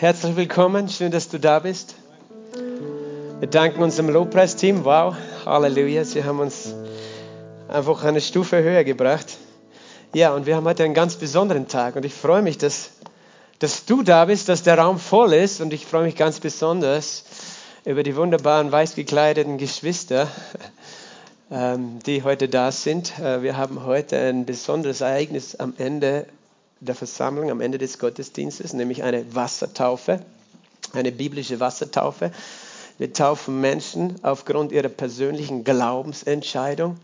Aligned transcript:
herzlich 0.00 0.34
willkommen. 0.34 0.88
Schön, 0.88 1.10
dass 1.10 1.28
du 1.28 1.38
da 1.38 1.58
bist. 1.58 1.94
Wir 3.38 3.48
danken 3.48 3.82
unserem 3.82 4.08
Lobpreisteam. 4.08 4.86
Wow, 4.86 5.14
Halleluja. 5.44 6.06
Sie 6.06 6.24
haben 6.24 6.38
uns 6.38 6.74
einfach 7.68 8.02
eine 8.04 8.22
Stufe 8.22 8.62
höher 8.62 8.82
gebracht. 8.82 9.36
Ja, 10.14 10.32
und 10.34 10.46
wir 10.46 10.56
haben 10.56 10.64
heute 10.64 10.84
einen 10.84 10.94
ganz 10.94 11.16
besonderen 11.16 11.68
Tag. 11.68 11.96
Und 11.96 12.06
ich 12.06 12.14
freue 12.14 12.40
mich, 12.40 12.56
dass, 12.56 12.92
dass 13.58 13.84
du 13.84 14.02
da 14.02 14.24
bist, 14.24 14.48
dass 14.48 14.62
der 14.62 14.78
Raum 14.78 14.98
voll 14.98 15.34
ist. 15.34 15.60
Und 15.60 15.70
ich 15.74 15.84
freue 15.84 16.04
mich 16.04 16.16
ganz 16.16 16.40
besonders 16.40 17.24
über 17.84 18.02
die 18.02 18.16
wunderbaren 18.16 18.72
weiß 18.72 18.94
gekleideten 18.94 19.58
Geschwister, 19.58 20.28
ähm, 21.50 21.98
die 22.06 22.22
heute 22.22 22.48
da 22.48 22.72
sind. 22.72 23.18
Äh, 23.18 23.42
wir 23.42 23.58
haben 23.58 23.84
heute 23.84 24.16
ein 24.16 24.46
besonderes 24.46 25.02
Ereignis 25.02 25.56
am 25.56 25.74
Ende 25.76 26.24
der 26.80 26.94
Versammlung, 26.94 27.50
am 27.50 27.60
Ende 27.60 27.78
des 27.78 27.98
Gottesdienstes, 27.98 28.72
nämlich 28.72 29.02
eine 29.02 29.34
Wassertaufe, 29.34 30.20
eine 30.92 31.12
biblische 31.12 31.60
Wassertaufe. 31.60 32.32
Wir 32.98 33.12
taufen 33.12 33.60
Menschen 33.60 34.16
aufgrund 34.22 34.72
ihrer 34.72 34.88
persönlichen 34.88 35.64
Glaubensentscheidung. 35.64 36.98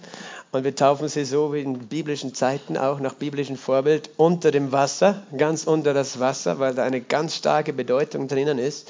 Und 0.56 0.65
wir 0.65 0.74
taufen 0.74 1.06
sie 1.09 1.27
so 1.27 1.52
wie 1.52 1.60
in 1.60 1.77
biblischen 1.80 2.33
Zeiten 2.33 2.78
auch 2.78 2.98
nach 2.98 3.12
biblischem 3.12 3.59
Vorbild 3.59 4.09
unter 4.16 4.51
dem 4.51 4.73
Wasser, 4.73 5.23
ganz 5.37 5.65
unter 5.65 5.92
das 5.92 6.19
Wasser, 6.19 6.59
weil 6.59 6.74
da 6.74 6.82
eine 6.82 7.02
ganz 7.02 7.37
starke 7.37 7.74
Bedeutung 7.74 8.27
drinnen 8.27 8.56
ist. 8.56 8.88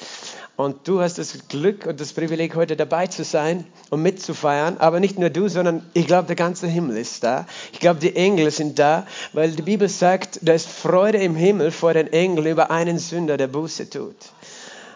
Und 0.54 0.86
du 0.86 1.00
hast 1.00 1.18
das 1.18 1.48
Glück 1.48 1.84
und 1.86 2.00
das 2.00 2.12
Privileg, 2.12 2.54
heute 2.54 2.76
dabei 2.76 3.08
zu 3.08 3.24
sein 3.24 3.66
und 3.90 4.00
mitzufeiern. 4.00 4.76
Aber 4.78 5.00
nicht 5.00 5.18
nur 5.18 5.28
du, 5.28 5.48
sondern 5.48 5.84
ich 5.92 6.06
glaube, 6.06 6.28
der 6.28 6.36
ganze 6.36 6.68
Himmel 6.68 6.98
ist 6.98 7.24
da. 7.24 7.46
Ich 7.72 7.80
glaube, 7.80 7.98
die 7.98 8.14
Engel 8.14 8.52
sind 8.52 8.78
da, 8.78 9.04
weil 9.32 9.50
die 9.50 9.62
Bibel 9.62 9.88
sagt, 9.88 10.38
da 10.42 10.52
ist 10.52 10.68
Freude 10.68 11.18
im 11.18 11.34
Himmel 11.34 11.72
vor 11.72 11.94
den 11.94 12.12
Engeln 12.12 12.46
über 12.46 12.70
einen 12.70 13.00
Sünder, 13.00 13.36
der 13.36 13.48
Buße 13.48 13.90
tut. 13.90 14.14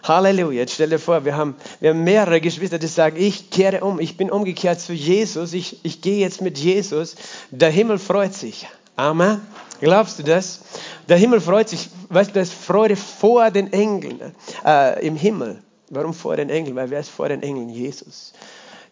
Halleluja. 0.03 0.59
Jetzt 0.59 0.73
stell 0.73 0.89
dir 0.89 0.99
vor, 0.99 1.25
wir 1.25 1.35
haben, 1.35 1.55
wir 1.79 1.91
haben 1.91 2.03
mehrere 2.03 2.41
Geschwister, 2.41 2.79
die 2.79 2.87
sagen, 2.87 3.17
ich 3.19 3.49
kehre 3.49 3.81
um, 3.83 3.99
ich 3.99 4.17
bin 4.17 4.31
umgekehrt 4.31 4.79
zu 4.79 4.93
Jesus, 4.93 5.53
ich, 5.53 5.79
ich 5.83 6.01
gehe 6.01 6.19
jetzt 6.19 6.41
mit 6.41 6.57
Jesus. 6.57 7.15
Der 7.51 7.69
Himmel 7.69 7.99
freut 7.99 8.33
sich. 8.33 8.67
Amen. 8.95 9.41
Glaubst 9.79 10.19
du 10.19 10.23
das? 10.23 10.61
Der 11.09 11.17
Himmel 11.17 11.41
freut 11.41 11.69
sich, 11.69 11.89
weißt 12.09 12.29
du, 12.31 12.33
das 12.35 12.49
ist 12.49 12.53
Freude 12.53 12.95
vor 12.95 13.49
den 13.49 13.73
Engeln 13.73 14.19
äh, 14.65 15.05
im 15.05 15.15
Himmel. 15.15 15.61
Warum 15.89 16.13
vor 16.13 16.35
den 16.35 16.49
Engeln? 16.49 16.75
Weil 16.75 16.89
wer 16.89 16.99
ist 16.99 17.09
vor 17.09 17.27
den 17.27 17.41
Engeln? 17.41 17.69
Jesus. 17.69 18.33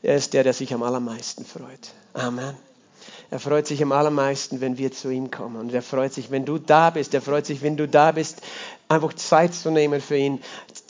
Er 0.01 0.15
ist 0.15 0.33
der, 0.33 0.43
der 0.43 0.53
sich 0.53 0.73
am 0.73 0.83
allermeisten 0.83 1.45
freut. 1.45 1.91
Amen. 2.13 2.55
Er 3.31 3.39
freut 3.39 3.67
sich 3.67 3.83
am 3.83 3.91
allermeisten, 3.91 4.59
wenn 4.59 4.77
wir 4.77 4.91
zu 4.91 5.09
ihm 5.09 5.29
kommen. 5.29 5.57
Und 5.57 5.73
er 5.73 5.83
freut 5.83 6.13
sich, 6.13 6.31
wenn 6.31 6.45
du 6.45 6.57
da 6.57 6.89
bist. 6.89 7.13
Er 7.13 7.21
freut 7.21 7.45
sich, 7.45 7.61
wenn 7.61 7.77
du 7.77 7.87
da 7.87 8.11
bist, 8.11 8.41
einfach 8.87 9.13
Zeit 9.13 9.53
zu 9.53 9.69
nehmen 9.69 10.01
für 10.01 10.17
ihn. 10.17 10.41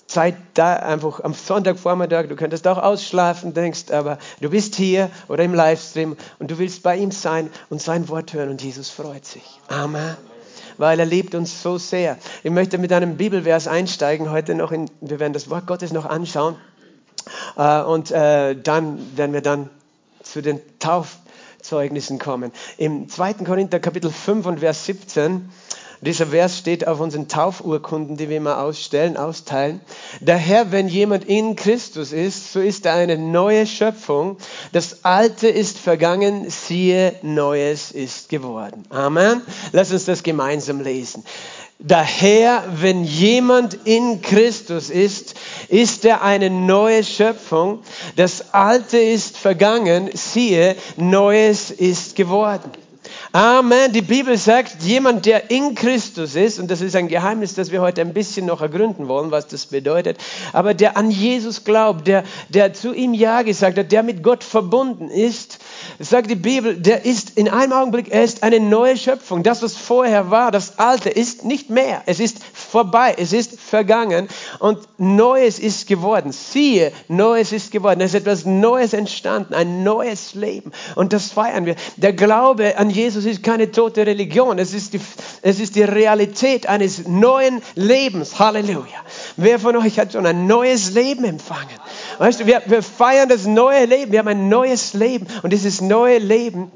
Zeit 0.09 0.35
da 0.55 0.73
einfach 0.73 1.23
am 1.23 1.35
Sonntagvormittag, 1.35 2.27
du 2.27 2.35
könntest 2.35 2.67
auch 2.67 2.79
ausschlafen, 2.79 3.53
denkst, 3.53 3.91
aber 3.91 4.17
du 4.41 4.49
bist 4.49 4.73
hier 4.75 5.11
oder 5.27 5.43
im 5.43 5.53
Livestream 5.53 6.17
und 6.39 6.49
du 6.49 6.57
willst 6.57 6.81
bei 6.81 6.97
ihm 6.97 7.11
sein 7.11 7.51
und 7.69 7.79
sein 7.79 8.09
Wort 8.09 8.33
hören 8.33 8.49
und 8.49 8.61
Jesus 8.61 8.89
freut 8.89 9.25
sich. 9.25 9.43
Amen. 9.67 10.17
Weil 10.79 10.99
er 10.99 11.05
liebt 11.05 11.35
uns 11.35 11.61
so 11.61 11.77
sehr. 11.77 12.17
Ich 12.43 12.49
möchte 12.49 12.79
mit 12.79 12.91
einem 12.91 13.17
Bibelvers 13.17 13.67
einsteigen 13.67 14.31
heute 14.31 14.55
noch 14.55 14.71
in, 14.71 14.89
wir 14.99 15.19
werden 15.19 15.33
das 15.33 15.47
Wort 15.51 15.67
Gottes 15.67 15.93
noch 15.93 16.05
anschauen 16.05 16.55
äh, 17.55 17.81
und 17.81 18.09
äh, 18.09 18.55
dann 18.55 19.15
werden 19.15 19.33
wir 19.33 19.41
dann 19.41 19.69
zu 20.23 20.41
den 20.41 20.59
Taufzeugnissen 20.79 22.17
kommen. 22.17 22.51
Im 22.77 23.09
2. 23.09 23.33
Korinther 23.45 23.79
Kapitel 23.79 24.09
5 24.09 24.47
und 24.47 24.59
Vers 24.61 24.85
17 24.85 25.49
dieser 26.01 26.27
Vers 26.27 26.57
steht 26.57 26.87
auf 26.87 27.01
unseren 27.01 27.27
Taufurkunden, 27.27 28.15
die 28.15 28.29
wir 28.29 28.37
immer 28.37 28.59
ausstellen, 28.59 29.17
austeilen. 29.17 29.81
Daher, 30.21 30.71
wenn 30.71 30.87
jemand 30.87 31.25
in 31.25 31.57
Christus 31.57 32.13
ist, 32.13 32.53
so 32.53 32.61
ist 32.61 32.85
er 32.85 32.93
eine 32.93 33.17
neue 33.17 33.67
Schöpfung. 33.67 34.37
Das 34.71 35.03
Alte 35.03 35.49
ist 35.49 35.77
vergangen, 35.77 36.49
siehe, 36.49 37.15
Neues 37.21 37.91
ist 37.91 38.29
geworden. 38.29 38.83
Amen. 38.89 39.41
Lass 39.73 39.91
uns 39.91 40.05
das 40.05 40.23
gemeinsam 40.23 40.79
lesen. 40.79 41.25
Daher, 41.79 42.63
wenn 42.75 43.05
jemand 43.05 43.73
in 43.85 44.21
Christus 44.21 44.89
ist, 44.89 45.35
ist 45.69 46.03
er 46.03 46.21
eine 46.21 46.49
neue 46.49 47.05
Schöpfung. 47.05 47.79
Das 48.17 48.53
Alte 48.53 48.97
ist 48.97 49.37
vergangen, 49.37 50.09
siehe, 50.13 50.75
Neues 50.97 51.71
ist 51.71 52.15
geworden. 52.17 52.71
Amen. 53.31 53.91
Die 53.93 54.01
Bibel 54.01 54.39
sagt, 54.39 54.81
jemand, 54.81 55.27
der 55.27 55.51
in 55.51 55.75
Christus 55.75 56.33
ist, 56.33 56.57
und 56.57 56.71
das 56.71 56.81
ist 56.81 56.95
ein 56.95 57.07
Geheimnis, 57.07 57.53
das 57.53 57.71
wir 57.71 57.79
heute 57.79 58.01
ein 58.01 58.11
bisschen 58.11 58.47
noch 58.47 58.59
ergründen 58.59 59.07
wollen, 59.07 59.29
was 59.29 59.45
das 59.47 59.67
bedeutet, 59.67 60.17
aber 60.51 60.73
der 60.73 60.97
an 60.97 61.11
Jesus 61.11 61.63
glaubt, 61.63 62.07
der, 62.07 62.23
der 62.49 62.73
zu 62.73 62.91
ihm 62.91 63.13
Ja 63.13 63.43
gesagt 63.43 63.77
hat, 63.77 63.91
der 63.91 64.01
mit 64.01 64.23
Gott 64.23 64.43
verbunden 64.43 65.09
ist, 65.11 65.59
sagt 65.99 66.29
die 66.29 66.35
Bibel, 66.35 66.77
der 66.77 67.05
ist 67.05 67.37
in 67.37 67.49
einem 67.49 67.73
Augenblick, 67.73 68.09
er 68.09 68.23
ist 68.23 68.43
eine 68.43 68.59
neue 68.59 68.95
Schöpfung. 68.95 69.43
Das, 69.43 69.61
was 69.61 69.75
vorher 69.75 70.31
war, 70.31 70.51
das 70.51 70.79
Alte, 70.79 71.09
ist 71.09 71.43
nicht 71.43 71.69
mehr. 71.69 72.03
Es 72.05 72.19
ist 72.19 72.37
vorbei, 72.53 73.15
es 73.17 73.33
ist 73.33 73.59
vergangen 73.59 74.29
und 74.59 74.79
Neues 74.97 75.59
ist 75.59 75.87
geworden. 75.87 76.31
Siehe, 76.31 76.93
Neues 77.09 77.51
ist 77.51 77.71
geworden. 77.71 77.99
Es 78.01 78.13
ist 78.13 78.21
etwas 78.21 78.45
Neues 78.45 78.93
entstanden, 78.93 79.53
ein 79.53 79.83
neues 79.83 80.35
Leben. 80.35 80.71
Und 80.95 81.11
das 81.11 81.31
feiern 81.31 81.65
wir. 81.65 81.75
Der 81.97 82.13
Glaube 82.13 82.77
an 82.77 82.89
Jesus 82.89 83.25
ist 83.25 83.43
keine 83.43 83.71
tote 83.71 84.05
Religion. 84.05 84.57
Es 84.57 84.73
ist 84.73 84.93
die, 84.93 85.01
es 85.41 85.59
ist 85.59 85.75
die 85.75 85.83
Realität 85.83 86.67
eines 86.67 87.07
neuen 87.07 87.61
Lebens. 87.75 88.39
Halleluja. 88.39 89.03
Wer 89.35 89.59
von 89.59 89.75
euch 89.75 89.99
hat 89.99 90.13
schon 90.13 90.25
ein 90.25 90.47
neues 90.47 90.91
Leben 90.91 91.25
empfangen? 91.25 91.67
Weißt 92.19 92.41
du, 92.41 92.45
wir, 92.45 92.61
wir 92.65 92.83
feiern 92.83 93.29
das 93.29 93.47
neue 93.47 93.85
Leben. 93.85 94.11
Wir 94.11 94.19
haben 94.19 94.27
ein 94.27 94.49
neues 94.49 94.93
Leben. 94.93 95.25
Und 95.41 95.53
dieses 95.53 95.79
neue 95.79 96.19
Leben, 96.19 96.69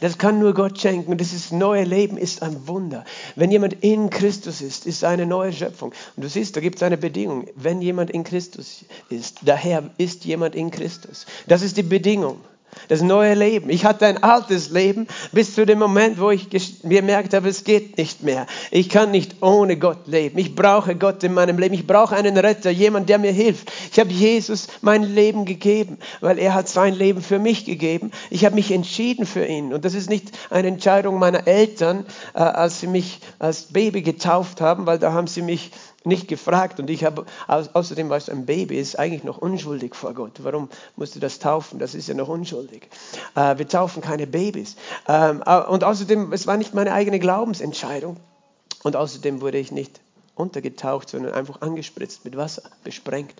das 0.00 0.16
kann 0.16 0.38
nur 0.38 0.54
Gott 0.54 0.80
schenken. 0.80 1.12
Und 1.12 1.20
dieses 1.20 1.52
neue 1.52 1.84
Leben 1.84 2.16
ist 2.16 2.42
ein 2.42 2.66
Wunder. 2.66 3.04
Wenn 3.36 3.50
jemand 3.50 3.84
in 3.84 4.08
Christus 4.08 4.62
ist, 4.62 4.86
ist 4.86 5.04
eine 5.04 5.26
neue 5.26 5.52
Schöpfung. 5.52 5.92
Und 6.16 6.24
du 6.24 6.28
siehst, 6.28 6.56
da 6.56 6.60
gibt 6.60 6.76
es 6.76 6.82
eine 6.82 6.96
Bedingung. 6.96 7.46
Wenn 7.54 7.82
jemand 7.82 8.10
in 8.10 8.24
Christus 8.24 8.86
ist, 9.10 9.40
daher 9.42 9.90
ist 9.98 10.24
jemand 10.24 10.54
in 10.54 10.70
Christus. 10.70 11.26
Das 11.46 11.60
ist 11.60 11.76
die 11.76 11.82
Bedingung 11.82 12.40
das 12.88 13.02
neue 13.02 13.34
Leben. 13.34 13.70
Ich 13.70 13.84
hatte 13.84 14.06
ein 14.06 14.22
altes 14.22 14.70
Leben 14.70 15.06
bis 15.32 15.54
zu 15.54 15.66
dem 15.66 15.78
Moment, 15.78 16.20
wo 16.20 16.30
ich 16.30 16.48
gemerkt 16.82 17.34
habe, 17.34 17.48
es 17.48 17.64
geht 17.64 17.98
nicht 17.98 18.22
mehr. 18.22 18.46
Ich 18.70 18.88
kann 18.88 19.10
nicht 19.10 19.42
ohne 19.42 19.76
Gott 19.76 20.06
leben. 20.06 20.38
Ich 20.38 20.54
brauche 20.54 20.94
Gott 20.94 21.22
in 21.24 21.34
meinem 21.34 21.58
Leben. 21.58 21.74
Ich 21.74 21.86
brauche 21.86 22.14
einen 22.14 22.36
Retter, 22.36 22.70
jemand, 22.70 23.08
der 23.08 23.18
mir 23.18 23.32
hilft. 23.32 23.72
Ich 23.90 23.98
habe 23.98 24.10
Jesus 24.10 24.68
mein 24.80 25.02
Leben 25.02 25.44
gegeben, 25.44 25.98
weil 26.20 26.38
er 26.38 26.54
hat 26.54 26.68
sein 26.68 26.94
Leben 26.94 27.22
für 27.22 27.38
mich 27.38 27.64
gegeben. 27.64 28.10
Ich 28.30 28.44
habe 28.44 28.54
mich 28.54 28.70
entschieden 28.70 29.26
für 29.26 29.44
ihn. 29.44 29.72
Und 29.72 29.84
das 29.84 29.94
ist 29.94 30.10
nicht 30.10 30.32
eine 30.50 30.68
Entscheidung 30.68 31.18
meiner 31.18 31.46
Eltern, 31.46 32.06
äh, 32.34 32.38
als 32.38 32.80
sie 32.80 32.86
mich 32.86 33.20
als 33.38 33.62
Baby 33.64 34.02
getauft 34.02 34.60
haben, 34.60 34.86
weil 34.86 34.98
da 34.98 35.12
haben 35.12 35.26
sie 35.26 35.42
mich 35.42 35.70
nicht 36.06 36.28
gefragt 36.28 36.80
und 36.80 36.88
ich 36.88 37.04
habe, 37.04 37.26
außerdem 37.48 38.08
war 38.08 38.16
es 38.16 38.28
ein 38.28 38.46
Baby, 38.46 38.78
ist 38.78 38.98
eigentlich 38.98 39.24
noch 39.24 39.38
unschuldig 39.38 39.94
vor 39.94 40.14
Gott. 40.14 40.32
Warum 40.42 40.68
musst 40.96 41.16
du 41.16 41.20
das 41.20 41.38
taufen? 41.38 41.78
Das 41.78 41.94
ist 41.94 42.08
ja 42.08 42.14
noch 42.14 42.28
unschuldig. 42.28 42.88
Äh, 43.34 43.58
wir 43.58 43.68
taufen 43.68 44.02
keine 44.02 44.26
Babys. 44.26 44.76
Ähm, 45.08 45.42
äh, 45.44 45.60
und 45.60 45.84
außerdem, 45.84 46.32
es 46.32 46.46
war 46.46 46.56
nicht 46.56 46.74
meine 46.74 46.92
eigene 46.92 47.18
Glaubensentscheidung. 47.18 48.16
Und 48.82 48.96
außerdem 48.96 49.40
wurde 49.40 49.58
ich 49.58 49.72
nicht 49.72 50.00
untergetaucht, 50.36 51.08
sondern 51.08 51.32
einfach 51.32 51.60
angespritzt 51.62 52.24
mit 52.24 52.36
Wasser, 52.36 52.62
besprengt. 52.84 53.34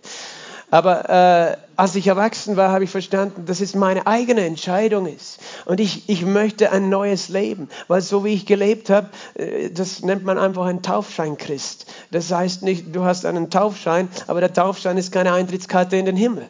Aber 0.71 1.09
äh, 1.09 1.57
als 1.77 1.95
ich 1.95 2.07
erwachsen 2.09 2.57
war, 2.57 2.73
habe 2.73 2.85
ich 2.85 2.91
verstanden, 2.91 3.45
dass 3.47 3.61
es 3.61 3.75
meine 3.75 4.07
eigene 4.07 4.45
Entscheidung 4.45 5.07
ist. 5.07 5.39
Und 5.65 5.79
ich, 5.79 6.09
ich 6.09 6.25
möchte 6.25 6.73
ein 6.73 6.89
neues 6.89 7.29
Leben. 7.29 7.69
Weil 7.87 8.01
so 8.01 8.25
wie 8.25 8.35
ich 8.35 8.47
gelebt 8.47 8.91
habe, 8.91 9.11
äh, 9.35 9.71
das 9.71 10.03
nennt 10.03 10.25
man 10.25 10.39
einfach 10.39 10.67
ein 10.67 10.83
Taufschein 10.83 11.39
Christ. 11.39 11.87
Das 12.11 12.33
heißt 12.33 12.63
nicht, 12.63 12.95
du 12.95 13.05
hast 13.05 13.27
einen 13.27 13.51
Taufschein, 13.51 14.09
aber 14.27 14.41
der 14.41 14.53
Taufschein 14.53 14.97
ist 14.97 15.13
keine 15.13 15.33
Eintrittskarte 15.33 15.97
in 15.97 16.07
den 16.07 16.17
Himmel 16.17 16.49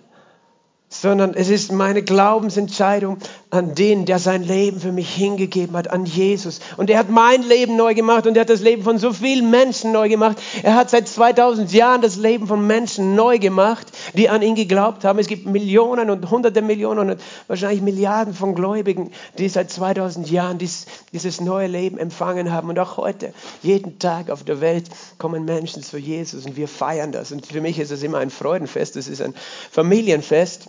sondern 1.00 1.34
es 1.34 1.48
ist 1.48 1.72
meine 1.72 2.02
Glaubensentscheidung 2.02 3.18
an 3.50 3.74
den, 3.74 4.04
der 4.06 4.18
sein 4.18 4.42
Leben 4.42 4.80
für 4.80 4.92
mich 4.92 5.14
hingegeben 5.14 5.76
hat, 5.76 5.90
an 5.90 6.04
Jesus. 6.04 6.60
Und 6.76 6.90
er 6.90 6.98
hat 6.98 7.10
mein 7.10 7.42
Leben 7.42 7.76
neu 7.76 7.94
gemacht 7.94 8.26
und 8.26 8.36
er 8.36 8.42
hat 8.42 8.50
das 8.50 8.60
Leben 8.60 8.82
von 8.82 8.98
so 8.98 9.12
vielen 9.12 9.50
Menschen 9.50 9.92
neu 9.92 10.08
gemacht. 10.08 10.36
Er 10.62 10.74
hat 10.74 10.90
seit 10.90 11.08
2000 11.08 11.72
Jahren 11.72 12.02
das 12.02 12.16
Leben 12.16 12.46
von 12.46 12.66
Menschen 12.66 13.14
neu 13.14 13.38
gemacht, 13.38 13.86
die 14.14 14.28
an 14.28 14.42
ihn 14.42 14.54
geglaubt 14.54 15.04
haben. 15.04 15.18
Es 15.18 15.26
gibt 15.26 15.46
Millionen 15.46 16.10
und 16.10 16.30
hunderte 16.30 16.62
Millionen 16.62 17.10
und 17.10 17.20
wahrscheinlich 17.46 17.82
Milliarden 17.82 18.34
von 18.34 18.54
Gläubigen, 18.54 19.12
die 19.38 19.48
seit 19.48 19.70
2000 19.70 20.30
Jahren 20.30 20.58
dies, 20.58 20.86
dieses 21.12 21.40
neue 21.40 21.66
Leben 21.66 21.98
empfangen 21.98 22.52
haben. 22.52 22.68
Und 22.68 22.78
auch 22.78 22.96
heute, 22.96 23.32
jeden 23.62 23.98
Tag 23.98 24.30
auf 24.30 24.44
der 24.44 24.60
Welt 24.60 24.88
kommen 25.18 25.44
Menschen 25.44 25.82
zu 25.82 25.98
Jesus 25.98 26.46
und 26.46 26.56
wir 26.56 26.68
feiern 26.68 27.12
das. 27.12 27.32
Und 27.32 27.46
für 27.46 27.60
mich 27.60 27.78
ist 27.78 27.90
es 27.90 28.02
immer 28.02 28.18
ein 28.18 28.30
Freudenfest, 28.30 28.96
es 28.96 29.08
ist 29.08 29.22
ein 29.22 29.34
Familienfest. 29.70 30.68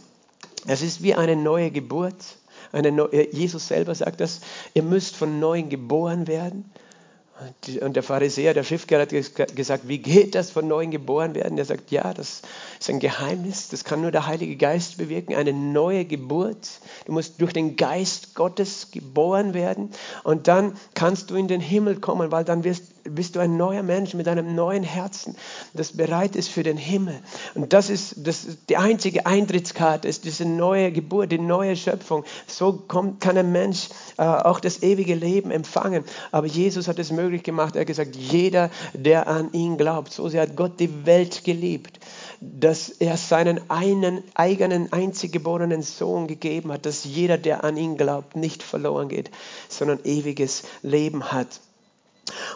Es 0.68 0.82
ist 0.82 1.02
wie 1.02 1.16
eine 1.16 1.36
neue 1.36 1.72
Geburt. 1.72 2.16
Eine 2.72 2.92
neue, 2.92 3.34
Jesus 3.34 3.70
selber 3.70 3.96
sagt 3.96 4.20
das, 4.20 4.42
ihr 4.74 4.84
müsst 4.84 5.16
von 5.16 5.40
neuem 5.40 5.70
geboren 5.70 6.28
werden. 6.28 6.70
Und 7.82 7.96
der 7.96 8.04
Pharisäer, 8.04 8.54
der 8.54 8.64
Schriftgelehrte 8.64 9.22
hat 9.22 9.56
gesagt, 9.56 9.88
wie 9.88 10.00
geht 10.00 10.34
das 10.34 10.50
von 10.52 10.68
neuem 10.68 10.90
geboren 10.90 11.36
werden? 11.36 11.58
Er 11.58 11.66
sagt, 11.66 11.92
ja, 11.92 12.14
das 12.14 12.42
ist 12.80 12.90
ein 12.90 13.00
Geheimnis, 13.00 13.70
das 13.70 13.84
kann 13.84 14.02
nur 14.02 14.12
der 14.12 14.28
Heilige 14.28 14.56
Geist 14.56 14.98
bewirken, 14.98 15.36
eine 15.36 15.54
neue 15.54 16.06
Geburt. 16.06 16.80
Du 17.06 17.12
musst 17.12 17.42
durch 17.42 17.54
den 17.54 17.76
Geist 17.76 18.36
Gottes 18.36 18.92
geboren 18.92 19.54
werden 19.54 19.92
und 20.24 20.48
dann 20.48 20.74
kannst 20.94 21.30
du 21.30 21.36
in 21.36 21.48
den 21.48 21.62
Himmel 21.62 22.00
kommen, 22.00 22.32
weil 22.32 22.44
dann 22.44 22.64
wirst, 22.64 22.84
bist 23.04 23.36
du 23.36 23.40
ein 23.40 23.58
neuer 23.58 23.84
Mensch 23.84 24.14
mit 24.14 24.28
einem 24.28 24.56
neuen 24.56 24.84
Herzen, 24.84 25.36
das 25.74 25.94
bereit 25.94 26.36
ist 26.36 26.50
für 26.50 26.64
den 26.64 26.78
Himmel. 26.78 27.20
Und 27.56 27.74
das 27.74 27.90
ist, 27.90 28.16
das 28.28 28.44
ist 28.44 28.70
die 28.70 28.78
einzige 28.78 29.26
Eintrittskarte, 29.26 30.08
ist 30.08 30.26
diese 30.26 30.46
neue 30.46 30.92
Geburt, 30.92 31.32
die 31.32 31.40
neue 31.40 31.76
Schöpfung. 31.76 32.24
So 32.46 32.74
kommt, 32.74 33.22
kann 33.22 33.38
ein 33.38 33.52
Mensch 33.52 33.90
äh, 34.18 34.24
auch 34.24 34.60
das 34.60 34.84
ewige 34.84 35.16
Leben 35.16 35.52
empfangen. 35.52 36.04
Aber 36.32 36.48
Jesus 36.48 36.88
hat 36.88 37.00
es 37.00 37.12
möglich 37.12 37.44
gemacht. 37.44 37.76
Er 37.76 37.82
hat 37.82 37.88
gesagt, 37.88 38.16
jeder, 38.16 38.70
der 38.94 39.28
an 39.28 39.52
ihn 39.54 39.78
glaubt, 39.78 40.12
so 40.12 40.30
sehr 40.30 40.42
hat 40.42 40.56
Gott 40.56 40.80
die 40.80 41.06
Welt 41.06 41.44
geliebt, 41.44 42.00
dass 42.68 42.90
er 42.90 43.16
seinen 43.16 43.62
einen 43.70 44.26
eigenen 44.34 44.92
einzig 44.92 45.32
geborenen 45.32 45.84
Sohn 45.84 46.28
gegeben 46.28 46.74
hat, 46.74 46.86
dass 46.86 47.06
jeder, 47.06 47.38
der 47.38 47.64
an 47.64 47.78
ihn 47.78 47.96
glaubt, 47.96 48.36
nicht 48.36 48.62
verloren 48.62 49.08
geht, 49.08 49.32
sondern 49.70 50.02
ewiges 50.04 50.64
Leben 50.82 51.32
hat. 51.32 51.62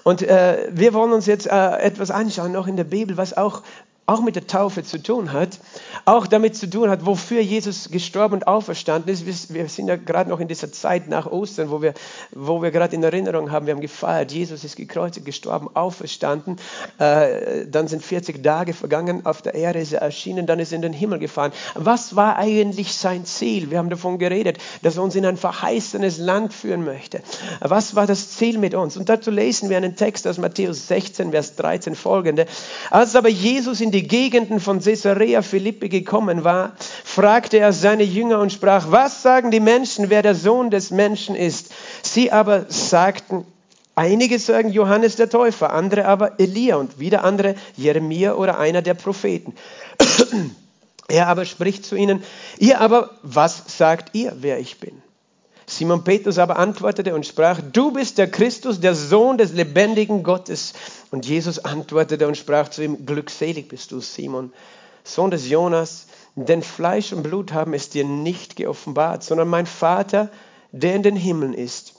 Und 0.03 0.21
äh, 0.21 0.67
wir 0.69 0.93
wollen 0.93 1.13
uns 1.13 1.27
jetzt 1.27 1.47
äh, 1.47 1.77
etwas 1.77 2.11
anschauen, 2.11 2.51
noch 2.51 2.67
in 2.67 2.75
der 2.75 2.83
Bibel, 2.83 3.15
was 3.15 3.37
auch 3.37 3.61
auch 4.07 4.21
mit 4.21 4.35
der 4.35 4.47
Taufe 4.47 4.83
zu 4.83 5.01
tun 5.01 5.31
hat, 5.31 5.59
auch 6.05 6.27
damit 6.27 6.55
zu 6.55 6.69
tun 6.69 6.89
hat, 6.89 7.05
wofür 7.05 7.39
Jesus 7.41 7.91
gestorben 7.91 8.35
und 8.35 8.47
auferstanden 8.47 9.13
ist. 9.13 9.53
Wir 9.53 9.69
sind 9.69 9.87
ja 9.87 9.95
gerade 9.95 10.29
noch 10.29 10.39
in 10.39 10.47
dieser 10.47 10.71
Zeit 10.71 11.07
nach 11.07 11.27
Ostern, 11.27 11.69
wo 11.69 11.81
wir, 11.81 11.93
wo 12.31 12.61
wir 12.61 12.71
gerade 12.71 12.95
in 12.95 13.03
Erinnerung 13.03 13.51
haben, 13.51 13.67
wir 13.67 13.73
haben 13.73 13.81
gefeiert, 13.81 14.31
Jesus 14.31 14.63
ist 14.63 14.75
gekreuzigt, 14.75 15.25
gestorben, 15.25 15.69
auferstanden. 15.73 16.57
Äh, 16.97 17.67
dann 17.67 17.87
sind 17.87 18.03
40 18.03 18.43
Tage 18.43 18.73
vergangen, 18.73 19.25
auf 19.25 19.41
der 19.41 19.53
Erde 19.53 19.79
ist 19.79 19.93
er 19.93 20.01
erschienen, 20.01 20.45
dann 20.45 20.59
ist 20.59 20.71
er 20.71 20.77
in 20.77 20.81
den 20.81 20.93
Himmel 20.93 21.19
gefahren. 21.19 21.53
Was 21.75 22.15
war 22.15 22.37
eigentlich 22.37 22.93
sein 22.93 23.25
Ziel? 23.25 23.69
Wir 23.71 23.77
haben 23.77 23.89
davon 23.89 24.17
geredet, 24.17 24.57
dass 24.81 24.97
er 24.97 25.03
uns 25.03 25.15
in 25.15 25.25
ein 25.25 25.37
verheißenes 25.37 26.17
Land 26.17 26.53
führen 26.53 26.83
möchte. 26.83 27.21
Was 27.59 27.95
war 27.95 28.07
das 28.07 28.31
Ziel 28.31 28.57
mit 28.57 28.73
uns? 28.73 28.97
Und 28.97 29.09
dazu 29.09 29.31
lesen 29.31 29.69
wir 29.69 29.77
einen 29.77 29.95
Text 29.95 30.27
aus 30.27 30.37
Matthäus 30.37 30.87
16, 30.87 31.31
Vers 31.31 31.55
13 31.55 31.95
folgende. 31.95 32.45
Als 32.89 33.15
aber 33.15 33.29
Jesus 33.29 33.79
in 33.79 33.90
die 33.91 34.07
Gegenden 34.07 34.59
von 34.59 34.79
Caesarea 34.79 35.41
Philippi 35.41 35.89
gekommen 35.89 36.43
war, 36.43 36.73
fragte 37.03 37.57
er 37.57 37.73
seine 37.73 38.03
Jünger 38.03 38.39
und 38.39 38.51
sprach, 38.51 38.91
was 38.91 39.21
sagen 39.21 39.51
die 39.51 39.59
Menschen, 39.59 40.09
wer 40.09 40.21
der 40.21 40.35
Sohn 40.35 40.69
des 40.69 40.91
Menschen 40.91 41.35
ist? 41.35 41.73
Sie 42.01 42.31
aber 42.31 42.65
sagten, 42.69 43.45
einige 43.95 44.39
sagen 44.39 44.69
Johannes 44.69 45.15
der 45.15 45.29
Täufer, 45.29 45.73
andere 45.73 46.05
aber 46.05 46.39
Elia 46.39 46.77
und 46.77 46.99
wieder 46.99 47.23
andere 47.23 47.55
Jeremia 47.77 48.33
oder 48.33 48.57
einer 48.57 48.81
der 48.81 48.93
Propheten. 48.93 49.53
er 51.07 51.27
aber 51.27 51.45
spricht 51.45 51.85
zu 51.85 51.95
ihnen, 51.95 52.23
ihr 52.57 52.81
aber, 52.81 53.11
was 53.21 53.63
sagt 53.77 54.15
ihr, 54.15 54.33
wer 54.39 54.59
ich 54.59 54.79
bin? 54.79 55.01
Simon 55.71 56.03
Petrus 56.03 56.37
aber 56.37 56.57
antwortete 56.59 57.15
und 57.15 57.25
sprach, 57.25 57.61
du 57.61 57.91
bist 57.91 58.17
der 58.17 58.29
Christus, 58.29 58.81
der 58.81 58.93
Sohn 58.93 59.37
des 59.37 59.53
lebendigen 59.53 60.21
Gottes. 60.21 60.73
Und 61.11 61.25
Jesus 61.25 61.59
antwortete 61.59 62.27
und 62.27 62.37
sprach 62.37 62.69
zu 62.69 62.83
ihm, 62.83 63.05
glückselig 63.05 63.67
bist 63.67 63.91
du, 63.91 63.99
Simon, 63.99 64.51
Sohn 65.03 65.29
des 65.29 65.47
Jonas, 65.49 66.07
denn 66.35 66.63
Fleisch 66.63 67.11
und 67.11 67.23
Blut 67.23 67.51
haben 67.51 67.73
es 67.73 67.89
dir 67.89 68.05
nicht 68.05 68.55
geoffenbart, 68.55 69.23
sondern 69.23 69.49
mein 69.49 69.65
Vater, 69.65 70.31
der 70.71 70.95
in 70.95 71.03
den 71.03 71.17
Himmeln 71.17 71.53
ist. 71.53 71.95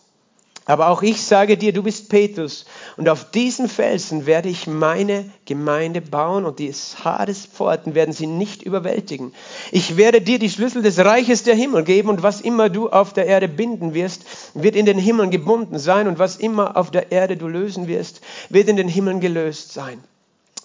Aber 0.64 0.88
auch 0.88 1.02
ich 1.02 1.22
sage 1.22 1.56
dir, 1.56 1.72
du 1.72 1.82
bist 1.82 2.08
Petrus, 2.08 2.66
und 2.96 3.08
auf 3.08 3.30
diesen 3.30 3.68
Felsen 3.68 4.26
werde 4.26 4.48
ich 4.48 4.66
meine 4.66 5.28
Gemeinde 5.44 6.00
bauen, 6.00 6.44
und 6.44 6.60
die 6.60 6.72
Hades-Pforten 6.72 7.94
werden 7.94 8.14
sie 8.14 8.28
nicht 8.28 8.62
überwältigen. 8.62 9.32
Ich 9.72 9.96
werde 9.96 10.20
dir 10.20 10.38
die 10.38 10.50
Schlüssel 10.50 10.82
des 10.82 10.98
Reiches 10.98 11.42
der 11.42 11.56
Himmel 11.56 11.82
geben, 11.82 12.08
und 12.08 12.22
was 12.22 12.40
immer 12.40 12.68
du 12.68 12.88
auf 12.90 13.12
der 13.12 13.26
Erde 13.26 13.48
binden 13.48 13.92
wirst, 13.94 14.22
wird 14.54 14.76
in 14.76 14.86
den 14.86 14.98
Himmeln 14.98 15.30
gebunden 15.30 15.78
sein, 15.78 16.06
und 16.06 16.18
was 16.18 16.36
immer 16.36 16.76
auf 16.76 16.90
der 16.90 17.10
Erde 17.10 17.36
du 17.36 17.48
lösen 17.48 17.88
wirst, 17.88 18.20
wird 18.48 18.68
in 18.68 18.76
den 18.76 18.88
Himmeln 18.88 19.20
gelöst 19.20 19.72
sein. 19.72 20.02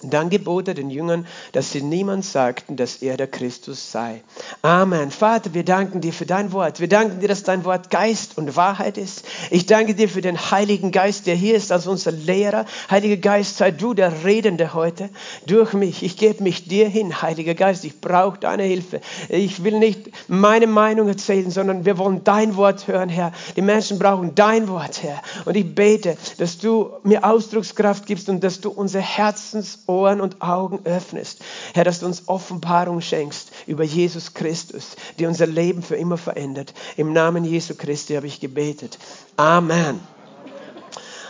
Dann 0.03 0.29
gebot 0.29 0.67
er 0.67 0.75
den 0.75 0.91
Jüngern, 0.91 1.25
dass 1.53 1.71
sie 1.71 1.81
niemand 1.81 2.23
sagten, 2.23 2.75
dass 2.75 2.97
er 2.97 3.17
der 3.17 3.25
Christus 3.25 3.91
sei. 3.91 4.21
Amen. 4.61 5.09
Vater, 5.09 5.55
wir 5.55 5.65
danken 5.65 6.01
dir 6.01 6.13
für 6.13 6.27
dein 6.27 6.51
Wort. 6.51 6.79
Wir 6.79 6.87
danken 6.87 7.19
dir, 7.19 7.27
dass 7.27 7.41
dein 7.41 7.65
Wort 7.65 7.89
Geist 7.89 8.37
und 8.37 8.55
Wahrheit 8.55 8.99
ist. 8.99 9.25
Ich 9.49 9.65
danke 9.65 9.95
dir 9.95 10.07
für 10.07 10.21
den 10.21 10.37
Heiligen 10.51 10.91
Geist, 10.91 11.25
der 11.25 11.33
hier 11.33 11.55
ist 11.55 11.71
als 11.71 11.87
unser 11.87 12.11
Lehrer. 12.11 12.65
Heiliger 12.91 13.17
Geist, 13.17 13.57
sei 13.57 13.71
du 13.71 13.95
der 13.95 14.23
Redende 14.23 14.75
heute 14.75 15.09
durch 15.47 15.73
mich. 15.73 16.03
Ich 16.03 16.15
gebe 16.15 16.43
mich 16.43 16.67
dir 16.67 16.87
hin, 16.87 17.23
Heiliger 17.23 17.55
Geist. 17.55 17.83
Ich 17.83 17.99
brauche 17.99 18.37
deine 18.37 18.63
Hilfe. 18.63 19.01
Ich 19.29 19.63
will 19.63 19.79
nicht 19.79 20.11
meine 20.27 20.67
Meinung 20.67 21.07
erzählen, 21.07 21.49
sondern 21.49 21.85
wir 21.85 21.97
wollen 21.97 22.23
dein 22.23 22.55
Wort 22.55 22.87
hören, 22.87 23.09
Herr. 23.09 23.31
Die 23.55 23.63
Menschen 23.63 23.97
brauchen 23.97 24.35
dein 24.35 24.67
Wort, 24.67 25.01
Herr. 25.01 25.23
Und 25.45 25.57
ich 25.57 25.73
bete, 25.73 26.17
dass 26.37 26.59
du 26.59 26.91
mir 27.01 27.23
Ausdruckskraft 27.23 28.05
gibst 28.05 28.29
und 28.29 28.43
dass 28.43 28.61
du 28.61 28.69
unser 28.69 29.01
Herzens 29.01 29.79
Ohren 29.87 30.21
und 30.21 30.41
Augen 30.41 30.79
öffnest. 30.85 31.39
Herr, 31.73 31.83
dass 31.83 31.99
du 31.99 32.05
uns 32.05 32.27
Offenbarung 32.27 33.01
schenkst 33.01 33.51
über 33.65 33.83
Jesus 33.83 34.33
Christus, 34.33 34.95
die 35.17 35.25
unser 35.25 35.47
Leben 35.47 35.81
für 35.81 35.95
immer 35.95 36.17
verändert. 36.17 36.73
Im 36.95 37.13
Namen 37.13 37.45
Jesu 37.45 37.75
Christi 37.75 38.15
habe 38.15 38.27
ich 38.27 38.39
gebetet. 38.39 38.99
Amen. 39.37 39.99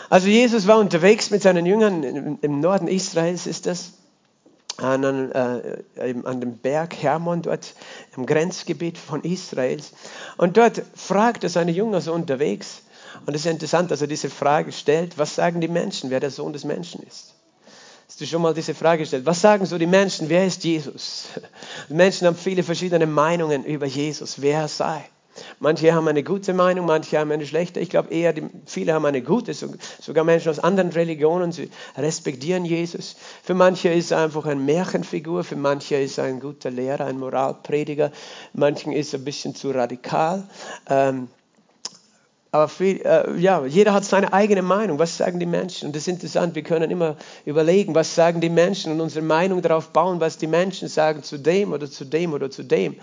Also 0.09 0.27
Jesus 0.27 0.67
war 0.67 0.79
unterwegs 0.79 1.31
mit 1.31 1.41
seinen 1.41 1.65
Jüngern 1.65 2.37
im 2.41 2.59
Norden 2.59 2.87
Israels, 2.87 3.45
ist 3.45 3.65
das, 3.65 3.91
an, 4.77 5.03
äh, 5.31 5.83
an 6.23 6.39
dem 6.39 6.57
Berg 6.57 6.95
Hermon, 7.01 7.41
dort 7.41 7.73
im 8.15 8.25
Grenzgebiet 8.25 8.97
von 8.97 9.23
Israels. 9.23 9.91
Und 10.37 10.57
dort 10.57 10.81
fragt 10.95 11.43
er 11.43 11.49
seine 11.49 11.71
Jünger 11.71 12.01
so 12.01 12.13
unterwegs, 12.13 12.81
und 13.25 13.33
es 13.33 13.45
ist 13.45 13.51
interessant, 13.51 13.91
dass 13.91 14.01
er 14.01 14.07
diese 14.07 14.29
Frage 14.29 14.71
stellt, 14.71 15.17
was 15.17 15.35
sagen 15.35 15.59
die 15.59 15.67
Menschen, 15.67 16.11
wer 16.11 16.19
der 16.19 16.31
Sohn 16.31 16.53
des 16.53 16.63
Menschen 16.63 17.01
ist? 17.03 17.33
Hast 18.07 18.21
du 18.21 18.25
schon 18.25 18.41
mal 18.41 18.53
diese 18.53 18.73
Frage 18.73 18.99
gestellt? 18.99 19.25
Was 19.25 19.41
sagen 19.41 19.65
so 19.65 19.77
die 19.77 19.85
Menschen? 19.85 20.29
Wer 20.29 20.45
ist 20.45 20.63
Jesus? 20.63 21.27
Die 21.89 21.93
Menschen 21.93 22.25
haben 22.25 22.37
viele 22.37 22.63
verschiedene 22.63 23.05
Meinungen 23.05 23.65
über 23.65 23.85
Jesus, 23.85 24.41
wer 24.41 24.61
er 24.61 24.67
sei. 24.69 25.03
Manche 25.59 25.93
haben 25.93 26.07
eine 26.07 26.23
gute 26.23 26.53
Meinung, 26.53 26.85
manche 26.85 27.19
haben 27.19 27.31
eine 27.31 27.45
schlechte. 27.45 27.79
Ich 27.79 27.89
glaube 27.89 28.11
eher, 28.13 28.33
die, 28.33 28.43
viele 28.65 28.93
haben 28.93 29.05
eine 29.05 29.21
gute. 29.21 29.53
Sogar 29.53 30.23
Menschen 30.23 30.49
aus 30.49 30.59
anderen 30.59 30.89
Religionen, 30.91 31.51
sie 31.51 31.69
respektieren 31.97 32.65
Jesus. 32.65 33.17
Für 33.43 33.53
manche 33.53 33.89
ist 33.89 34.11
er 34.11 34.23
einfach 34.23 34.45
eine 34.45 34.61
Märchenfigur, 34.61 35.43
für 35.43 35.57
manche 35.57 35.97
ist 35.97 36.17
er 36.17 36.23
ein 36.23 36.39
guter 36.39 36.71
Lehrer, 36.71 37.05
ein 37.05 37.19
Moralprediger. 37.19 38.11
Manchen 38.53 38.93
ist 38.93 39.13
er 39.13 39.19
ein 39.19 39.25
bisschen 39.25 39.53
zu 39.53 39.71
radikal. 39.71 40.47
Ähm, 40.89 41.27
aber 42.51 42.67
viel, 42.69 43.01
äh, 43.01 43.37
ja, 43.37 43.65
jeder 43.65 43.93
hat 43.93 44.05
seine 44.05 44.31
eigene 44.31 44.61
Meinung. 44.61 44.99
Was 44.99 45.17
sagen 45.17 45.39
die 45.39 45.45
Menschen? 45.45 45.87
Und 45.87 45.95
das 45.95 46.03
ist 46.03 46.07
interessant, 46.07 46.55
wir 46.55 46.63
können 46.63 46.89
immer 46.89 47.17
überlegen, 47.45 47.93
was 47.93 48.15
sagen 48.15 48.39
die 48.39 48.49
Menschen 48.49 48.93
und 48.93 49.01
unsere 49.01 49.25
Meinung 49.25 49.61
darauf 49.61 49.89
bauen, 49.89 50.21
was 50.21 50.37
die 50.37 50.47
Menschen 50.47 50.87
sagen 50.87 51.23
zu 51.23 51.37
dem 51.37 51.73
oder 51.73 51.91
zu 51.91 52.05
dem 52.05 52.33
oder 52.33 52.49
zu 52.49 52.63
dem. 52.63 52.95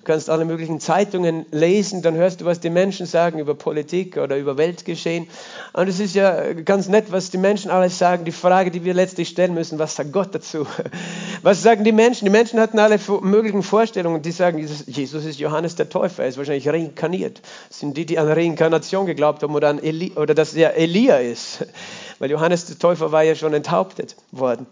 Du 0.00 0.04
kannst 0.04 0.30
alle 0.30 0.46
möglichen 0.46 0.80
Zeitungen 0.80 1.44
lesen, 1.50 2.00
dann 2.00 2.14
hörst 2.14 2.40
du, 2.40 2.46
was 2.46 2.58
die 2.58 2.70
Menschen 2.70 3.04
sagen 3.04 3.38
über 3.38 3.54
Politik 3.54 4.16
oder 4.16 4.38
über 4.38 4.56
Weltgeschehen. 4.56 5.28
Und 5.74 5.88
es 5.88 6.00
ist 6.00 6.14
ja 6.14 6.54
ganz 6.54 6.88
nett, 6.88 7.12
was 7.12 7.30
die 7.30 7.36
Menschen 7.36 7.70
alles 7.70 7.98
sagen. 7.98 8.24
Die 8.24 8.32
Frage, 8.32 8.70
die 8.70 8.82
wir 8.82 8.94
letztlich 8.94 9.28
stellen 9.28 9.52
müssen, 9.52 9.78
was 9.78 9.96
sagt 9.96 10.10
Gott 10.10 10.34
dazu? 10.34 10.66
Was 11.42 11.62
sagen 11.62 11.84
die 11.84 11.92
Menschen? 11.92 12.26
Die 12.26 12.30
Menschen 12.30 12.60
hatten 12.60 12.78
alle 12.78 12.98
möglichen 13.22 13.62
Vorstellungen. 13.62 14.20
Die 14.20 14.30
sagen, 14.30 14.58
Jesus 14.58 15.24
ist 15.24 15.38
Johannes 15.38 15.74
der 15.76 15.88
Täufer, 15.88 16.22
er 16.22 16.28
ist 16.28 16.36
wahrscheinlich 16.36 16.68
reinkarniert. 16.68 17.40
Das 17.68 17.78
sind 17.78 17.96
die, 17.96 18.04
die 18.04 18.18
an 18.18 18.28
Reinkarnation 18.28 19.06
geglaubt 19.06 19.42
haben 19.42 19.54
oder, 19.54 19.68
an 19.68 19.82
Eli 19.82 20.12
oder 20.16 20.34
dass 20.34 20.52
er 20.54 20.76
Elia 20.76 21.16
ist. 21.16 21.66
Weil 22.18 22.30
Johannes 22.30 22.66
der 22.66 22.78
Täufer 22.78 23.12
war 23.12 23.22
ja 23.22 23.34
schon 23.34 23.54
enthauptet 23.54 24.16
worden. 24.32 24.66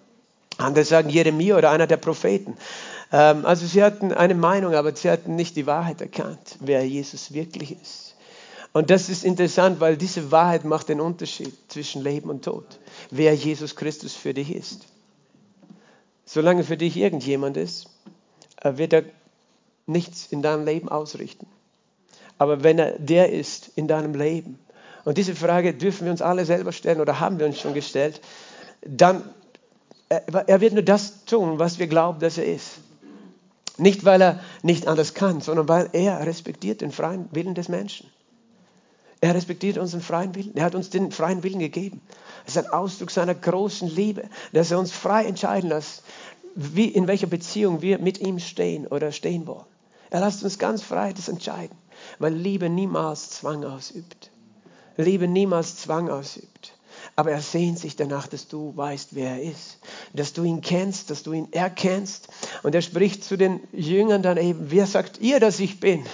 Andere 0.59 0.85
sagen 0.85 1.09
Jeremia 1.09 1.57
oder 1.57 1.71
einer 1.71 1.87
der 1.87 1.99
Propheten. 1.99 2.57
Ähm, 3.13 3.47
also 3.47 3.67
sie 3.67 3.83
hatten 3.83 4.13
eine 4.13 4.35
Meinung, 4.35 4.75
aber 4.75 4.95
sie 4.95 5.11
hatten 5.11 5.37
nicht 5.37 5.57
die 5.57 5.67
Wahrheit 5.67 6.01
erkannt, 6.01 6.57
wer 6.61 6.87
Jesus 6.87 7.33
wirklich 7.33 7.81
ist. 7.81 8.15
Und 8.73 8.91
das 8.91 9.09
ist 9.09 9.25
interessant, 9.25 9.81
weil 9.81 9.97
diese 9.97 10.31
Wahrheit 10.31 10.65
macht 10.65 10.89
den 10.89 11.01
Unterschied 11.01 11.55
zwischen 11.69 12.03
Leben 12.03 12.29
und 12.29 12.45
Tod. 12.45 12.79
Wer 13.11 13.35
Jesus 13.35 13.77
Christus 13.77 14.15
für 14.15 14.35
dich 14.35 14.55
ist. 14.55 14.87
Solange 16.25 16.65
für 16.65 16.77
dich 16.77 16.97
irgendjemand 16.97 17.57
ist, 17.57 17.89
äh, 18.63 18.77
wird 18.77 18.93
er 18.93 19.05
nichts 19.87 20.27
in 20.31 20.43
deinem 20.43 20.67
Leben 20.67 20.89
ausrichten. 20.89 21.47
Aber 22.37 22.63
wenn 22.63 22.79
er 22.79 22.99
der 22.99 23.33
ist 23.33 23.71
in 23.75 23.89
deinem 23.89 24.15
Leben, 24.15 24.59
und 25.05 25.17
diese 25.17 25.35
Frage 25.35 25.73
dürfen 25.73 26.05
wir 26.05 26.13
uns 26.13 26.21
alle 26.21 26.45
selber 26.45 26.73
stellen 26.73 27.01
oder 27.01 27.19
haben 27.19 27.39
wir 27.39 27.47
uns 27.47 27.59
schon 27.59 27.73
gestellt, 27.73 28.21
dann 28.85 29.23
er 30.11 30.61
wird 30.61 30.73
nur 30.73 30.83
das 30.83 31.25
tun, 31.25 31.59
was 31.59 31.79
wir 31.79 31.87
glauben, 31.87 32.21
dass 32.21 32.39
er 32.39 32.47
ist. 32.47 32.79
Nicht, 33.79 34.05
weil 34.05 34.21
er 34.21 34.41
nicht 34.63 34.89
anders 34.89 35.15
kann, 35.15 35.41
sondern 35.41 35.69
weil 35.69 35.89
er 35.93 36.27
respektiert 36.27 36.81
den 36.81 36.93
freien 36.93 37.29
Willen 37.31 37.55
des 37.55 37.69
Menschen. 37.69 38.11
Er 39.21 39.35
respektiert 39.35 39.79
unseren 39.79 40.01
freien 40.01 40.35
Willen. 40.35 40.57
Er 40.57 40.65
hat 40.65 40.75
uns 40.75 40.91
den 40.91 41.11
freien 41.11 41.43
Willen 41.43 41.59
gegeben. 41.59 42.01
Es 42.47 42.57
ist 42.57 42.65
ein 42.65 42.73
Ausdruck 42.73 43.11
seiner 43.11 43.35
großen 43.35 43.89
Liebe, 43.89 44.25
dass 44.53 44.71
er 44.71 44.79
uns 44.79 44.93
frei 44.93 45.25
entscheiden 45.25 45.71
lässt, 45.71 46.03
wie, 46.55 46.87
in 46.87 47.07
welcher 47.07 47.27
Beziehung 47.27 47.83
wir 47.83 47.99
mit 47.99 48.21
ihm 48.21 48.39
stehen 48.39 48.87
oder 48.87 49.13
stehen 49.13 49.47
wollen. 49.47 49.65
Er 50.11 50.21
lässt 50.21 50.43
uns 50.43 50.59
ganz 50.59 50.83
frei 50.83 51.13
das 51.13 51.29
entscheiden, 51.29 51.77
weil 52.19 52.35
Liebe 52.35 52.69
niemals 52.69 53.31
Zwang 53.31 53.65
ausübt. 53.65 54.31
Liebe 54.97 55.29
niemals 55.29 55.77
Zwang 55.77 56.09
ausübt. 56.09 56.78
Aber 57.19 57.33
er 57.33 57.41
sehnt 57.41 57.81
sich 57.81 57.97
danach, 57.97 58.29
dass 58.29 58.47
du 58.47 58.77
weißt, 58.77 59.17
wer 59.17 59.31
er 59.31 59.43
ist, 59.43 59.81
dass 60.13 60.35
du 60.35 60.45
ihn 60.45 60.61
kennst, 60.61 61.11
dass 61.11 61.25
du 61.25 61.33
ihn 61.33 61.49
erkennst. 61.51 62.29
Und 62.63 62.77
er 62.77 62.81
spricht 62.81 63.25
zu 63.25 63.37
den 63.37 63.59
Jüngern 63.73 64.23
dann 64.23 64.37
eben, 64.37 64.71
wer 64.71 64.87
sagt 64.87 65.19
ihr, 65.21 65.41
dass 65.41 65.59
ich 65.59 65.81
bin? 65.81 66.07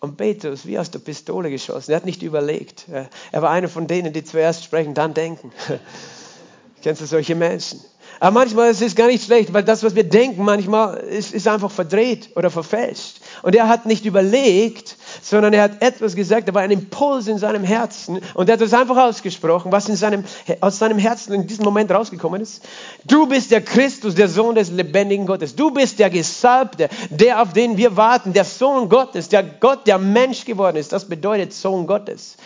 Und 0.00 0.16
Petrus, 0.16 0.64
wie 0.64 0.78
aus 0.78 0.90
der 0.90 1.00
Pistole 1.00 1.50
geschossen, 1.50 1.90
er 1.90 1.98
hat 1.98 2.06
nicht 2.06 2.22
überlegt. 2.22 2.86
Er 2.88 3.42
war 3.42 3.50
einer 3.50 3.68
von 3.68 3.86
denen, 3.86 4.14
die 4.14 4.24
zuerst 4.24 4.64
sprechen, 4.64 4.94
dann 4.94 5.12
denken. 5.12 5.52
Kennst 6.82 7.02
du 7.02 7.06
solche 7.06 7.34
Menschen? 7.34 7.84
Aber 8.20 8.30
manchmal 8.32 8.70
ist 8.70 8.80
es 8.80 8.96
gar 8.96 9.08
nicht 9.08 9.24
schlecht, 9.24 9.52
weil 9.52 9.64
das, 9.64 9.82
was 9.82 9.94
wir 9.94 10.04
denken, 10.04 10.44
manchmal 10.44 10.96
ist, 10.96 11.34
ist 11.34 11.46
einfach 11.46 11.70
verdreht 11.70 12.30
oder 12.36 12.50
verfälscht. 12.50 13.20
Und 13.42 13.54
er 13.54 13.68
hat 13.68 13.84
nicht 13.84 14.06
überlegt, 14.06 14.96
sondern 15.22 15.52
er 15.52 15.62
hat 15.62 15.82
etwas 15.82 16.14
gesagt, 16.14 16.48
da 16.48 16.54
war 16.54 16.62
ein 16.62 16.70
Impuls 16.70 17.26
in 17.26 17.38
seinem 17.38 17.64
Herzen 17.64 18.20
und 18.34 18.48
er 18.48 18.54
hat 18.54 18.60
es 18.60 18.74
einfach 18.74 18.96
ausgesprochen, 18.96 19.72
was 19.72 19.88
in 19.88 19.96
seinem, 19.96 20.24
aus 20.60 20.78
seinem 20.78 20.98
Herzen 20.98 21.32
in 21.34 21.46
diesem 21.46 21.64
Moment 21.64 21.90
rausgekommen 21.90 22.40
ist. 22.40 22.62
Du 23.04 23.26
bist 23.26 23.50
der 23.50 23.60
Christus, 23.60 24.14
der 24.14 24.28
Sohn 24.28 24.54
des 24.54 24.70
lebendigen 24.70 25.26
Gottes. 25.26 25.56
Du 25.56 25.70
bist 25.70 25.98
der 25.98 26.10
Gesalbte, 26.10 26.88
der, 27.10 27.42
auf 27.42 27.52
den 27.52 27.76
wir 27.76 27.96
warten, 27.96 28.32
der 28.32 28.44
Sohn 28.44 28.88
Gottes, 28.88 29.28
der 29.28 29.42
Gott, 29.42 29.86
der 29.86 29.98
Mensch 29.98 30.44
geworden 30.44 30.76
ist. 30.76 30.92
Das 30.92 31.06
bedeutet 31.06 31.52
Sohn 31.52 31.86
Gottes. 31.86 32.36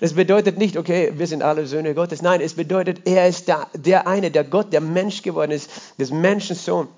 Es 0.00 0.14
bedeutet 0.14 0.58
nicht, 0.58 0.76
okay, 0.76 1.12
wir 1.16 1.26
sind 1.26 1.42
alle 1.42 1.66
Söhne 1.66 1.94
Gottes. 1.94 2.22
Nein, 2.22 2.40
es 2.40 2.54
bedeutet, 2.54 3.06
er 3.06 3.28
ist 3.28 3.48
der, 3.48 3.68
der 3.74 4.06
eine, 4.06 4.30
der 4.30 4.44
Gott, 4.44 4.72
der 4.72 4.80
Mensch 4.80 5.22
geworden 5.22 5.52
ist, 5.52 5.70
des 5.98 6.10
Menschensohn. 6.10 6.88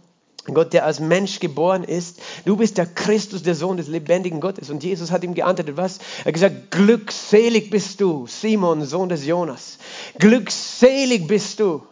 Gott, 0.52 0.74
der 0.74 0.84
als 0.84 1.00
Mensch 1.00 1.40
geboren 1.40 1.84
ist. 1.84 2.20
Du 2.44 2.56
bist 2.56 2.76
der 2.76 2.84
Christus, 2.84 3.42
der 3.42 3.54
Sohn 3.54 3.78
des 3.78 3.88
lebendigen 3.88 4.40
Gottes. 4.40 4.68
Und 4.68 4.84
Jesus 4.84 5.10
hat 5.10 5.24
ihm 5.24 5.32
geantwortet, 5.32 5.78
was? 5.78 5.98
Er 6.20 6.26
hat 6.26 6.34
gesagt, 6.34 6.70
glückselig 6.70 7.70
bist 7.70 8.00
du, 8.00 8.26
Simon, 8.26 8.84
Sohn 8.84 9.08
des 9.08 9.24
Jonas. 9.24 9.78
Glückselig 10.18 11.26
bist 11.26 11.60
du. 11.60 11.82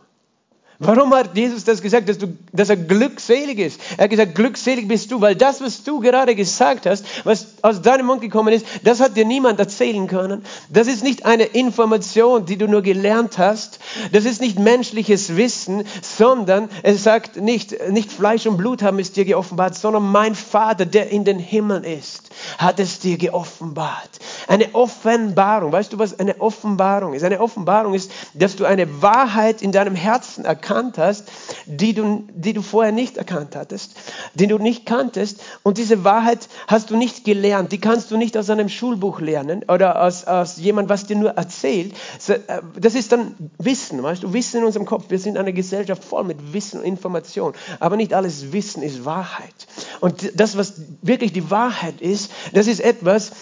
Warum 0.84 1.14
hat 1.14 1.36
Jesus 1.36 1.62
das 1.62 1.80
gesagt, 1.80 2.08
dass, 2.08 2.18
du, 2.18 2.36
dass 2.52 2.68
er 2.68 2.76
glückselig 2.76 3.60
ist? 3.60 3.80
Er 3.96 4.04
hat 4.04 4.10
gesagt, 4.10 4.34
glückselig 4.34 4.88
bist 4.88 5.12
du, 5.12 5.20
weil 5.20 5.36
das, 5.36 5.60
was 5.60 5.84
du 5.84 6.00
gerade 6.00 6.34
gesagt 6.34 6.86
hast, 6.86 7.04
was 7.22 7.46
aus 7.62 7.82
deinem 7.82 8.06
Mund 8.06 8.20
gekommen 8.20 8.52
ist, 8.52 8.66
das 8.82 8.98
hat 8.98 9.16
dir 9.16 9.24
niemand 9.24 9.60
erzählen 9.60 10.08
können. 10.08 10.44
Das 10.70 10.88
ist 10.88 11.04
nicht 11.04 11.24
eine 11.24 11.44
Information, 11.44 12.46
die 12.46 12.56
du 12.56 12.66
nur 12.66 12.82
gelernt 12.82 13.38
hast. 13.38 13.78
Das 14.10 14.24
ist 14.24 14.40
nicht 14.40 14.58
menschliches 14.58 15.36
Wissen, 15.36 15.84
sondern 16.02 16.68
es 16.82 17.04
sagt 17.04 17.36
nicht, 17.36 17.76
nicht 17.90 18.10
Fleisch 18.10 18.48
und 18.48 18.56
Blut 18.56 18.82
haben 18.82 18.98
es 18.98 19.12
dir 19.12 19.24
geoffenbart, 19.24 19.76
sondern 19.76 20.02
mein 20.02 20.34
Vater, 20.34 20.84
der 20.84 21.10
in 21.10 21.24
den 21.24 21.38
Himmeln 21.38 21.84
ist, 21.84 22.30
hat 22.58 22.80
es 22.80 22.98
dir 22.98 23.18
geoffenbart. 23.18 24.10
Eine 24.48 24.74
Offenbarung. 24.74 25.70
Weißt 25.70 25.92
du, 25.92 26.00
was 26.00 26.18
eine 26.18 26.40
Offenbarung 26.40 27.14
ist? 27.14 27.22
Eine 27.22 27.40
Offenbarung 27.40 27.94
ist, 27.94 28.10
dass 28.34 28.56
du 28.56 28.64
eine 28.64 29.00
Wahrheit 29.00 29.62
in 29.62 29.70
deinem 29.70 29.94
Herzen 29.94 30.44
erkannst 30.44 30.71
erkannt 30.72 30.98
hast, 30.98 31.28
die 31.66 31.92
du, 31.92 32.24
die 32.34 32.52
du 32.52 32.62
vorher 32.62 32.92
nicht 32.92 33.16
erkannt 33.18 33.54
hattest, 33.56 33.94
die 34.34 34.46
du 34.46 34.58
nicht 34.58 34.86
kanntest. 34.86 35.40
Und 35.62 35.78
diese 35.78 36.04
Wahrheit 36.04 36.48
hast 36.66 36.90
du 36.90 36.96
nicht 36.96 37.24
gelernt. 37.24 37.72
Die 37.72 37.80
kannst 37.80 38.10
du 38.10 38.16
nicht 38.16 38.36
aus 38.36 38.48
einem 38.48 38.68
Schulbuch 38.68 39.20
lernen 39.20 39.64
oder 39.68 40.02
aus, 40.02 40.24
aus 40.24 40.56
jemand, 40.56 40.88
was 40.88 41.06
dir 41.06 41.16
nur 41.16 41.32
erzählt. 41.32 41.94
Äh, 42.28 42.38
das 42.78 42.94
ist 42.94 43.12
dann 43.12 43.34
Wissen, 43.58 44.02
weißt 44.02 44.22
du, 44.22 44.32
Wissen 44.32 44.58
in 44.60 44.64
unserem 44.64 44.86
Kopf. 44.86 45.04
Wir 45.08 45.18
sind 45.18 45.36
eine 45.36 45.52
Gesellschaft 45.52 46.02
voll 46.02 46.24
mit 46.24 46.52
Wissen 46.52 46.80
und 46.80 46.86
Information. 46.86 47.52
Aber 47.78 47.96
nicht 47.96 48.14
alles 48.14 48.52
Wissen 48.52 48.82
ist 48.82 49.04
Wahrheit. 49.04 49.66
Und 50.00 50.40
das, 50.40 50.56
was 50.56 50.74
wirklich 51.02 51.32
die 51.32 51.50
Wahrheit 51.50 52.00
ist, 52.00 52.30
das 52.52 52.66
ist 52.66 52.80
etwas, 52.80 53.32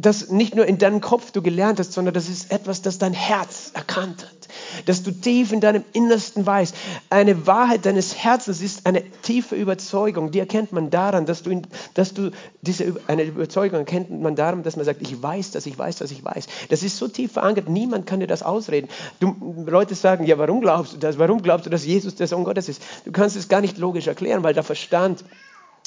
das 0.00 0.30
nicht 0.30 0.54
nur 0.54 0.66
in 0.66 0.78
deinem 0.78 1.00
Kopf 1.00 1.32
du 1.32 1.42
gelernt 1.42 1.78
hast, 1.78 1.92
sondern 1.92 2.14
das 2.14 2.28
ist 2.28 2.52
etwas, 2.52 2.82
das 2.82 2.98
dein 2.98 3.12
Herz 3.12 3.70
erkannt 3.74 4.24
hat 4.24 4.38
dass 4.86 5.02
du 5.02 5.10
tief 5.10 5.52
in 5.52 5.60
deinem 5.60 5.84
Innersten 5.92 6.46
weißt. 6.46 6.74
Eine 7.10 7.46
Wahrheit 7.46 7.86
deines 7.86 8.16
Herzens 8.16 8.60
ist 8.60 8.86
eine 8.86 9.02
tiefe 9.22 9.54
Überzeugung. 9.54 10.30
Die 10.30 10.38
erkennt 10.38 10.72
man 10.72 10.90
daran, 10.90 11.26
dass 11.26 11.42
du, 11.42 11.62
dass 11.94 12.14
du 12.14 12.30
diese 12.62 12.96
eine 13.06 13.24
Überzeugung 13.24 13.80
erkennt 13.80 14.10
man 14.10 14.36
daran, 14.36 14.62
dass 14.62 14.76
man 14.76 14.84
sagt, 14.84 15.02
ich 15.02 15.22
weiß, 15.22 15.50
dass 15.52 15.66
ich 15.66 15.78
weiß, 15.78 15.96
dass 15.96 16.10
ich 16.10 16.24
weiß. 16.24 16.46
Das 16.70 16.82
ist 16.82 16.96
so 16.96 17.08
tief 17.08 17.32
verankert, 17.32 17.68
niemand 17.68 18.06
kann 18.06 18.20
dir 18.20 18.26
das 18.26 18.42
ausreden. 18.42 18.88
Du, 19.20 19.64
Leute 19.66 19.94
sagen, 19.94 20.24
ja, 20.26 20.38
warum 20.38 20.60
glaubst 20.60 20.94
du 20.94 20.96
das? 20.98 21.18
Warum 21.18 21.42
glaubst 21.42 21.66
du, 21.66 21.70
dass 21.70 21.84
Jesus 21.84 22.14
der 22.14 22.26
Sohn 22.26 22.44
Gottes 22.44 22.68
ist? 22.68 22.82
Du 23.04 23.12
kannst 23.12 23.36
es 23.36 23.48
gar 23.48 23.60
nicht 23.60 23.78
logisch 23.78 24.06
erklären, 24.06 24.42
weil 24.42 24.54
der 24.54 24.62
Verstand 24.62 25.24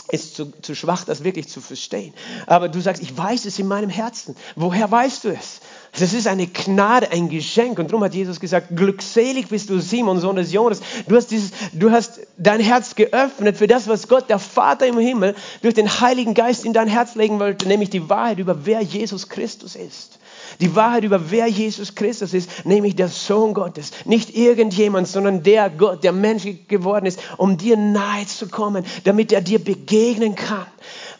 ist 0.09 0.35
zu, 0.35 0.51
zu 0.61 0.75
schwach, 0.75 1.05
das 1.05 1.23
wirklich 1.23 1.47
zu 1.47 1.61
verstehen. 1.61 2.13
Aber 2.47 2.69
du 2.69 2.81
sagst, 2.81 3.01
ich 3.01 3.17
weiß 3.17 3.45
es 3.45 3.59
in 3.59 3.67
meinem 3.67 3.89
Herzen. 3.89 4.35
Woher 4.55 4.89
weißt 4.89 5.23
du 5.23 5.29
es? 5.29 5.61
Das 5.99 6.13
ist 6.13 6.27
eine 6.27 6.47
Gnade, 6.47 7.11
ein 7.11 7.29
Geschenk. 7.29 7.77
Und 7.79 7.91
darum 7.91 8.03
hat 8.03 8.13
Jesus 8.13 8.39
gesagt, 8.39 8.75
glückselig 8.75 9.49
bist 9.49 9.69
du, 9.69 9.79
Simon, 9.79 10.19
Sohn 10.19 10.37
des 10.37 10.51
Jonas. 10.51 10.79
Du 11.07 11.15
hast, 11.15 11.27
dieses, 11.27 11.51
du 11.73 11.91
hast 11.91 12.21
dein 12.37 12.61
Herz 12.61 12.95
geöffnet 12.95 13.57
für 13.57 13.67
das, 13.67 13.87
was 13.87 14.07
Gott, 14.07 14.29
der 14.29 14.39
Vater 14.39 14.87
im 14.87 14.97
Himmel, 14.97 15.35
durch 15.61 15.73
den 15.73 15.99
Heiligen 16.01 16.33
Geist 16.33 16.65
in 16.65 16.73
dein 16.73 16.87
Herz 16.87 17.15
legen 17.15 17.39
wollte, 17.39 17.67
nämlich 17.67 17.89
die 17.89 18.09
Wahrheit 18.09 18.39
über 18.39 18.65
wer 18.65 18.81
Jesus 18.81 19.27
Christus 19.29 19.75
ist. 19.75 20.19
Die 20.59 20.75
Wahrheit 20.75 21.03
über 21.03 21.31
wer 21.31 21.47
Jesus 21.47 21.95
Christus 21.95 22.33
ist, 22.33 22.65
nämlich 22.65 22.95
der 22.95 23.07
Sohn 23.07 23.53
Gottes. 23.53 23.91
Nicht 24.05 24.35
irgendjemand, 24.35 25.07
sondern 25.07 25.43
der 25.43 25.69
Gott, 25.69 26.03
der 26.03 26.11
Mensch 26.11 26.47
geworden 26.67 27.05
ist, 27.05 27.19
um 27.37 27.57
dir 27.57 27.77
nahe 27.77 28.25
zu 28.25 28.47
kommen, 28.47 28.85
damit 29.03 29.31
er 29.31 29.41
dir 29.41 29.59
begegnen 29.59 30.35
kann. 30.35 30.65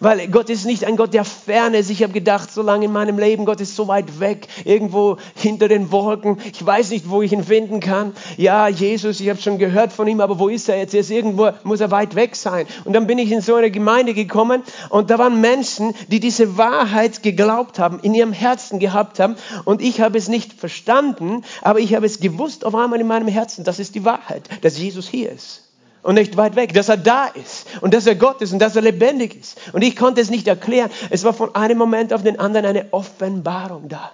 Weil 0.01 0.27
Gott 0.29 0.49
ist 0.49 0.65
nicht 0.65 0.83
ein 0.85 0.97
Gott 0.97 1.13
der 1.13 1.23
Ferne 1.23 1.77
ist. 1.77 1.91
Ich 1.91 2.01
habe 2.01 2.11
gedacht, 2.11 2.51
so 2.51 2.63
lange 2.63 2.85
in 2.85 2.91
meinem 2.91 3.19
Leben, 3.19 3.45
Gott 3.45 3.61
ist 3.61 3.75
so 3.75 3.87
weit 3.87 4.19
weg, 4.19 4.47
irgendwo 4.65 5.17
hinter 5.35 5.67
den 5.67 5.91
Wolken. 5.91 6.39
Ich 6.51 6.65
weiß 6.65 6.89
nicht, 6.89 7.07
wo 7.07 7.21
ich 7.21 7.31
ihn 7.31 7.43
finden 7.43 7.79
kann. 7.79 8.13
Ja, 8.35 8.67
Jesus, 8.67 9.19
ich 9.19 9.29
habe 9.29 9.39
schon 9.39 9.59
gehört 9.59 9.93
von 9.93 10.07
ihm, 10.07 10.19
aber 10.19 10.39
wo 10.39 10.47
ist 10.47 10.67
er 10.69 10.79
jetzt? 10.79 10.95
Er 10.95 11.01
ist 11.01 11.11
irgendwo, 11.11 11.51
muss 11.63 11.81
er 11.81 11.91
weit 11.91 12.15
weg 12.15 12.35
sein. 12.35 12.65
Und 12.83 12.93
dann 12.93 13.05
bin 13.05 13.19
ich 13.19 13.31
in 13.31 13.41
so 13.41 13.53
eine 13.53 13.69
Gemeinde 13.69 14.15
gekommen 14.15 14.63
und 14.89 15.11
da 15.11 15.19
waren 15.19 15.39
Menschen, 15.39 15.93
die 16.07 16.19
diese 16.19 16.57
Wahrheit 16.57 17.21
geglaubt 17.21 17.77
haben, 17.77 17.99
in 17.99 18.15
ihrem 18.15 18.33
Herzen 18.33 18.79
gehabt 18.79 19.19
haben. 19.19 19.20
Und 19.65 19.81
ich 19.81 20.01
habe 20.01 20.17
es 20.17 20.27
nicht 20.27 20.53
verstanden, 20.53 21.43
aber 21.61 21.79
ich 21.79 21.95
habe 21.95 22.05
es 22.05 22.19
gewusst 22.19 22.65
auf 22.65 22.75
einmal 22.75 22.99
in 22.99 23.07
meinem 23.07 23.27
Herzen. 23.27 23.63
Das 23.63 23.79
ist 23.79 23.95
die 23.95 24.05
Wahrheit, 24.05 24.43
dass 24.61 24.77
Jesus 24.77 25.07
hier 25.07 25.31
ist 25.31 25.63
und 26.03 26.15
nicht 26.15 26.37
weit 26.37 26.55
weg, 26.55 26.73
dass 26.73 26.89
er 26.89 26.97
da 26.97 27.27
ist 27.27 27.67
und 27.81 27.93
dass 27.93 28.07
er 28.07 28.15
Gott 28.15 28.41
ist 28.41 28.53
und 28.53 28.59
dass 28.59 28.75
er 28.75 28.81
lebendig 28.81 29.39
ist. 29.39 29.59
Und 29.73 29.81
ich 29.83 29.95
konnte 29.95 30.21
es 30.21 30.29
nicht 30.29 30.47
erklären. 30.47 30.89
Es 31.09 31.23
war 31.23 31.33
von 31.33 31.55
einem 31.55 31.77
Moment 31.77 32.13
auf 32.13 32.23
den 32.23 32.39
anderen 32.39 32.65
eine 32.65 32.91
Offenbarung 32.91 33.89
da. 33.89 34.11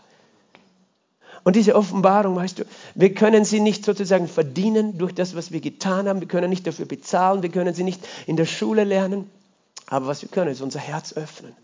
Und 1.44 1.56
diese 1.56 1.76
Offenbarung, 1.76 2.36
weißt 2.36 2.60
du, 2.60 2.64
wir 2.96 3.14
können 3.14 3.46
sie 3.46 3.62
nicht 3.62 3.86
sozusagen 3.86 4.28
verdienen 4.28 4.98
durch 4.98 5.16
das, 5.16 5.34
was 5.34 5.54
wir 5.54 5.62
getan 5.62 6.10
haben. 6.10 6.20
Wir 6.20 6.28
können 6.28 6.50
nicht 6.50 6.68
dafür 6.68 6.86
bezahlen. 6.86 7.42
Wir 7.42 7.50
können 7.50 7.74
sie 7.74 7.86
nicht 7.86 8.06
in 8.26 8.36
der 8.36 8.46
Schule 8.46 8.84
lernen. 8.84 9.30
Aber 9.90 10.08
was 10.08 10.22
wir 10.22 10.28
können, 10.28 10.52
ist 10.52 10.60
unser 10.60 10.82
Herz 10.82 11.14
öffnen. 11.14 11.56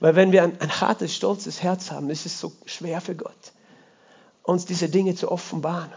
Weil 0.00 0.14
wenn 0.14 0.32
wir 0.32 0.42
ein, 0.42 0.60
ein 0.60 0.80
hartes, 0.80 1.14
stolzes 1.14 1.62
Herz 1.62 1.90
haben, 1.90 2.10
ist 2.10 2.26
es 2.26 2.38
so 2.38 2.52
schwer 2.66 3.00
für 3.00 3.14
Gott 3.14 3.52
uns 4.46 4.64
diese 4.64 4.88
Dinge 4.88 5.16
zu 5.16 5.30
offenbaren, 5.30 5.90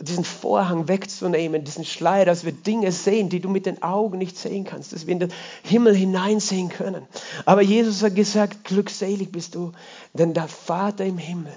diesen 0.00 0.24
Vorhang 0.24 0.88
wegzunehmen, 0.88 1.62
diesen 1.62 1.84
Schleier, 1.84 2.24
dass 2.24 2.44
wir 2.44 2.50
Dinge 2.50 2.90
sehen, 2.90 3.28
die 3.28 3.38
du 3.38 3.48
mit 3.48 3.64
den 3.64 3.80
Augen 3.82 4.18
nicht 4.18 4.36
sehen 4.36 4.64
kannst, 4.64 4.92
dass 4.92 5.06
wir 5.06 5.12
in 5.12 5.20
den 5.20 5.32
Himmel 5.62 5.94
hineinsehen 5.94 6.68
können. 6.68 7.06
Aber 7.44 7.62
Jesus 7.62 8.02
hat 8.02 8.16
gesagt, 8.16 8.64
glückselig 8.64 9.30
bist 9.30 9.54
du, 9.54 9.72
denn 10.14 10.34
der 10.34 10.48
Vater 10.48 11.04
im 11.04 11.18
Himmel, 11.18 11.52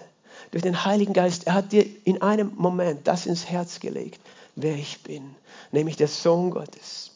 durch 0.52 0.62
den 0.62 0.86
Heiligen 0.86 1.14
Geist, 1.14 1.48
er 1.48 1.56
hat 1.56 1.72
dir 1.72 1.84
in 2.04 2.22
einem 2.22 2.52
Moment 2.58 3.08
das 3.08 3.26
ins 3.26 3.50
Herz 3.50 3.80
gelegt, 3.80 4.22
wer 4.56 4.76
ich 4.76 5.02
bin, 5.02 5.36
nämlich 5.72 5.98
der 5.98 6.08
Sohn 6.08 6.52
Gottes. 6.52 7.13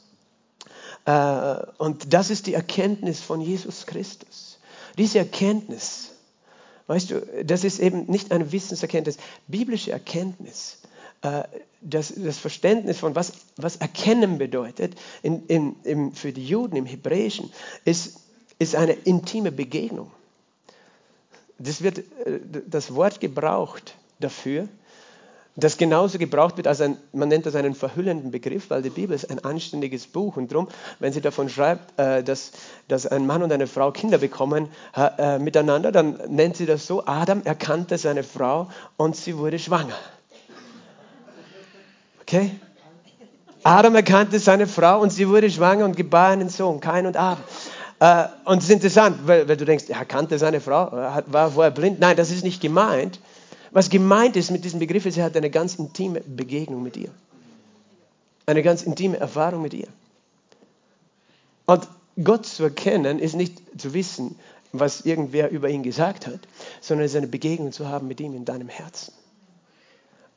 Äh, 1.07 1.55
und 1.79 2.13
das 2.13 2.29
ist 2.29 2.45
die 2.45 2.53
Erkenntnis 2.53 3.21
von 3.21 3.41
Jesus 3.41 3.87
Christus. 3.87 4.59
Diese 4.97 5.17
Erkenntnis, 5.17 6.11
Weißt 6.87 7.11
du, 7.11 7.21
das 7.43 7.65
ist 7.65 7.79
eben 7.79 8.05
nicht 8.05 8.31
eine 8.31 8.51
Wissenserkenntnis, 8.53 9.17
biblische 9.47 9.91
Erkenntnis. 9.91 10.77
Äh, 11.21 11.43
das, 11.81 12.13
das 12.15 12.37
Verständnis 12.37 12.97
von 12.99 13.13
was, 13.13 13.33
was 13.57 13.75
Erkennen 13.75 14.37
bedeutet 14.37 14.95
in, 15.21 15.45
in, 15.47 15.75
in, 15.83 16.13
für 16.13 16.31
die 16.31 16.45
Juden 16.45 16.77
im 16.77 16.85
Hebräischen 16.85 17.51
ist, 17.83 18.21
ist 18.57 18.75
eine 18.75 18.93
intime 18.93 19.51
Begegnung. 19.51 20.11
Das 21.59 21.81
wird 21.81 21.99
äh, 21.99 22.39
das 22.67 22.95
Wort 22.95 23.19
gebraucht 23.19 23.95
dafür, 24.19 24.69
das 25.59 25.77
genauso 25.77 26.19
gebraucht 26.19 26.57
wird 26.57 26.67
als 26.67 26.81
ein, 26.81 26.97
man 27.13 27.29
nennt 27.29 27.47
das 27.47 27.55
einen 27.55 27.73
verhüllenden 27.73 28.29
Begriff, 28.29 28.69
weil 28.69 28.83
die 28.83 28.91
Bibel 28.91 29.15
ist 29.15 29.29
ein 29.31 29.43
anständiges 29.43 30.05
Buch 30.05 30.37
und 30.37 30.51
darum, 30.51 30.67
wenn 30.99 31.11
sie 31.11 31.19
davon 31.19 31.49
schreibt, 31.49 31.99
äh, 31.99 32.23
dass, 32.23 32.51
dass 32.87 33.07
ein 33.07 33.25
Mann 33.25 33.41
und 33.41 33.51
eine 33.51 33.65
Frau 33.65 33.91
Kinder 33.91 34.19
bekommen 34.19 34.69
äh, 34.95 35.39
miteinander, 35.39 35.91
dann 35.91 36.19
nennt 36.27 36.57
sie 36.57 36.67
das 36.67 36.85
so, 36.85 37.07
Adam 37.07 37.41
erkannte 37.43 37.97
seine 37.97 38.21
Frau 38.23 38.69
und 38.97 39.15
sie 39.15 39.35
wurde 39.35 39.57
schwanger. 39.57 39.95
Okay? 42.21 42.51
Adam 43.63 43.95
erkannte 43.95 44.37
seine 44.37 44.67
Frau 44.67 45.01
und 45.01 45.11
sie 45.11 45.27
wurde 45.27 45.49
schwanger 45.49 45.85
und 45.85 45.97
gebar 45.97 46.29
einen 46.29 46.49
Sohn, 46.49 46.79
Kain 46.79 47.07
und 47.07 47.17
Abel. 47.17 47.43
Äh, 47.99 48.25
und 48.45 48.59
es 48.59 48.65
ist 48.65 48.71
interessant, 48.71 49.21
weil, 49.25 49.49
weil, 49.49 49.57
du 49.57 49.65
denkst, 49.65 49.85
er 49.89 50.05
kannte 50.05 50.37
seine 50.37 50.61
Frau, 50.61 50.91
war 51.25 51.51
vorher 51.51 51.71
blind. 51.71 51.99
Nein, 51.99 52.15
das 52.15 52.29
ist 52.29 52.43
nicht 52.43 52.61
gemeint. 52.61 53.19
Was 53.77 53.91
gemeint 53.91 54.36
ist 54.36 54.50
mit 54.50 54.65
diesem 54.65 54.79
Begriff 54.79 55.05
ist, 55.05 55.19
er 55.19 55.25
hat 55.25 55.38
eine 55.38 55.51
ganz 55.51 55.75
intime 55.75 56.22
Begegnung 56.22 56.81
mit 56.81 56.98
ihr. 56.98 57.12
Eine 58.48 58.63
ganz 58.63 58.81
intime 58.81 59.17
Erfahrung 59.17 59.62
mit 59.62 59.75
ihr. 59.75 59.88
Und 61.67 61.88
Gott 62.24 62.48
zu 62.48 62.63
erkennen 62.63 63.19
ist 63.19 63.36
nicht 63.36 63.62
zu 63.79 63.93
wissen, 63.93 64.39
was 64.72 65.01
irgendwer 65.01 65.51
über 65.51 65.69
ihn 65.69 65.84
gesagt 65.84 66.25
hat, 66.25 66.39
sondern 66.81 67.05
es 67.05 67.12
ist 67.12 67.17
eine 67.17 67.27
Begegnung 67.27 67.72
zu 67.72 67.88
haben 67.88 68.07
mit 68.07 68.19
ihm 68.19 68.34
in 68.34 68.46
deinem 68.46 68.67
Herzen. 68.67 69.13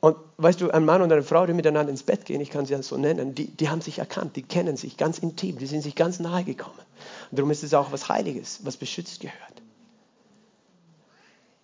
Und 0.01 0.17
weißt 0.37 0.61
du, 0.61 0.69
ein 0.69 0.85
Mann 0.85 1.01
und 1.01 1.11
eine 1.11 1.23
Frau, 1.23 1.47
die 1.47 1.53
miteinander 1.53 1.89
ins 1.89 2.03
Bett 2.03 2.25
gehen, 2.25 2.41
ich 2.41 2.51
kann 2.51 2.67
sie 2.67 2.73
ja 2.73 2.83
so 2.83 2.95
nennen, 2.95 3.33
die, 3.33 3.47
die 3.47 3.69
haben 3.69 3.81
sich 3.81 3.97
erkannt, 3.97 4.35
die 4.35 4.43
kennen 4.43 4.77
sich 4.77 4.97
ganz 4.97 5.17
intim, 5.17 5.57
die 5.57 5.65
sind 5.65 5.81
sich 5.81 5.95
ganz 5.95 6.19
nahe 6.19 6.43
gekommen. 6.43 6.77
Und 7.31 7.39
darum 7.39 7.49
ist 7.49 7.63
es 7.63 7.73
auch 7.73 7.91
was 7.91 8.07
Heiliges, 8.07 8.59
was 8.65 8.77
beschützt 8.77 9.19
gehört 9.19 9.61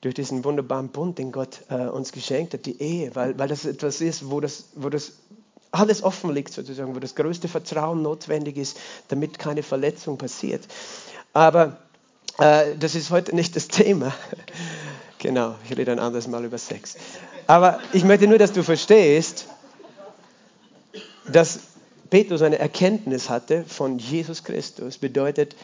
durch 0.01 0.13
diesen 0.15 0.43
wunderbaren 0.43 0.89
Bund, 0.89 1.17
den 1.17 1.31
Gott 1.31 1.61
äh, 1.69 1.87
uns 1.87 2.11
geschenkt 2.11 2.53
hat, 2.53 2.65
die 2.65 2.81
Ehe, 2.81 3.15
weil, 3.15 3.37
weil 3.39 3.47
das 3.47 3.65
etwas 3.65 4.01
ist, 4.01 4.29
wo 4.29 4.39
das, 4.39 4.65
wo 4.75 4.89
das 4.89 5.13
alles 5.71 6.03
offen 6.03 6.33
liegt 6.33 6.53
sozusagen, 6.53 6.95
wo 6.95 6.99
das 6.99 7.15
größte 7.15 7.47
Vertrauen 7.47 8.01
notwendig 8.01 8.57
ist, 8.57 8.77
damit 9.09 9.39
keine 9.39 9.63
Verletzung 9.63 10.17
passiert. 10.17 10.65
Aber 11.33 11.77
äh, 12.37 12.75
das 12.79 12.95
ist 12.95 13.09
heute 13.09 13.35
nicht 13.35 13.55
das 13.55 13.67
Thema. 13.67 14.13
genau, 15.19 15.55
ich 15.65 15.75
rede 15.75 15.91
ein 15.91 15.99
anderes 15.99 16.27
Mal 16.27 16.45
über 16.45 16.57
Sex. 16.57 16.95
Aber 17.47 17.79
ich 17.93 18.03
möchte 18.03 18.27
nur, 18.27 18.37
dass 18.37 18.53
du 18.53 18.63
verstehst, 18.63 19.47
dass 21.27 21.59
Petrus 22.09 22.41
eine 22.41 22.59
Erkenntnis 22.59 23.29
hatte 23.29 23.65
von 23.65 23.99
Jesus 23.99 24.43
Christus, 24.43 24.97
bedeutet, 24.97 25.55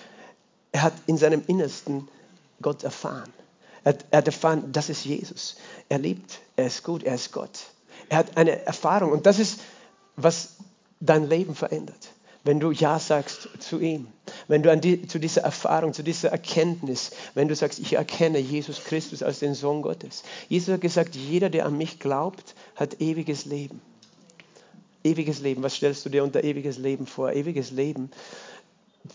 er 0.72 0.84
hat 0.84 0.94
in 1.06 1.18
seinem 1.18 1.44
Innersten 1.48 2.08
Gott 2.62 2.84
erfahren. 2.84 3.32
Er, 3.84 3.98
er 4.12 4.26
erfahren, 4.26 4.72
das 4.72 4.90
ist 4.90 5.06
Jesus. 5.06 5.58
Er 5.90 6.00
liebt, 6.00 6.40
er 6.56 6.68
ist 6.68 6.84
gut, 6.84 7.04
er 7.04 7.16
ist 7.16 7.32
Gott. 7.32 7.60
Er 8.10 8.18
hat 8.18 8.38
eine 8.38 8.66
Erfahrung 8.66 9.12
und 9.12 9.26
das 9.26 9.40
ist, 9.40 9.60
was 10.16 10.56
dein 11.00 11.28
Leben 11.28 11.56
verändert. 11.56 12.10
Wenn 12.46 12.60
du 12.60 12.72
Ja 12.72 13.00
sagst 13.00 13.48
zu 13.60 13.80
ihm, 13.80 14.08
wenn 14.50 14.64
du 14.64 14.78
die, 14.78 15.08
zu 15.08 15.18
dieser 15.18 15.42
Erfahrung, 15.42 15.94
zu 15.94 16.04
dieser 16.04 16.30
Erkenntnis, 16.30 17.12
wenn 17.36 17.48
du 17.48 17.56
sagst, 17.56 17.80
ich 17.80 17.94
erkenne 17.94 18.38
Jesus 18.40 18.84
Christus 18.84 19.24
als 19.24 19.40
den 19.40 19.54
Sohn 19.54 19.82
Gottes. 19.82 20.24
Jesus 20.50 20.74
hat 20.74 20.82
gesagt, 20.82 21.16
jeder, 21.16 21.50
der 21.50 21.66
an 21.66 21.78
mich 21.78 22.00
glaubt, 22.00 22.56
hat 22.76 23.00
ewiges 23.00 23.46
Leben. 23.46 23.82
Ewiges 25.06 25.40
Leben, 25.40 25.64
was 25.64 25.76
stellst 25.76 26.06
du 26.06 26.10
dir 26.10 26.24
unter 26.24 26.44
ewiges 26.44 26.78
Leben 26.78 27.08
vor? 27.08 27.32
Ewiges 27.32 27.72
Leben. 27.72 28.12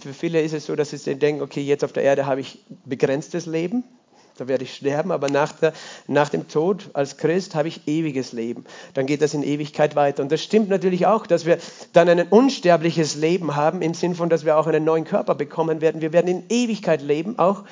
Für 0.01 0.15
viele 0.15 0.41
ist 0.41 0.53
es 0.53 0.67
so, 0.67 0.77
dass 0.77 0.91
sie 0.91 1.15
denken, 1.15 1.43
okay, 1.43 1.63
jetzt 1.63 1.85
auf 1.85 1.93
der 1.93 2.03
Erde 2.03 2.27
habe 2.27 2.41
ich 2.41 2.65
begrenztes 2.85 3.47
Leben, 3.47 3.85
da 4.39 4.47
werde 4.47 4.65
ich 4.65 4.75
sterben, 4.75 5.11
aber 5.11 5.29
nach, 5.29 5.53
der, 5.53 5.73
nach 6.07 6.29
dem 6.29 6.49
Tod 6.49 6.91
als 6.93 7.17
Christ 7.17 7.55
habe 7.55 7.69
ich 7.69 7.89
ewiges 7.89 8.33
Leben. 8.33 8.65
Dann 8.95 9.07
geht 9.07 9.21
das 9.21 9.35
in 9.35 9.43
Ewigkeit 9.43 9.97
weiter. 9.97 10.23
Und 10.23 10.31
das 10.31 10.43
stimmt 10.43 10.69
natürlich 10.69 11.07
auch, 11.07 11.27
dass 11.27 11.45
wir 11.45 11.59
dann 11.93 12.09
ein 12.09 12.29
unsterbliches 12.29 13.17
Leben 13.17 13.57
haben, 13.57 13.83
im 13.83 13.95
Sinn 13.95 14.15
von, 14.15 14.29
dass 14.29 14.45
wir 14.45 14.57
auch 14.57 14.69
einen 14.69 14.85
neuen 14.85 15.05
Körper 15.05 15.35
bekommen 15.35 15.81
werden. 15.81 16.01
Wir 16.01 16.13
werden 16.13 16.29
in 16.29 16.45
Ewigkeit 16.49 17.03
leben, 17.03 17.39
auch 17.39 17.65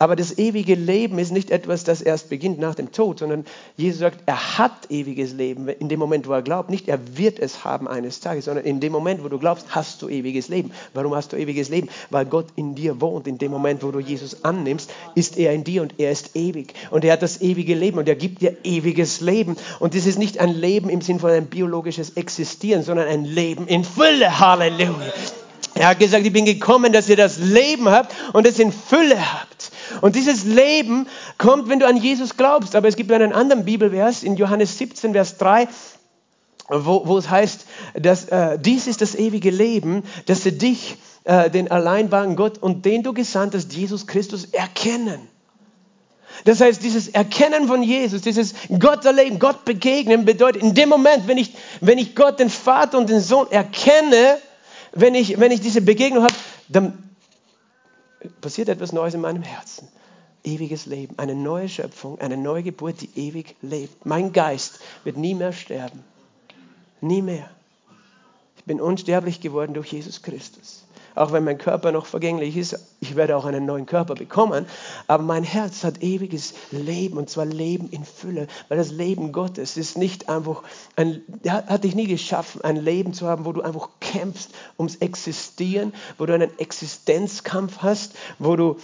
aber 0.00 0.16
das 0.16 0.38
ewige 0.38 0.76
Leben 0.76 1.18
ist 1.18 1.30
nicht 1.30 1.50
etwas, 1.50 1.84
das 1.84 2.00
erst 2.00 2.30
beginnt 2.30 2.58
nach 2.58 2.74
dem 2.74 2.90
Tod, 2.90 3.18
sondern 3.18 3.44
Jesus 3.76 4.00
sagt, 4.00 4.20
er 4.24 4.56
hat 4.56 4.90
ewiges 4.90 5.34
Leben 5.34 5.68
in 5.68 5.90
dem 5.90 6.00
Moment, 6.00 6.26
wo 6.26 6.32
er 6.32 6.40
glaubt. 6.40 6.70
Nicht, 6.70 6.88
er 6.88 6.98
wird 7.18 7.38
es 7.38 7.64
haben 7.64 7.86
eines 7.86 8.20
Tages, 8.20 8.46
sondern 8.46 8.64
in 8.64 8.80
dem 8.80 8.92
Moment, 8.92 9.22
wo 9.22 9.28
du 9.28 9.38
glaubst, 9.38 9.66
hast 9.68 10.00
du 10.00 10.08
ewiges 10.08 10.48
Leben. 10.48 10.70
Warum 10.94 11.14
hast 11.14 11.34
du 11.34 11.36
ewiges 11.36 11.68
Leben? 11.68 11.90
Weil 12.08 12.24
Gott 12.24 12.46
in 12.56 12.74
dir 12.74 12.98
wohnt. 13.02 13.26
In 13.26 13.36
dem 13.36 13.50
Moment, 13.50 13.82
wo 13.82 13.90
du 13.90 14.00
Jesus 14.00 14.42
annimmst, 14.42 14.90
ist 15.14 15.36
er 15.36 15.52
in 15.52 15.64
dir 15.64 15.82
und 15.82 15.92
er 15.98 16.12
ist 16.12 16.34
ewig. 16.34 16.72
Und 16.90 17.04
er 17.04 17.12
hat 17.12 17.22
das 17.22 17.42
ewige 17.42 17.74
Leben 17.74 17.98
und 17.98 18.08
er 18.08 18.16
gibt 18.16 18.40
dir 18.40 18.56
ewiges 18.64 19.20
Leben. 19.20 19.58
Und 19.80 19.94
das 19.94 20.06
ist 20.06 20.18
nicht 20.18 20.38
ein 20.38 20.54
Leben 20.54 20.88
im 20.88 21.02
Sinn 21.02 21.20
von 21.20 21.30
ein 21.30 21.44
biologisches 21.44 22.16
Existieren, 22.16 22.82
sondern 22.84 23.06
ein 23.06 23.26
Leben 23.26 23.66
in 23.66 23.84
Fülle. 23.84 24.40
Halleluja. 24.40 25.12
Er 25.74 25.88
hat 25.88 25.98
gesagt, 25.98 26.24
ich 26.24 26.32
bin 26.32 26.46
gekommen, 26.46 26.94
dass 26.94 27.08
ihr 27.10 27.16
das 27.16 27.38
Leben 27.38 27.90
habt 27.90 28.14
und 28.32 28.46
es 28.46 28.58
in 28.58 28.72
Fülle 28.72 29.18
habt. 29.18 29.69
Und 30.00 30.16
dieses 30.16 30.44
Leben 30.44 31.06
kommt, 31.38 31.68
wenn 31.68 31.80
du 31.80 31.86
an 31.86 31.96
Jesus 31.96 32.36
glaubst. 32.36 32.74
Aber 32.76 32.88
es 32.88 32.96
gibt 32.96 33.10
einen 33.12 33.32
anderen 33.32 33.64
Bibelvers 33.64 34.22
in 34.22 34.36
Johannes 34.36 34.78
17, 34.78 35.12
Vers 35.12 35.38
3, 35.38 35.68
wo, 36.68 37.06
wo 37.06 37.18
es 37.18 37.28
heißt, 37.28 37.66
dass 37.94 38.26
äh, 38.26 38.58
dies 38.58 38.86
ist 38.86 39.00
das 39.00 39.14
ewige 39.14 39.50
Leben, 39.50 40.04
dass 40.26 40.42
sie 40.42 40.56
dich, 40.56 40.96
äh, 41.24 41.50
den 41.50 41.70
alleinwahren 41.70 42.36
Gott 42.36 42.58
und 42.58 42.84
den 42.84 43.02
du 43.02 43.12
gesandt 43.12 43.54
hast, 43.54 43.72
Jesus 43.72 44.06
Christus, 44.06 44.44
erkennen. 44.46 45.28
Das 46.44 46.60
heißt, 46.60 46.82
dieses 46.82 47.08
Erkennen 47.08 47.66
von 47.66 47.82
Jesus, 47.82 48.22
dieses 48.22 48.54
Gott 48.78 49.04
erleben, 49.04 49.38
Gott 49.38 49.64
begegnen, 49.64 50.24
bedeutet 50.24 50.62
in 50.62 50.74
dem 50.74 50.88
Moment, 50.88 51.26
wenn 51.26 51.38
ich, 51.38 51.54
wenn 51.80 51.98
ich 51.98 52.14
Gott, 52.14 52.38
den 52.40 52.50
Vater 52.50 52.98
und 52.98 53.10
den 53.10 53.20
Sohn 53.20 53.50
erkenne, 53.50 54.38
wenn 54.92 55.14
ich, 55.14 55.38
wenn 55.38 55.52
ich 55.52 55.60
diese 55.60 55.80
Begegnung 55.80 56.22
habe, 56.22 56.34
dann 56.68 57.09
passiert 58.40 58.68
etwas 58.68 58.92
Neues 58.92 59.14
in 59.14 59.20
meinem 59.20 59.42
Herzen. 59.42 59.88
Ewiges 60.42 60.86
Leben, 60.86 61.18
eine 61.18 61.34
neue 61.34 61.68
Schöpfung, 61.68 62.18
eine 62.20 62.36
neue 62.36 62.62
Geburt, 62.62 63.00
die 63.02 63.10
ewig 63.14 63.56
lebt. 63.60 64.06
Mein 64.06 64.32
Geist 64.32 64.80
wird 65.04 65.16
nie 65.16 65.34
mehr 65.34 65.52
sterben. 65.52 66.02
Nie 67.00 67.22
mehr. 67.22 67.50
Ich 68.56 68.64
bin 68.64 68.80
unsterblich 68.80 69.40
geworden 69.40 69.74
durch 69.74 69.92
Jesus 69.92 70.22
Christus. 70.22 70.84
Auch 71.14 71.32
wenn 71.32 71.44
mein 71.44 71.58
Körper 71.58 71.92
noch 71.92 72.06
vergänglich 72.06 72.56
ist, 72.56 72.78
ich 73.00 73.16
werde 73.16 73.36
auch 73.36 73.44
einen 73.44 73.66
neuen 73.66 73.86
Körper 73.86 74.14
bekommen. 74.14 74.66
Aber 75.06 75.22
mein 75.22 75.44
Herz 75.44 75.84
hat 75.84 76.02
ewiges 76.02 76.54
Leben 76.70 77.16
und 77.18 77.30
zwar 77.30 77.46
Leben 77.46 77.88
in 77.90 78.04
Fülle, 78.04 78.46
weil 78.68 78.78
das 78.78 78.90
Leben 78.90 79.32
Gottes 79.32 79.76
ist 79.76 79.98
nicht 79.98 80.28
einfach, 80.28 80.62
ein, 80.96 81.22
hat 81.46 81.84
dich 81.84 81.94
nie 81.94 82.06
geschaffen, 82.06 82.62
ein 82.62 82.76
Leben 82.76 83.12
zu 83.12 83.26
haben, 83.26 83.44
wo 83.44 83.52
du 83.52 83.62
einfach 83.62 83.88
kämpfst 84.00 84.50
ums 84.78 84.96
Existieren, 84.96 85.92
wo 86.18 86.26
du 86.26 86.34
einen 86.34 86.58
Existenzkampf 86.58 87.78
hast, 87.78 88.14
wo 88.38 88.56
du 88.56 88.76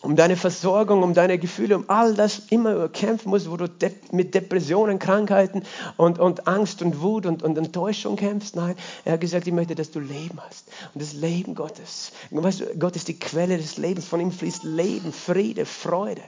um 0.00 0.14
deine 0.14 0.36
Versorgung, 0.36 1.02
um 1.02 1.12
deine 1.12 1.38
Gefühle, 1.38 1.76
um 1.76 1.84
all 1.88 2.14
das 2.14 2.42
immer 2.50 2.88
kämpfen 2.88 3.30
musst, 3.30 3.50
wo 3.50 3.56
du 3.56 3.68
de 3.68 3.90
mit 4.12 4.34
Depressionen, 4.34 4.98
Krankheiten 4.98 5.64
und, 5.96 6.18
und 6.18 6.46
Angst 6.46 6.82
und 6.82 7.00
Wut 7.00 7.26
und, 7.26 7.42
und 7.42 7.58
Enttäuschung 7.58 8.16
kämpfst. 8.16 8.54
Nein, 8.54 8.76
er 9.04 9.14
hat 9.14 9.20
gesagt, 9.20 9.46
ich 9.46 9.52
möchte, 9.52 9.74
dass 9.74 9.90
du 9.90 9.98
Leben 9.98 10.38
hast. 10.40 10.68
Und 10.94 11.02
das 11.02 11.14
Leben 11.14 11.54
Gottes. 11.54 12.12
weißt 12.30 12.60
du, 12.60 12.64
Gott 12.78 12.94
ist 12.94 13.08
die 13.08 13.18
Quelle 13.18 13.56
des 13.56 13.76
Lebens. 13.76 14.06
Von 14.06 14.20
ihm 14.20 14.30
fließt 14.30 14.62
Leben, 14.62 15.12
Friede, 15.12 15.66
Freude. 15.66 16.22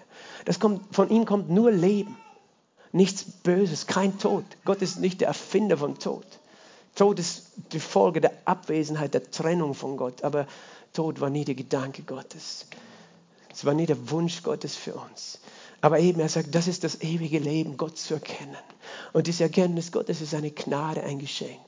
Das 0.45 0.59
kommt, 0.59 0.95
von 0.95 1.09
ihm 1.09 1.25
kommt 1.25 1.49
nur 1.49 1.71
Leben. 1.71 2.17
Nichts 2.93 3.25
Böses, 3.25 3.87
kein 3.87 4.19
Tod. 4.19 4.45
Gott 4.65 4.83
ist 4.83 4.99
nicht 4.99 5.21
der 5.21 5.29
Erfinder 5.29 5.77
von 5.77 5.97
Tod. 5.99 6.27
Tod 6.97 7.21
ist 7.21 7.53
die 7.73 7.79
Folge 7.79 8.21
der 8.21 8.33
Abwesenheit, 8.47 9.15
der 9.15 9.31
Trennung 9.31 9.75
von 9.75 9.97
Gott. 9.97 10.25
Aber 10.25 10.49
Tod 10.93 11.21
war 11.21 11.31
nie 11.31 11.45
der 11.45 11.55
Gedanke 11.55 12.03
Gottes. 12.03 12.67
Es 13.53 13.65
war 13.65 13.75
nie 13.75 13.87
der 13.87 14.11
Wunsch 14.11 14.43
Gottes 14.43 14.77
für 14.77 14.95
uns. 14.95 15.41
Aber 15.81 15.99
eben, 15.99 16.21
er 16.21 16.29
sagt, 16.29 16.55
das 16.55 16.69
ist 16.69 16.85
das 16.85 17.01
ewige 17.01 17.39
Leben, 17.39 17.77
Gott 17.77 17.99
zu 17.99 18.15
erkennen. 18.15 18.57
Und 19.13 19.27
diese 19.27 19.45
Erkenntnis 19.45 19.93
Gottes 19.93 20.21
ist 20.21 20.35
eine 20.35 20.51
Gnade, 20.51 21.03
ein 21.03 21.19
Geschenk. 21.19 21.59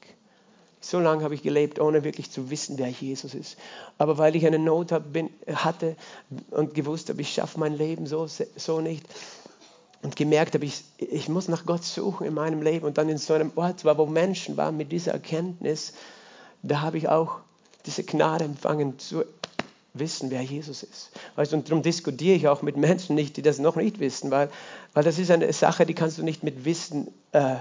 So 0.80 0.98
lange 0.98 1.22
habe 1.22 1.34
ich 1.34 1.42
gelebt, 1.42 1.80
ohne 1.80 2.02
wirklich 2.02 2.30
zu 2.30 2.50
wissen, 2.50 2.76
wer 2.76 2.88
Jesus 2.88 3.34
ist. 3.34 3.56
Aber 3.98 4.18
weil 4.18 4.34
ich 4.34 4.46
eine 4.46 4.58
Not 4.58 4.92
hatte 5.54 5.96
und 6.50 6.74
gewusst 6.74 7.08
habe, 7.08 7.20
ich 7.20 7.32
schaffe 7.32 7.58
mein 7.58 7.76
Leben 7.76 8.06
so, 8.06 8.26
so 8.26 8.80
nicht 8.80 9.06
und 10.02 10.16
gemerkt 10.16 10.54
habe, 10.54 10.64
ich, 10.64 10.82
ich 10.98 11.28
muss 11.28 11.46
nach 11.46 11.64
Gott 11.64 11.84
suchen 11.84 12.26
in 12.26 12.34
meinem 12.34 12.62
Leben 12.62 12.84
und 12.84 12.98
dann 12.98 13.08
in 13.08 13.18
so 13.18 13.32
einem 13.32 13.52
Ort 13.54 13.84
war, 13.84 13.96
wo 13.96 14.06
Menschen 14.06 14.56
waren 14.56 14.76
mit 14.76 14.90
dieser 14.90 15.12
Erkenntnis, 15.12 15.94
da 16.62 16.80
habe 16.80 16.98
ich 16.98 17.08
auch 17.08 17.38
diese 17.86 18.02
Gnade 18.02 18.44
empfangen, 18.44 18.98
zu 18.98 19.24
wissen, 19.94 20.31
wer 20.31 20.42
Jesus 20.42 20.83
ist. 20.83 21.11
Weißt, 21.37 21.52
und 21.52 21.68
darum 21.68 21.83
diskutiere 21.83 22.37
ich 22.37 22.48
auch 22.48 22.62
mit 22.62 22.76
Menschen 22.76 23.14
nicht, 23.14 23.37
die 23.37 23.42
das 23.42 23.59
noch 23.59 23.76
nicht 23.76 24.00
wissen, 24.00 24.31
weil, 24.31 24.50
weil 24.94 25.05
das 25.05 25.18
ist 25.18 25.31
eine 25.31 25.52
Sache, 25.52 25.87
die 25.87 25.94
kannst 25.94 26.18
du 26.18 26.22
nicht 26.22 26.42
mit 26.42 26.64
Wissen 26.64 27.09
äh, 27.33 27.57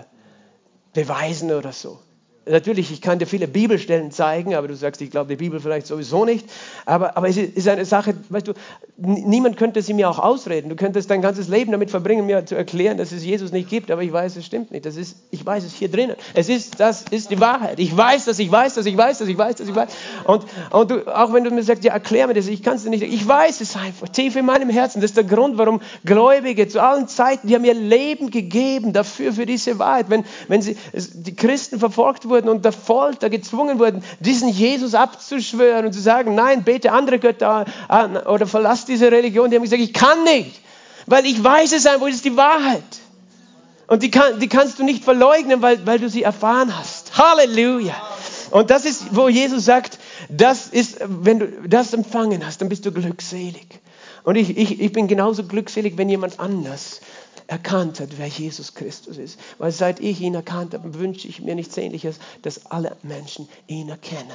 beweisen 0.93 1.51
oder 1.51 1.73
so. 1.73 1.99
Natürlich, 2.47 2.91
ich 2.91 3.01
kann 3.01 3.19
dir 3.19 3.27
viele 3.27 3.47
Bibelstellen 3.47 4.09
zeigen, 4.09 4.55
aber 4.55 4.67
du 4.67 4.75
sagst, 4.75 4.99
ich 5.01 5.11
glaube 5.11 5.29
die 5.29 5.35
Bibel 5.35 5.59
vielleicht 5.59 5.85
sowieso 5.85 6.25
nicht. 6.25 6.49
Aber, 6.87 7.15
aber 7.15 7.29
es 7.29 7.37
ist 7.37 7.67
eine 7.67 7.85
Sache, 7.85 8.15
weißt 8.29 8.47
du, 8.47 8.53
niemand 8.97 9.57
könnte 9.57 9.83
sie 9.83 9.93
mir 9.93 10.09
auch 10.09 10.17
ausreden. 10.17 10.69
Du 10.69 10.75
könntest 10.75 11.11
dein 11.11 11.21
ganzes 11.21 11.49
Leben 11.49 11.71
damit 11.71 11.91
verbringen, 11.91 12.25
mir 12.25 12.43
zu 12.47 12.55
erklären, 12.55 12.97
dass 12.97 13.11
es 13.11 13.23
Jesus 13.23 13.51
nicht 13.51 13.69
gibt, 13.69 13.91
aber 13.91 14.01
ich 14.01 14.11
weiß, 14.11 14.37
es 14.37 14.45
stimmt 14.47 14.71
nicht. 14.71 14.87
Das 14.87 14.95
ist, 14.95 15.17
ich 15.29 15.45
weiß 15.45 15.63
es 15.63 15.73
hier 15.73 15.91
drinnen. 15.91 16.15
Es 16.33 16.49
ist, 16.49 16.79
das 16.79 17.03
ist 17.11 17.29
die 17.29 17.39
Wahrheit. 17.39 17.79
Ich 17.79 17.95
weiß, 17.95 18.25
dass 18.25 18.39
ich 18.39 18.51
weiß, 18.51 18.73
dass 18.73 18.87
ich 18.87 18.97
weiß, 18.97 19.19
dass 19.19 19.27
ich 19.27 19.37
weiß, 19.37 19.57
dass 19.57 19.67
ich 19.67 19.75
weiß. 19.75 19.89
Und, 20.25 20.45
und 20.71 20.89
du, 20.89 21.15
auch 21.15 21.33
wenn 21.33 21.43
du 21.43 21.51
mir 21.51 21.61
sagst, 21.61 21.83
ja, 21.83 21.93
erklär 21.93 22.25
mir 22.25 22.33
das, 22.33 22.47
ich 22.47 22.63
kann 22.63 22.77
es 22.77 22.83
dir 22.83 22.89
nicht. 22.89 23.03
Ich 23.03 23.27
weiß 23.27 23.61
es 23.61 23.75
einfach, 23.75 24.09
tief 24.09 24.35
in 24.35 24.45
meinem 24.45 24.71
Herzen. 24.71 24.99
Das 24.99 25.11
ist 25.11 25.17
der 25.17 25.25
Grund, 25.25 25.59
warum 25.59 25.79
Gläubige 26.05 26.67
zu 26.67 26.81
allen 26.81 27.07
Zeiten, 27.07 27.47
die 27.47 27.53
haben 27.53 27.65
ihr 27.65 27.75
Leben 27.75 28.31
gegeben 28.31 28.93
dafür, 28.93 29.31
für 29.31 29.45
diese 29.45 29.77
Wahrheit. 29.77 30.09
Wenn, 30.09 30.25
wenn 30.47 30.63
sie, 30.63 30.75
die 30.93 31.35
Christen 31.35 31.77
verfolgt 31.77 32.27
wurden, 32.27 32.30
wurden, 32.31 32.49
unter 32.49 32.71
Folter 32.71 33.29
gezwungen 33.29 33.77
wurden, 33.77 34.03
diesen 34.19 34.49
Jesus 34.49 34.95
abzuschwören 34.95 35.85
und 35.85 35.93
zu 35.93 36.01
sagen, 36.01 36.33
nein, 36.33 36.63
bete 36.63 36.91
andere 36.91 37.19
Götter 37.19 37.65
an 37.87 38.17
oder 38.17 38.47
verlass 38.47 38.85
diese 38.85 39.11
Religion. 39.11 39.49
Die 39.49 39.57
haben 39.57 39.63
gesagt, 39.63 39.81
ich 39.81 39.93
kann 39.93 40.23
nicht, 40.23 40.59
weil 41.05 41.25
ich 41.25 41.43
weiß 41.43 41.71
es 41.73 41.85
einfach, 41.85 42.07
es 42.07 42.15
ist 42.15 42.25
die 42.25 42.37
Wahrheit. 42.37 42.83
Und 43.87 44.03
die, 44.03 44.09
kann, 44.09 44.39
die 44.39 44.47
kannst 44.47 44.79
du 44.79 44.83
nicht 44.83 45.03
verleugnen, 45.03 45.61
weil, 45.61 45.85
weil 45.85 45.99
du 45.99 46.09
sie 46.09 46.23
erfahren 46.23 46.77
hast. 46.77 47.17
Halleluja. 47.17 47.95
Und 48.49 48.69
das 48.69 48.85
ist, 48.85 49.15
wo 49.15 49.27
Jesus 49.27 49.65
sagt, 49.65 49.99
das 50.29 50.67
ist, 50.67 50.99
wenn 51.05 51.39
du 51.39 51.47
das 51.67 51.93
empfangen 51.93 52.45
hast, 52.45 52.61
dann 52.61 52.69
bist 52.69 52.85
du 52.85 52.91
glückselig. 52.91 53.67
Und 54.23 54.35
ich, 54.35 54.57
ich, 54.57 54.79
ich 54.79 54.91
bin 54.91 55.07
genauso 55.07 55.43
glückselig, 55.43 55.97
wenn 55.97 56.07
jemand 56.09 56.39
anders 56.39 57.01
erkannt 57.51 57.99
hat, 57.99 58.17
wer 58.17 58.27
Jesus 58.27 58.75
Christus 58.75 59.17
ist. 59.17 59.37
Weil 59.57 59.73
seit 59.73 59.99
ich 59.99 60.21
ihn 60.21 60.35
erkannt 60.35 60.73
habe, 60.73 60.93
wünsche 60.93 61.27
ich 61.27 61.41
mir 61.41 61.53
nichts 61.53 61.75
Ähnliches, 61.75 62.17
dass 62.43 62.67
alle 62.67 62.95
Menschen 63.03 63.49
ihn 63.67 63.89
erkennen. 63.89 64.31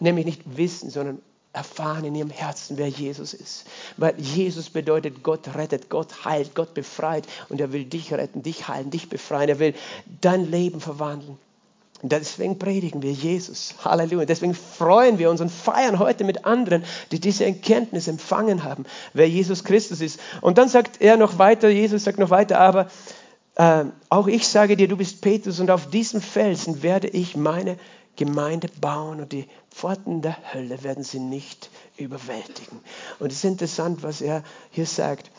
Nämlich 0.00 0.26
nicht 0.26 0.56
wissen, 0.56 0.90
sondern 0.90 1.22
erfahren 1.52 2.04
in 2.04 2.16
ihrem 2.16 2.30
Herzen, 2.30 2.78
wer 2.78 2.88
Jesus 2.88 3.32
ist. 3.32 3.66
Weil 3.96 4.20
Jesus 4.20 4.70
bedeutet, 4.70 5.22
Gott 5.22 5.54
rettet, 5.54 5.88
Gott 5.88 6.24
heilt, 6.24 6.56
Gott 6.56 6.74
befreit 6.74 7.28
und 7.48 7.60
er 7.60 7.72
will 7.72 7.84
dich 7.84 8.12
retten, 8.12 8.42
dich 8.42 8.66
heilen, 8.66 8.90
dich 8.90 9.08
befreien. 9.08 9.48
Er 9.48 9.60
will 9.60 9.74
dein 10.20 10.50
Leben 10.50 10.80
verwandeln. 10.80 11.38
Deswegen 12.02 12.58
predigen 12.58 13.02
wir 13.02 13.12
Jesus. 13.12 13.74
Halleluja. 13.82 14.26
Deswegen 14.26 14.54
freuen 14.54 15.18
wir 15.18 15.30
uns 15.30 15.40
und 15.40 15.50
feiern 15.50 15.98
heute 15.98 16.24
mit 16.24 16.44
anderen, 16.44 16.84
die 17.12 17.20
diese 17.20 17.46
Erkenntnis 17.46 18.08
empfangen 18.08 18.64
haben, 18.64 18.84
wer 19.14 19.28
Jesus 19.28 19.64
Christus 19.64 20.00
ist. 20.00 20.20
Und 20.42 20.58
dann 20.58 20.68
sagt 20.68 21.00
er 21.00 21.16
noch 21.16 21.38
weiter, 21.38 21.68
Jesus 21.68 22.04
sagt 22.04 22.18
noch 22.18 22.30
weiter, 22.30 22.58
aber 22.58 22.88
äh, 23.54 23.84
auch 24.10 24.26
ich 24.26 24.46
sage 24.46 24.76
dir, 24.76 24.88
du 24.88 24.96
bist 24.96 25.20
Petrus 25.20 25.60
und 25.60 25.70
auf 25.70 25.88
diesem 25.88 26.20
Felsen 26.20 26.82
werde 26.82 27.08
ich 27.08 27.36
meine 27.36 27.78
Gemeinde 28.16 28.68
bauen 28.80 29.20
und 29.20 29.32
die 29.32 29.48
Pforten 29.70 30.22
der 30.22 30.36
Hölle 30.52 30.82
werden 30.84 31.02
sie 31.02 31.18
nicht 31.18 31.70
überwältigen. 31.96 32.80
Und 33.18 33.32
es 33.32 33.38
ist 33.38 33.44
interessant, 33.44 34.02
was 34.02 34.20
er 34.20 34.44
hier 34.70 34.86
sagt. 34.86 35.30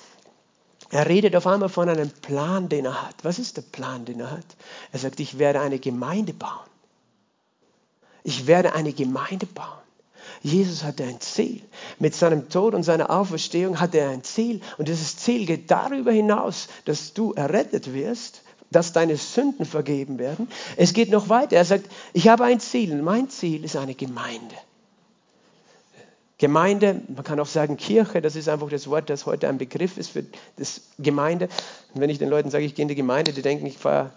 Er 0.92 1.08
redet 1.08 1.36
auf 1.36 1.48
einmal 1.48 1.70
von 1.70 1.90
einem 1.90 2.10
Plan, 2.10 2.70
den 2.70 2.86
er 2.86 3.02
hat. 3.02 3.16
Was 3.24 3.40
ist 3.40 3.58
der 3.58 3.64
Plan, 3.64 4.06
den 4.06 4.20
er 4.20 4.32
hat? 4.32 4.46
Er 4.92 5.00
sagt, 5.00 5.20
ich 5.20 5.40
werde 5.40 5.62
eine 5.62 5.80
Gemeinde 5.80 6.34
bauen. 6.34 6.70
Ich 8.24 8.48
werde 8.48 8.74
eine 8.74 8.94
Gemeinde 8.94 9.46
bauen. 9.46 9.86
Jesus 10.42 10.84
hatte 10.84 11.04
ein 11.04 11.20
Ziel. 11.22 11.62
Mit 12.00 12.16
seinem 12.16 12.50
Tod 12.50 12.74
und 12.74 12.84
seiner 12.84 13.10
Auferstehung 13.10 13.80
hatte 13.80 14.00
er 14.00 14.10
ein 14.10 14.24
Ziel. 14.24 14.62
Und 14.78 14.88
dieses 14.88 15.18
Ziel 15.18 15.46
geht 15.46 15.72
darüber 15.72 16.12
hinaus, 16.12 16.68
dass 16.86 17.14
du 17.14 17.34
errettet 17.34 17.94
wirst, 17.94 18.42
dass 18.72 18.94
deine 18.94 19.18
Sünden 19.18 19.66
vergeben 19.66 20.20
werden. 20.20 20.48
Es 20.78 20.94
geht 20.94 21.10
noch 21.10 21.30
weiter. 21.30 21.56
Er 21.56 21.66
sagt, 21.66 21.90
ich 22.14 22.28
habe 22.28 22.44
ein 22.44 22.60
Ziel. 22.60 23.02
Mein 23.02 23.30
Ziel 23.30 23.64
ist 23.64 23.76
eine 23.76 23.96
Gemeinde. 23.96 24.56
Gemeinde, 26.38 27.02
man 27.08 27.24
kann 27.24 27.40
auch 27.40 27.46
sagen 27.46 27.78
Kirche, 27.78 28.22
das 28.22 28.36
ist 28.36 28.50
einfach 28.50 28.70
das 28.70 28.90
Wort, 28.90 29.10
das 29.10 29.26
heute 29.26 29.48
ein 29.48 29.58
Begriff 29.58 29.98
ist 29.98 30.12
für 30.12 30.26
das 30.58 30.82
Gemeinde. 31.00 31.48
Und 31.94 32.02
wenn 32.02 32.10
ich 32.10 32.20
den 32.20 32.30
Leuten 32.30 32.50
sage, 32.50 32.66
ich 32.66 32.76
gehe 32.76 32.84
in 32.84 32.90
die 32.90 32.96
Gemeinde, 32.96 33.32
die 33.32 33.42
denken, 33.42 33.66
ich 33.66 33.78
fahre 33.78 34.12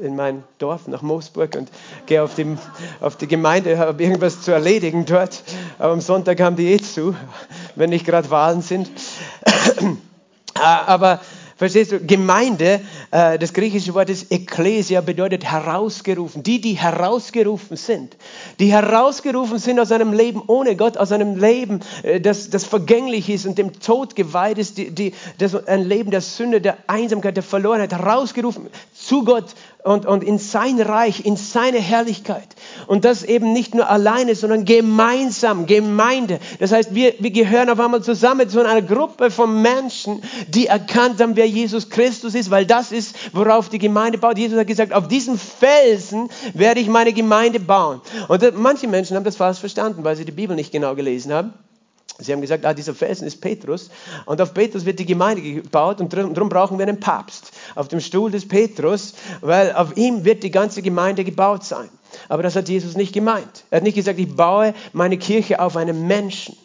in 0.00 0.16
mein 0.16 0.42
Dorf 0.58 0.88
nach 0.88 1.02
Moosburg 1.02 1.56
und 1.56 1.70
gehe 2.06 2.22
auf 2.22 2.34
die, 2.34 2.56
auf 3.00 3.16
die 3.16 3.26
Gemeinde, 3.26 3.76
habe 3.76 4.02
irgendwas 4.02 4.40
zu 4.40 4.52
erledigen 4.52 5.04
dort. 5.04 5.42
Aber 5.78 5.92
am 5.92 6.00
Sonntag 6.00 6.40
haben 6.40 6.56
die 6.56 6.72
eh 6.72 6.78
zu, 6.78 7.14
wenn 7.74 7.90
nicht 7.90 8.06
gerade 8.06 8.30
Wahlen 8.30 8.62
sind. 8.62 8.90
Aber 10.54 11.20
Verstehst 11.60 11.92
du? 11.92 12.00
Gemeinde, 12.00 12.80
äh, 13.10 13.38
das 13.38 13.52
griechische 13.52 13.92
Wort 13.92 14.08
ist 14.08 14.32
Ekklesia, 14.32 15.02
bedeutet 15.02 15.44
herausgerufen. 15.44 16.42
Die, 16.42 16.58
die 16.58 16.72
herausgerufen 16.72 17.76
sind. 17.76 18.16
Die 18.58 18.72
herausgerufen 18.72 19.58
sind 19.58 19.78
aus 19.78 19.92
einem 19.92 20.14
Leben 20.14 20.42
ohne 20.46 20.74
Gott, 20.74 20.96
aus 20.96 21.12
einem 21.12 21.36
Leben, 21.36 21.80
äh, 22.02 22.18
das, 22.18 22.48
das 22.48 22.64
vergänglich 22.64 23.28
ist 23.28 23.44
und 23.44 23.58
dem 23.58 23.78
Tod 23.78 24.16
geweiht 24.16 24.56
ist, 24.56 24.78
die, 24.78 24.90
die, 24.90 25.12
das, 25.36 25.54
ein 25.66 25.84
Leben 25.84 26.10
der 26.10 26.22
Sünde, 26.22 26.62
der 26.62 26.78
Einsamkeit, 26.86 27.36
der 27.36 27.42
Verlorenheit, 27.42 27.92
herausgerufen 27.92 28.68
zu 28.94 29.24
Gott 29.24 29.54
und, 29.84 30.06
und 30.06 30.24
in 30.24 30.38
sein 30.38 30.80
Reich, 30.80 31.24
in 31.24 31.36
seine 31.36 31.78
Herrlichkeit. 31.78 32.48
Und 32.86 33.04
das 33.04 33.22
eben 33.22 33.52
nicht 33.52 33.74
nur 33.74 33.88
alleine, 33.88 34.34
sondern 34.34 34.64
gemeinsam, 34.64 35.66
Gemeinde. 35.66 36.38
Das 36.58 36.72
heißt, 36.72 36.94
wir, 36.94 37.14
wir 37.18 37.30
gehören 37.30 37.70
auf 37.70 37.80
einmal 37.80 38.02
zusammen 38.02 38.48
zu 38.48 38.60
einer 38.60 38.82
Gruppe 38.82 39.30
von 39.30 39.62
Menschen, 39.62 40.22
die 40.48 40.66
erkannt 40.66 41.20
haben, 41.20 41.36
wer 41.36 41.49
Jesus 41.50 41.90
Christus 41.90 42.34
ist, 42.34 42.50
weil 42.50 42.66
das 42.66 42.92
ist, 42.92 43.14
worauf 43.32 43.68
die 43.68 43.78
Gemeinde 43.78 44.18
baut. 44.18 44.38
Jesus 44.38 44.58
hat 44.58 44.66
gesagt, 44.66 44.92
auf 44.92 45.08
diesem 45.08 45.38
Felsen 45.38 46.28
werde 46.54 46.80
ich 46.80 46.88
meine 46.88 47.12
Gemeinde 47.12 47.60
bauen. 47.60 48.00
Und 48.28 48.58
manche 48.58 48.88
Menschen 48.88 49.16
haben 49.16 49.24
das 49.24 49.36
falsch 49.36 49.58
verstanden, 49.58 50.04
weil 50.04 50.16
sie 50.16 50.24
die 50.24 50.32
Bibel 50.32 50.56
nicht 50.56 50.72
genau 50.72 50.94
gelesen 50.94 51.32
haben. 51.32 51.52
Sie 52.18 52.32
haben 52.32 52.40
gesagt, 52.40 52.66
ah, 52.66 52.74
dieser 52.74 52.94
Felsen 52.94 53.26
ist 53.26 53.40
Petrus 53.40 53.90
und 54.26 54.40
auf 54.40 54.52
Petrus 54.52 54.84
wird 54.84 54.98
die 54.98 55.06
Gemeinde 55.06 55.42
gebaut 55.42 56.00
und 56.00 56.12
darum 56.12 56.48
brauchen 56.48 56.78
wir 56.78 56.86
einen 56.86 57.00
Papst 57.00 57.52
auf 57.74 57.88
dem 57.88 58.00
Stuhl 58.00 58.30
des 58.30 58.46
Petrus, 58.46 59.14
weil 59.40 59.72
auf 59.72 59.96
ihm 59.96 60.24
wird 60.24 60.42
die 60.42 60.50
ganze 60.50 60.82
Gemeinde 60.82 61.24
gebaut 61.24 61.64
sein. 61.64 61.88
Aber 62.28 62.42
das 62.42 62.56
hat 62.56 62.68
Jesus 62.68 62.96
nicht 62.96 63.12
gemeint. 63.12 63.64
Er 63.70 63.76
hat 63.76 63.84
nicht 63.84 63.94
gesagt, 63.94 64.18
ich 64.18 64.34
baue 64.34 64.74
meine 64.92 65.16
Kirche 65.16 65.60
auf 65.60 65.76
einem 65.76 66.06
Menschen. 66.06 66.56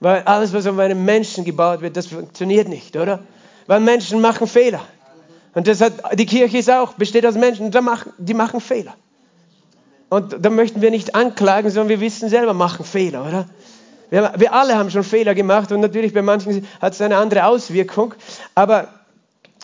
Weil 0.00 0.22
alles, 0.22 0.52
was 0.52 0.66
auf 0.66 0.78
einem 0.78 1.04
Menschen 1.04 1.44
gebaut 1.44 1.80
wird, 1.80 1.96
das 1.96 2.08
funktioniert 2.08 2.68
nicht, 2.68 2.96
oder? 2.96 3.20
Weil 3.66 3.80
Menschen 3.80 4.20
machen 4.20 4.46
Fehler. 4.46 4.80
Und 5.54 5.66
das 5.68 5.78
die 6.14 6.26
Kirche 6.26 6.58
ist 6.58 6.70
auch, 6.70 6.94
besteht 6.94 7.24
aus 7.24 7.34
Menschen, 7.34 7.70
die 8.18 8.34
machen 8.34 8.60
Fehler. 8.60 8.94
Und 10.10 10.36
da 10.44 10.50
möchten 10.50 10.80
wir 10.80 10.90
nicht 10.90 11.14
anklagen, 11.14 11.70
sondern 11.70 11.88
wir 11.88 12.00
wissen 12.00 12.28
selber, 12.28 12.54
machen 12.54 12.84
Fehler, 12.84 13.26
oder? 13.26 13.48
Wir, 14.10 14.32
wir 14.36 14.52
alle 14.52 14.76
haben 14.76 14.90
schon 14.90 15.02
Fehler 15.02 15.34
gemacht 15.34 15.72
und 15.72 15.80
natürlich 15.80 16.12
bei 16.12 16.22
manchen 16.22 16.66
hat 16.80 16.92
es 16.92 17.00
eine 17.00 17.16
andere 17.16 17.46
Auswirkung, 17.46 18.14
aber 18.54 18.88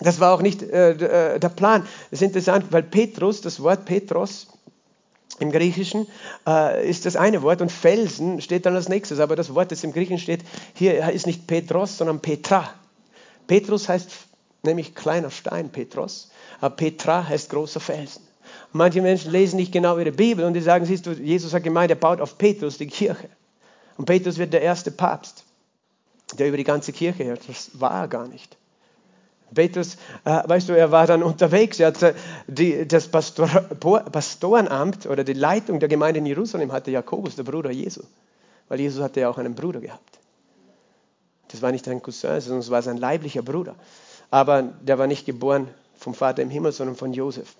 das 0.01 0.19
war 0.19 0.35
auch 0.35 0.43
nicht 0.43 0.63
äh, 0.63 1.35
äh, 1.35 1.39
der 1.39 1.51
Plan. 1.51 1.83
Das 2.11 2.21
ist 2.21 2.27
interessant, 2.27 2.67
weil 2.71 2.83
Petrus, 2.83 3.43
das 3.43 3.63
Wort 3.63 3.85
Petros 3.85 4.49
im 5.39 5.53
Griechischen, 5.53 6.07
äh, 6.47 6.89
ist 6.89 7.07
das 7.07 7.17
eine 7.17 7.43
Wort 7.43 7.61
und 7.61 7.71
Felsen 7.71 8.41
steht 8.41 8.67
dann 8.67 8.75
als 8.75 8.89
nächstes, 8.89 9.21
aber 9.21 9.37
das 9.37 9.55
Wort, 9.55 9.71
das 9.73 9.85
im 9.85 9.93
Griechischen 9.93 10.19
steht, 10.19 10.41
hier 10.75 11.11
ist 11.11 11.27
nicht 11.27 11.47
Petros, 11.47 11.99
sondern 11.99 12.21
Petra. 12.21 12.71
Petrus 13.51 13.89
heißt 13.89 14.13
nämlich 14.63 14.95
kleiner 14.95 15.29
Stein, 15.29 15.71
Petros, 15.71 16.31
aber 16.61 16.77
Petra 16.77 17.29
heißt 17.29 17.51
großer 17.51 17.81
Felsen. 17.81 18.23
Manche 18.73 19.03
Menschen 19.03 19.33
lesen 19.33 19.57
nicht 19.57 19.73
genau 19.73 19.99
ihre 19.99 20.13
Bibel 20.13 20.45
und 20.45 20.55
die 20.55 20.61
sagen, 20.61 20.87
siehst 20.87 21.05
du, 21.05 21.11
Jesus 21.11 21.53
hat 21.53 21.65
gemeint, 21.65 21.91
er 21.91 21.97
baut 21.97 22.21
auf 22.21 22.39
Petrus 22.39 22.79
die 22.79 22.87
Kirche. 22.87 23.29
Und 23.97 24.05
Petrus 24.05 24.39
wird 24.39 24.53
der 24.53 24.63
erste 24.63 24.93
Papst, 24.93 25.43
der 26.39 26.47
über 26.47 26.59
die 26.59 26.63
ganze 26.63 26.93
Kirche 26.93 27.25
hört. 27.25 27.41
Das 27.49 27.73
war 27.81 28.03
er 28.03 28.07
gar 28.07 28.29
nicht. 28.29 28.57
Petrus, 29.53 29.97
äh, 30.25 30.49
weißt 30.49 30.69
du, 30.69 30.75
er 30.75 30.93
war 30.93 31.09
dann 31.09 31.25
unterwegs. 31.25 31.81
Er 31.81 31.89
hatte 31.89 32.15
die, 32.47 32.87
das 32.87 33.09
Pastor, 33.09 33.49
Pastorenamt 33.49 35.07
oder 35.07 35.25
die 35.25 35.33
Leitung 35.33 35.81
der 35.81 35.89
Gemeinde 35.89 36.19
in 36.19 36.27
Jerusalem 36.27 36.71
hatte 36.71 36.93
Jakobus, 36.93 37.35
der 37.35 37.43
Bruder 37.43 37.73
Jesu. 37.73 38.03
Weil 38.69 38.79
Jesus 38.79 39.03
hatte 39.03 39.19
ja 39.19 39.29
auch 39.29 39.39
einen 39.39 39.57
Bruder 39.57 39.81
gehabt. 39.81 40.10
Das 41.51 41.63
war 41.63 41.73
nicht 41.73 41.89
ein 41.89 42.03
Cousin, 42.03 42.41
sondern 42.41 42.61
es 42.61 42.71
war 42.71 42.83
sein 42.83 42.97
leiblicher 42.97 43.43
Bruder. 43.43 43.75
Aber 44.31 44.63
der 44.63 44.99
war 44.99 45.07
nicht 45.07 45.27
geboren 45.27 45.69
vom 45.97 46.15
Vater 46.15 46.43
im 46.43 46.51
Himmel, 46.51 46.73
sondern 46.73 46.97
von 46.97 47.13
Josef 47.13 47.57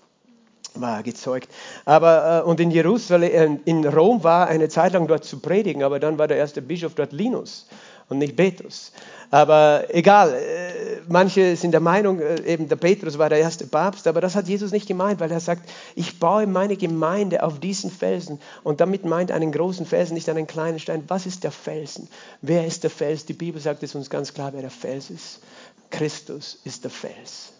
war 0.73 1.03
gezeugt. 1.03 1.49
Aber, 1.83 2.43
äh, 2.45 2.49
und 2.49 2.59
in 2.59 2.71
Jerusalem, 2.71 3.59
in 3.65 3.85
Rom 3.85 4.23
war 4.23 4.47
eine 4.47 4.69
Zeit 4.69 4.93
lang 4.93 5.07
dort 5.07 5.25
zu 5.25 5.39
predigen, 5.39 5.83
aber 5.83 5.99
dann 5.99 6.17
war 6.17 6.27
der 6.27 6.37
erste 6.37 6.61
Bischof 6.61 6.95
dort 6.95 7.11
Linus 7.11 7.67
und 8.11 8.17
nicht 8.17 8.35
Petrus. 8.35 8.91
Aber 9.31 9.85
egal, 9.87 10.33
äh, 10.33 10.99
manche 11.07 11.55
sind 11.55 11.71
der 11.71 11.79
Meinung, 11.79 12.19
äh, 12.19 12.41
eben 12.43 12.67
der 12.67 12.75
Petrus 12.75 13.17
war 13.17 13.29
der 13.29 13.39
erste 13.39 13.65
Papst, 13.65 14.05
aber 14.05 14.19
das 14.19 14.35
hat 14.35 14.49
Jesus 14.49 14.73
nicht 14.73 14.85
gemeint, 14.85 15.21
weil 15.21 15.31
er 15.31 15.39
sagt, 15.39 15.69
ich 15.95 16.19
baue 16.19 16.45
meine 16.45 16.75
Gemeinde 16.75 17.41
auf 17.41 17.61
diesen 17.61 17.89
Felsen 17.89 18.41
und 18.63 18.81
damit 18.81 19.05
meint 19.05 19.31
einen 19.31 19.53
großen 19.53 19.85
Felsen, 19.85 20.15
nicht 20.15 20.27
einen 20.27 20.45
kleinen 20.45 20.79
Stein. 20.79 21.05
Was 21.07 21.25
ist 21.25 21.45
der 21.45 21.51
Felsen? 21.51 22.09
Wer 22.41 22.67
ist 22.67 22.83
der 22.83 22.89
Fels? 22.89 23.25
Die 23.25 23.33
Bibel 23.33 23.61
sagt 23.61 23.81
es 23.81 23.95
uns 23.95 24.09
ganz 24.09 24.33
klar, 24.33 24.51
wer 24.51 24.61
der 24.61 24.69
Fels 24.69 25.09
ist. 25.09 25.39
Christus 25.89 26.59
ist 26.65 26.83
der 26.83 26.91
Fels. 26.91 27.53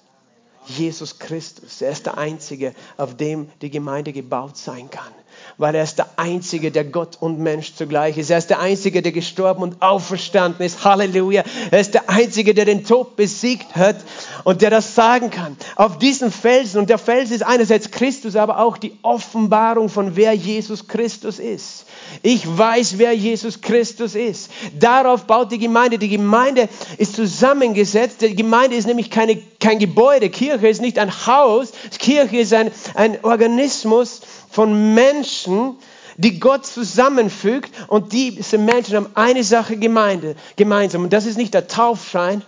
Jesus 0.68 1.18
Christus. 1.18 1.82
Er 1.82 1.92
ist 1.92 2.06
der 2.06 2.18
Einzige, 2.18 2.74
auf 2.98 3.16
dem 3.16 3.50
die 3.62 3.72
Gemeinde 3.72 4.12
gebaut 4.12 4.58
sein 4.58 4.90
kann 4.90 5.14
weil 5.58 5.76
er 5.76 5.84
ist 5.84 5.98
der 5.98 6.08
Einzige, 6.18 6.72
der 6.72 6.86
Gott 6.86 7.18
und 7.20 7.40
Mensch 7.40 7.76
zugleich 7.76 8.18
ist. 8.18 8.30
Er 8.30 8.38
ist 8.38 8.50
der 8.50 8.60
Einzige, 8.60 9.02
der 9.02 9.12
gestorben 9.12 9.64
und 9.64 9.82
auferstanden 9.82 10.66
ist. 10.66 10.84
Halleluja. 10.84 11.44
Er 11.70 11.80
ist 11.80 11.94
der 11.94 12.10
Einzige, 12.10 12.54
der 12.54 12.66
den 12.66 12.84
Tod 12.84 13.16
besiegt 13.16 13.76
hat 13.76 13.98
und 14.44 14.62
der 14.62 14.70
das 14.70 14.96
sagen 14.96 15.30
kann. 15.30 15.58
Auf 15.76 15.98
diesen 15.98 16.32
Felsen, 16.32 16.80
und 16.80 16.90
der 16.90 16.98
Fels 16.98 17.32
ist 17.32 17.44
einerseits 17.44 17.92
Christus, 17.92 18.36
aber 18.36 18.60
auch 18.60 18.78
die 18.78 18.98
Offenbarung 19.02 19.90
von 19.90 20.16
wer 20.16 20.34
Jesus 20.34 20.88
Christus 20.88 21.40
ist. 21.40 21.86
Ich 22.24 22.46
weiß, 22.46 22.98
wer 22.98 23.14
Jesus 23.14 23.62
Christus 23.62 24.16
ist. 24.16 24.50
Darauf 24.80 25.26
baut 25.26 25.52
die 25.52 25.60
Gemeinde. 25.60 25.98
Die 25.98 26.10
Gemeinde 26.10 26.68
ist 26.98 27.16
zusammengesetzt. 27.16 28.22
Die 28.22 28.36
Gemeinde 28.36 28.76
ist 28.76 28.88
nämlich 28.88 29.10
keine, 29.10 29.38
kein 29.60 29.80
Gebäude. 29.80 30.30
Kirche 30.30 30.68
ist 30.68 30.82
nicht 30.82 31.00
ein 31.00 31.12
Haus. 31.26 31.72
Kirche 32.00 32.38
ist 32.38 32.54
ein, 32.54 32.72
ein 32.96 33.24
Organismus, 33.24 34.22
von 34.52 34.94
Menschen, 34.94 35.78
die 36.18 36.40
Gott 36.40 36.66
zusammenfügt 36.66 37.72
und 37.88 38.14
diese 38.14 38.58
Menschen 38.58 38.96
haben 38.96 39.10
eine 39.16 39.44
Sache 39.44 39.78
Gemeinde, 39.78 40.36
gemeinsam 40.56 41.04
und 41.04 41.14
das 41.14 41.26
ist 41.26 41.38
nicht 41.38 41.54
der 41.54 41.68
Taufschein, 41.68 42.44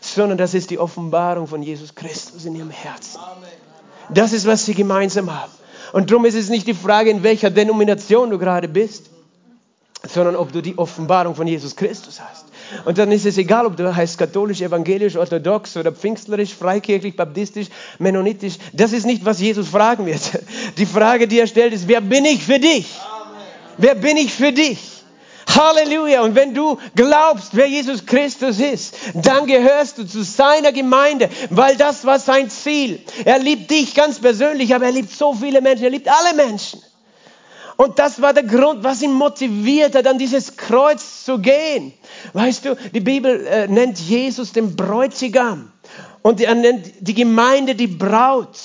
sondern 0.00 0.38
das 0.38 0.54
ist 0.54 0.70
die 0.70 0.78
Offenbarung 0.78 1.46
von 1.46 1.62
Jesus 1.62 1.94
Christus 1.94 2.44
in 2.44 2.54
ihrem 2.54 2.70
Herzen. 2.70 3.20
Das 4.10 4.32
ist, 4.32 4.46
was 4.46 4.64
sie 4.64 4.74
gemeinsam 4.74 5.34
haben. 5.34 5.52
Und 5.92 6.10
darum 6.10 6.24
ist 6.24 6.34
es 6.34 6.48
nicht 6.48 6.66
die 6.66 6.74
Frage, 6.74 7.10
in 7.10 7.22
welcher 7.22 7.50
Denomination 7.50 8.30
du 8.30 8.38
gerade 8.38 8.68
bist, 8.68 9.10
sondern 10.06 10.36
ob 10.36 10.52
du 10.52 10.60
die 10.60 10.76
Offenbarung 10.76 11.34
von 11.34 11.46
Jesus 11.46 11.76
Christus 11.76 12.20
hast. 12.20 12.43
Und 12.84 12.98
dann 12.98 13.12
ist 13.12 13.26
es 13.26 13.38
egal, 13.38 13.66
ob 13.66 13.76
du 13.76 13.94
heißt 13.94 14.18
katholisch, 14.18 14.60
evangelisch, 14.60 15.16
orthodox 15.16 15.76
oder 15.76 15.92
pfingstlerisch, 15.92 16.54
freikirchlich, 16.54 17.16
baptistisch, 17.16 17.68
mennonitisch. 17.98 18.54
Das 18.72 18.92
ist 18.92 19.06
nicht, 19.06 19.24
was 19.24 19.40
Jesus 19.40 19.68
fragen 19.68 20.06
wird. 20.06 20.20
Die 20.78 20.86
Frage, 20.86 21.28
die 21.28 21.38
er 21.38 21.46
stellt, 21.46 21.72
ist, 21.72 21.88
wer 21.88 22.00
bin 22.00 22.24
ich 22.24 22.44
für 22.44 22.58
dich? 22.58 22.86
Wer 23.78 23.94
bin 23.94 24.16
ich 24.16 24.32
für 24.32 24.52
dich? 24.52 24.78
Halleluja. 25.48 26.22
Und 26.22 26.34
wenn 26.34 26.54
du 26.54 26.78
glaubst, 26.94 27.50
wer 27.52 27.66
Jesus 27.66 28.06
Christus 28.06 28.58
ist, 28.58 28.96
dann 29.14 29.46
gehörst 29.46 29.98
du 29.98 30.04
zu 30.04 30.22
seiner 30.22 30.72
Gemeinde, 30.72 31.28
weil 31.50 31.76
das 31.76 32.04
war 32.04 32.18
sein 32.18 32.50
Ziel. 32.50 33.00
Er 33.24 33.38
liebt 33.38 33.70
dich 33.70 33.94
ganz 33.94 34.18
persönlich, 34.18 34.74
aber 34.74 34.86
er 34.86 34.92
liebt 34.92 35.10
so 35.10 35.34
viele 35.34 35.60
Menschen. 35.60 35.84
Er 35.84 35.90
liebt 35.90 36.08
alle 36.08 36.34
Menschen. 36.34 36.80
Und 37.76 37.98
das 37.98 38.22
war 38.22 38.32
der 38.32 38.44
Grund, 38.44 38.84
was 38.84 39.02
ihn 39.02 39.12
motiviert 39.12 39.94
hat, 39.94 40.06
an 40.06 40.18
dieses 40.18 40.56
Kreuz 40.56 41.24
zu 41.24 41.38
gehen. 41.38 41.92
Weißt 42.32 42.64
du, 42.64 42.76
die 42.92 43.00
Bibel 43.00 43.46
äh, 43.46 43.66
nennt 43.66 43.98
Jesus 43.98 44.52
den 44.52 44.76
Bräutigam 44.76 45.72
und 46.22 46.40
er 46.40 46.54
nennt 46.54 46.86
die 47.00 47.14
Gemeinde 47.14 47.74
die 47.74 47.88
Braut. 47.88 48.58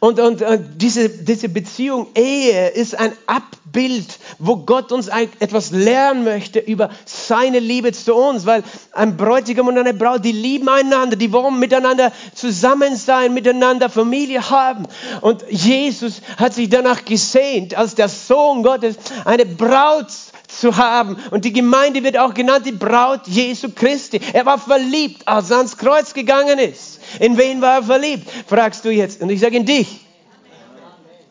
Und, 0.00 0.18
und, 0.18 0.40
und 0.40 0.66
diese, 0.76 1.10
diese 1.10 1.50
Beziehung 1.50 2.06
Ehe 2.14 2.68
ist 2.68 2.98
ein 2.98 3.12
Abbild, 3.26 4.18
wo 4.38 4.56
Gott 4.56 4.92
uns 4.92 5.08
etwas 5.08 5.72
lernen 5.72 6.24
möchte 6.24 6.58
über 6.58 6.88
seine 7.04 7.58
Liebe 7.58 7.92
zu 7.92 8.14
uns, 8.14 8.46
weil 8.46 8.64
ein 8.92 9.18
Bräutigam 9.18 9.68
und 9.68 9.76
eine 9.76 9.92
Braut, 9.92 10.24
die 10.24 10.32
lieben 10.32 10.70
einander, 10.70 11.16
die 11.16 11.30
wollen 11.32 11.58
miteinander 11.58 12.12
zusammen 12.34 12.96
sein, 12.96 13.34
miteinander 13.34 13.90
Familie 13.90 14.48
haben. 14.48 14.86
Und 15.20 15.44
Jesus 15.50 16.22
hat 16.38 16.54
sich 16.54 16.70
danach 16.70 17.04
gesehnt, 17.04 17.76
als 17.76 17.94
der 17.94 18.08
Sohn 18.08 18.62
Gottes 18.62 18.96
eine 19.26 19.44
Braut 19.44 20.08
zu 20.48 20.78
haben. 20.78 21.18
Und 21.30 21.44
die 21.44 21.52
Gemeinde 21.52 22.02
wird 22.02 22.16
auch 22.16 22.32
genannt 22.32 22.64
die 22.64 22.72
Braut 22.72 23.26
Jesu 23.26 23.68
Christi. 23.74 24.18
Er 24.32 24.46
war 24.46 24.58
verliebt, 24.58 25.28
als 25.28 25.50
er 25.50 25.58
ans 25.58 25.76
Kreuz 25.76 26.14
gegangen 26.14 26.58
ist. 26.58 26.89
In 27.18 27.36
wen 27.36 27.60
war 27.60 27.78
er 27.78 27.82
verliebt? 27.82 28.30
Fragst 28.46 28.84
du 28.84 28.90
jetzt. 28.90 29.20
Und 29.20 29.30
ich 29.30 29.40
sage 29.40 29.56
in 29.56 29.66
dich. 29.66 30.00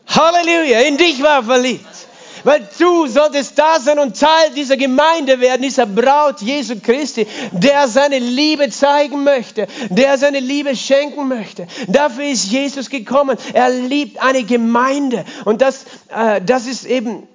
Halleluja, 0.06 0.80
in 0.80 0.96
dich 0.96 1.22
war 1.22 1.38
er 1.38 1.44
verliebt. 1.44 1.86
Weil 2.44 2.66
du 2.78 3.06
solltest 3.06 3.58
da 3.58 3.78
sein 3.80 3.98
und 3.98 4.18
Teil 4.18 4.50
dieser 4.56 4.76
Gemeinde 4.76 5.40
werden, 5.40 5.62
dieser 5.62 5.86
Braut 5.86 6.40
Jesu 6.40 6.74
Christi, 6.82 7.26
der 7.52 7.86
seine 7.86 8.18
Liebe 8.18 8.70
zeigen 8.70 9.24
möchte, 9.24 9.66
der 9.90 10.16
seine 10.16 10.40
Liebe 10.40 10.74
schenken 10.74 11.28
möchte. 11.28 11.66
Dafür 11.88 12.24
ist 12.24 12.50
Jesus 12.50 12.88
gekommen. 12.88 13.36
Er 13.52 13.70
liebt 13.70 14.20
eine 14.22 14.42
Gemeinde. 14.44 15.24
Und 15.44 15.60
das, 15.60 15.84
äh, 16.08 16.40
das 16.40 16.66
ist 16.66 16.86
eben 16.86 17.28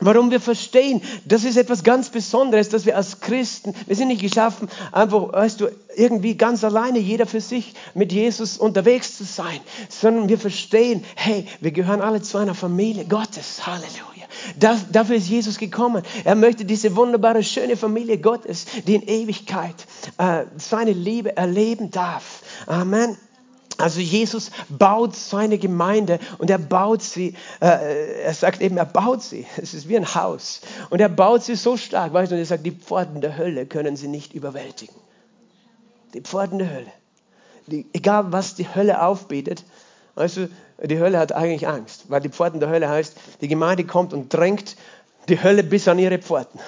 Warum 0.00 0.30
wir 0.30 0.40
verstehen, 0.40 1.02
das 1.24 1.44
ist 1.44 1.56
etwas 1.56 1.84
ganz 1.84 2.08
Besonderes, 2.08 2.68
dass 2.70 2.86
wir 2.86 2.96
als 2.96 3.20
Christen, 3.20 3.74
wir 3.86 3.96
sind 3.96 4.08
nicht 4.08 4.22
geschaffen, 4.22 4.68
einfach, 4.92 5.32
weißt 5.32 5.60
du, 5.60 5.68
irgendwie 5.96 6.36
ganz 6.36 6.64
alleine, 6.64 6.98
jeder 6.98 7.26
für 7.26 7.40
sich 7.40 7.74
mit 7.94 8.12
Jesus 8.12 8.56
unterwegs 8.56 9.16
zu 9.18 9.24
sein, 9.24 9.60
sondern 9.88 10.28
wir 10.28 10.38
verstehen, 10.38 11.04
hey, 11.16 11.46
wir 11.60 11.72
gehören 11.72 12.00
alle 12.00 12.22
zu 12.22 12.38
einer 12.38 12.54
Familie 12.54 13.04
Gottes. 13.04 13.66
Halleluja. 13.66 14.10
Das, 14.58 14.90
dafür 14.90 15.16
ist 15.16 15.28
Jesus 15.28 15.58
gekommen. 15.58 16.02
Er 16.24 16.34
möchte 16.34 16.64
diese 16.64 16.96
wunderbare, 16.96 17.42
schöne 17.42 17.76
Familie 17.76 18.18
Gottes, 18.18 18.66
die 18.86 18.94
in 18.94 19.02
Ewigkeit 19.02 19.74
äh, 20.18 20.44
seine 20.56 20.92
Liebe 20.92 21.36
erleben 21.36 21.90
darf. 21.90 22.42
Amen. 22.66 23.16
Also 23.80 24.00
Jesus 24.00 24.50
baut 24.68 25.16
seine 25.16 25.58
Gemeinde 25.58 26.18
und 26.38 26.50
er 26.50 26.58
baut 26.58 27.02
sie, 27.02 27.34
äh, 27.60 28.22
er 28.22 28.34
sagt 28.34 28.60
eben, 28.60 28.76
er 28.76 28.84
baut 28.84 29.22
sie. 29.22 29.46
Es 29.56 29.74
ist 29.74 29.88
wie 29.88 29.96
ein 29.96 30.14
Haus. 30.14 30.60
Und 30.90 31.00
er 31.00 31.08
baut 31.08 31.42
sie 31.42 31.56
so 31.56 31.76
stark, 31.76 32.12
weißt 32.12 32.30
du, 32.30 32.36
und 32.36 32.40
er 32.40 32.46
sagt, 32.46 32.66
die 32.66 32.72
Pforten 32.72 33.20
der 33.20 33.36
Hölle 33.36 33.66
können 33.66 33.96
sie 33.96 34.08
nicht 34.08 34.34
überwältigen. 34.34 34.94
Die 36.14 36.20
Pforten 36.20 36.58
der 36.58 36.70
Hölle. 36.70 36.92
Die, 37.66 37.86
egal 37.92 38.32
was 38.32 38.54
die 38.54 38.74
Hölle 38.74 39.02
aufbietet, 39.02 39.64
weißt 40.14 40.36
du, 40.38 40.50
die 40.82 40.98
Hölle 40.98 41.18
hat 41.18 41.32
eigentlich 41.32 41.68
Angst, 41.68 42.04
weil 42.08 42.20
die 42.20 42.30
Pforten 42.30 42.60
der 42.60 42.68
Hölle 42.68 42.88
heißt, 42.88 43.16
die 43.40 43.48
Gemeinde 43.48 43.84
kommt 43.84 44.12
und 44.12 44.32
drängt 44.32 44.76
die 45.28 45.42
Hölle 45.42 45.62
bis 45.62 45.86
an 45.88 45.98
ihre 45.98 46.18
Pforten. 46.18 46.58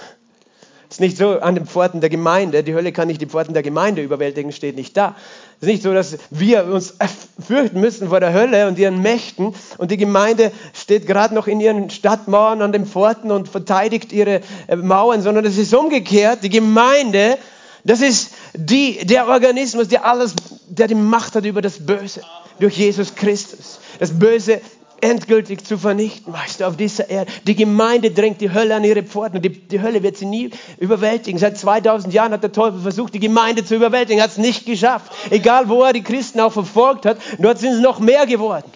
Es 0.92 0.96
ist 0.96 1.00
nicht 1.00 1.16
so 1.16 1.40
an 1.40 1.54
den 1.54 1.64
Pforten 1.64 2.02
der 2.02 2.10
Gemeinde, 2.10 2.62
die 2.62 2.74
Hölle 2.74 2.92
kann 2.92 3.08
nicht 3.08 3.22
die 3.22 3.26
Pforten 3.26 3.54
der 3.54 3.62
Gemeinde 3.62 4.02
überwältigen, 4.02 4.52
steht 4.52 4.76
nicht 4.76 4.94
da. 4.94 5.16
Es 5.56 5.62
ist 5.62 5.68
nicht 5.68 5.82
so, 5.82 5.94
dass 5.94 6.18
wir 6.28 6.66
uns 6.66 6.96
fürchten 7.40 7.80
müssen 7.80 8.10
vor 8.10 8.20
der 8.20 8.34
Hölle 8.34 8.68
und 8.68 8.78
ihren 8.78 9.00
Mächten 9.00 9.54
und 9.78 9.90
die 9.90 9.96
Gemeinde 9.96 10.52
steht 10.74 11.06
gerade 11.06 11.34
noch 11.34 11.46
in 11.46 11.60
ihren 11.60 11.88
Stadtmauern 11.88 12.60
an 12.60 12.72
den 12.72 12.84
Pforten 12.84 13.30
und 13.30 13.48
verteidigt 13.48 14.12
ihre 14.12 14.42
äh, 14.66 14.76
Mauern, 14.76 15.22
sondern 15.22 15.46
es 15.46 15.56
ist 15.56 15.72
umgekehrt. 15.72 16.40
Die 16.42 16.50
Gemeinde, 16.50 17.38
das 17.84 18.02
ist 18.02 18.34
die, 18.52 18.98
der 19.06 19.28
Organismus, 19.28 19.88
der 19.88 20.04
alles, 20.04 20.34
der 20.68 20.88
die 20.88 20.94
Macht 20.94 21.34
hat 21.34 21.46
über 21.46 21.62
das 21.62 21.86
Böse 21.86 22.20
durch 22.60 22.76
Jesus 22.76 23.14
Christus. 23.14 23.80
Das 23.98 24.10
Böse 24.18 24.60
endgültig 25.02 25.66
zu 25.66 25.76
vernichten, 25.76 26.32
weißt 26.32 26.60
du, 26.60 26.66
auf 26.66 26.76
dieser 26.76 27.10
Erde. 27.10 27.30
Die 27.46 27.56
Gemeinde 27.56 28.12
drängt 28.12 28.40
die 28.40 28.52
Hölle 28.52 28.76
an 28.76 28.84
ihre 28.84 29.02
Pforten 29.02 29.36
und 29.36 29.44
die, 29.44 29.50
die 29.50 29.82
Hölle 29.82 30.02
wird 30.02 30.16
sie 30.16 30.26
nie 30.26 30.50
überwältigen. 30.78 31.38
Seit 31.38 31.58
2000 31.58 32.14
Jahren 32.14 32.32
hat 32.32 32.42
der 32.42 32.52
Teufel 32.52 32.80
versucht, 32.80 33.12
die 33.12 33.18
Gemeinde 33.18 33.64
zu 33.64 33.74
überwältigen, 33.74 34.22
hat 34.22 34.30
es 34.30 34.38
nicht 34.38 34.64
geschafft. 34.64 35.12
Egal, 35.30 35.68
wo 35.68 35.82
er 35.82 35.92
die 35.92 36.02
Christen 36.02 36.40
auch 36.40 36.52
verfolgt 36.52 37.04
hat, 37.04 37.18
dort 37.38 37.58
sind 37.58 37.74
es 37.74 37.80
noch 37.80 37.98
mehr 37.98 38.26
geworden. 38.26 38.70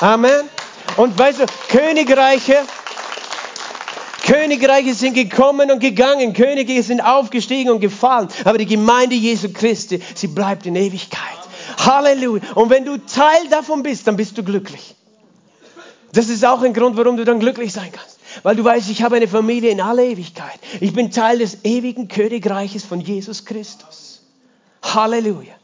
Amen. 0.00 0.48
Und 0.96 1.18
weißt 1.18 1.40
du, 1.40 1.46
Königreiche, 1.68 2.56
Königreiche 4.24 4.94
sind 4.94 5.14
gekommen 5.14 5.70
und 5.70 5.80
gegangen, 5.80 6.32
Könige 6.32 6.82
sind 6.82 7.02
aufgestiegen 7.02 7.70
und 7.70 7.80
gefallen, 7.80 8.28
aber 8.44 8.58
die 8.58 8.66
Gemeinde 8.66 9.14
Jesu 9.14 9.52
Christi, 9.52 10.02
sie 10.14 10.28
bleibt 10.28 10.64
in 10.64 10.76
Ewigkeit. 10.76 11.41
Halleluja. 11.78 12.42
Und 12.54 12.70
wenn 12.70 12.84
du 12.84 12.98
Teil 12.98 13.48
davon 13.50 13.82
bist, 13.82 14.06
dann 14.06 14.16
bist 14.16 14.36
du 14.38 14.42
glücklich. 14.42 14.94
Das 16.12 16.28
ist 16.28 16.44
auch 16.44 16.62
ein 16.62 16.74
Grund, 16.74 16.96
warum 16.96 17.16
du 17.16 17.24
dann 17.24 17.40
glücklich 17.40 17.72
sein 17.72 17.90
kannst. 17.90 18.18
Weil 18.42 18.56
du 18.56 18.64
weißt, 18.64 18.90
ich 18.90 19.02
habe 19.02 19.16
eine 19.16 19.28
Familie 19.28 19.70
in 19.70 19.80
aller 19.80 20.02
Ewigkeit. 20.02 20.58
Ich 20.80 20.92
bin 20.92 21.10
Teil 21.10 21.38
des 21.38 21.64
ewigen 21.64 22.08
Königreiches 22.08 22.84
von 22.84 23.00
Jesus 23.00 23.44
Christus. 23.44 24.22
Halleluja. 24.82 25.54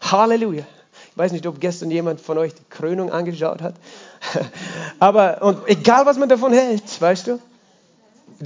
Halleluja. 0.00 0.64
Ich 1.10 1.18
weiß 1.18 1.32
nicht, 1.32 1.46
ob 1.46 1.60
gestern 1.60 1.90
jemand 1.90 2.20
von 2.20 2.38
euch 2.38 2.54
die 2.54 2.64
Krönung 2.68 3.12
angeschaut 3.12 3.62
hat. 3.62 3.74
Aber 4.98 5.42
und 5.42 5.68
egal, 5.68 6.06
was 6.06 6.18
man 6.18 6.28
davon 6.28 6.52
hält, 6.52 7.00
weißt 7.00 7.28
du, 7.28 7.38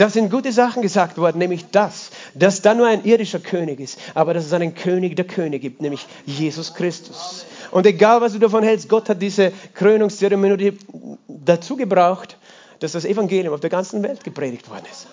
da 0.01 0.11
sind 0.11 0.31
gute 0.31 0.53
Sachen 0.53 0.83
gesagt 0.83 1.19
worden, 1.19 1.39
nämlich 1.39 1.67
das, 1.71 2.11
dass 2.35 2.63
da 2.63 2.75
nur 2.75 2.87
ein 2.87 3.05
irdischer 3.05 3.41
König 3.41 3.81
ist, 3.81 3.99
aber 4.15 4.35
dass 4.35 4.47
es 4.47 4.53
einen 4.53 4.75
König 4.75 5.17
der 5.17 5.27
Könige 5.27 5.59
gibt, 5.59 5.83
nämlich 5.83 6.07
Jesus 6.27 6.75
Christus. 6.75 7.47
Und 7.71 7.87
egal, 7.87 8.21
was 8.21 8.33
du 8.33 8.39
davon 8.39 8.63
hältst, 8.63 8.89
Gott 8.89 9.09
hat 9.09 9.23
diese 9.23 9.53
Krönungszeremonie 9.75 10.79
dazu 11.29 11.77
gebraucht, 11.77 12.37
dass 12.81 12.93
das 12.93 13.05
Evangelium 13.05 13.55
auf 13.55 13.61
der 13.61 13.71
ganzen 13.71 14.03
Welt 14.03 14.25
gepredigt 14.25 14.71
worden 14.71 14.87
ist. 14.91 15.07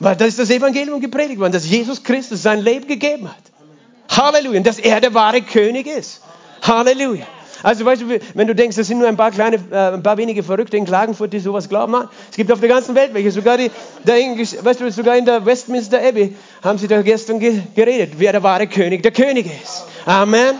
Weil 0.00 0.16
das 0.16 0.28
ist 0.28 0.38
das 0.38 0.50
Evangelium 0.50 1.00
gepredigt 1.00 1.40
worden, 1.40 1.52
dass 1.52 1.68
Jesus 1.68 2.02
Christus 2.02 2.42
sein 2.42 2.60
Leben 2.60 2.86
gegeben 2.86 3.28
hat. 3.28 4.16
Halleluja. 4.16 4.60
Dass 4.60 4.78
er 4.78 5.00
der 5.00 5.12
wahre 5.12 5.42
König 5.42 5.86
ist. 5.86 6.22
Halleluja. 6.62 7.26
Also 7.62 7.84
weißt 7.84 8.02
du, 8.02 8.20
wenn 8.34 8.46
du 8.46 8.54
denkst, 8.54 8.76
das 8.76 8.86
sind 8.86 8.98
nur 8.98 9.08
ein 9.08 9.16
paar 9.16 9.30
kleine, 9.30 9.56
äh, 9.70 9.94
ein 9.94 10.02
paar 10.02 10.16
wenige 10.16 10.42
Verrückte 10.42 10.76
in 10.76 10.84
Klagenfurt, 10.84 11.32
die 11.32 11.40
sowas 11.40 11.68
glauben, 11.68 11.92
Mann, 11.92 12.08
es 12.30 12.36
gibt 12.36 12.52
auf 12.52 12.60
der 12.60 12.68
ganzen 12.68 12.94
Welt 12.94 13.14
welche. 13.14 13.30
Sogar 13.30 13.56
die, 13.56 13.70
der 14.04 14.16
Englisch, 14.16 14.54
weißt 14.62 14.80
du, 14.80 14.90
sogar 14.90 15.16
in 15.16 15.24
der 15.24 15.44
Westminster 15.44 15.98
Abbey 15.98 16.34
haben 16.62 16.78
sie 16.78 16.88
da 16.88 17.02
gestern 17.02 17.40
ge 17.40 17.60
geredet, 17.74 18.14
wer 18.18 18.32
der 18.32 18.42
wahre 18.42 18.66
König 18.66 19.02
der 19.02 19.12
Könige 19.12 19.50
ist. 19.62 19.84
Amen. 20.06 20.56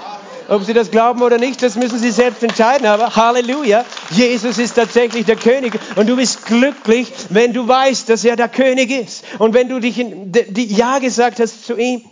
Ob 0.48 0.64
sie 0.64 0.72
das 0.72 0.90
glauben 0.90 1.20
oder 1.20 1.36
nicht, 1.36 1.62
das 1.62 1.76
müssen 1.76 1.98
sie 1.98 2.10
selbst 2.10 2.42
entscheiden. 2.42 2.86
Aber 2.86 3.14
Halleluja, 3.14 3.84
Jesus 4.10 4.56
ist 4.56 4.76
tatsächlich 4.76 5.26
der 5.26 5.36
König. 5.36 5.78
Und 5.94 6.08
du 6.08 6.16
bist 6.16 6.46
glücklich, 6.46 7.12
wenn 7.28 7.52
du 7.52 7.68
weißt, 7.68 8.08
dass 8.08 8.24
er 8.24 8.34
der 8.34 8.48
König 8.48 8.90
ist. 8.90 9.24
Und 9.38 9.52
wenn 9.52 9.68
du 9.68 9.78
dich 9.78 9.98
in 9.98 10.32
die 10.32 10.74
Ja 10.74 11.00
gesagt 11.00 11.38
hast 11.38 11.66
zu 11.66 11.76
ihm. 11.76 12.02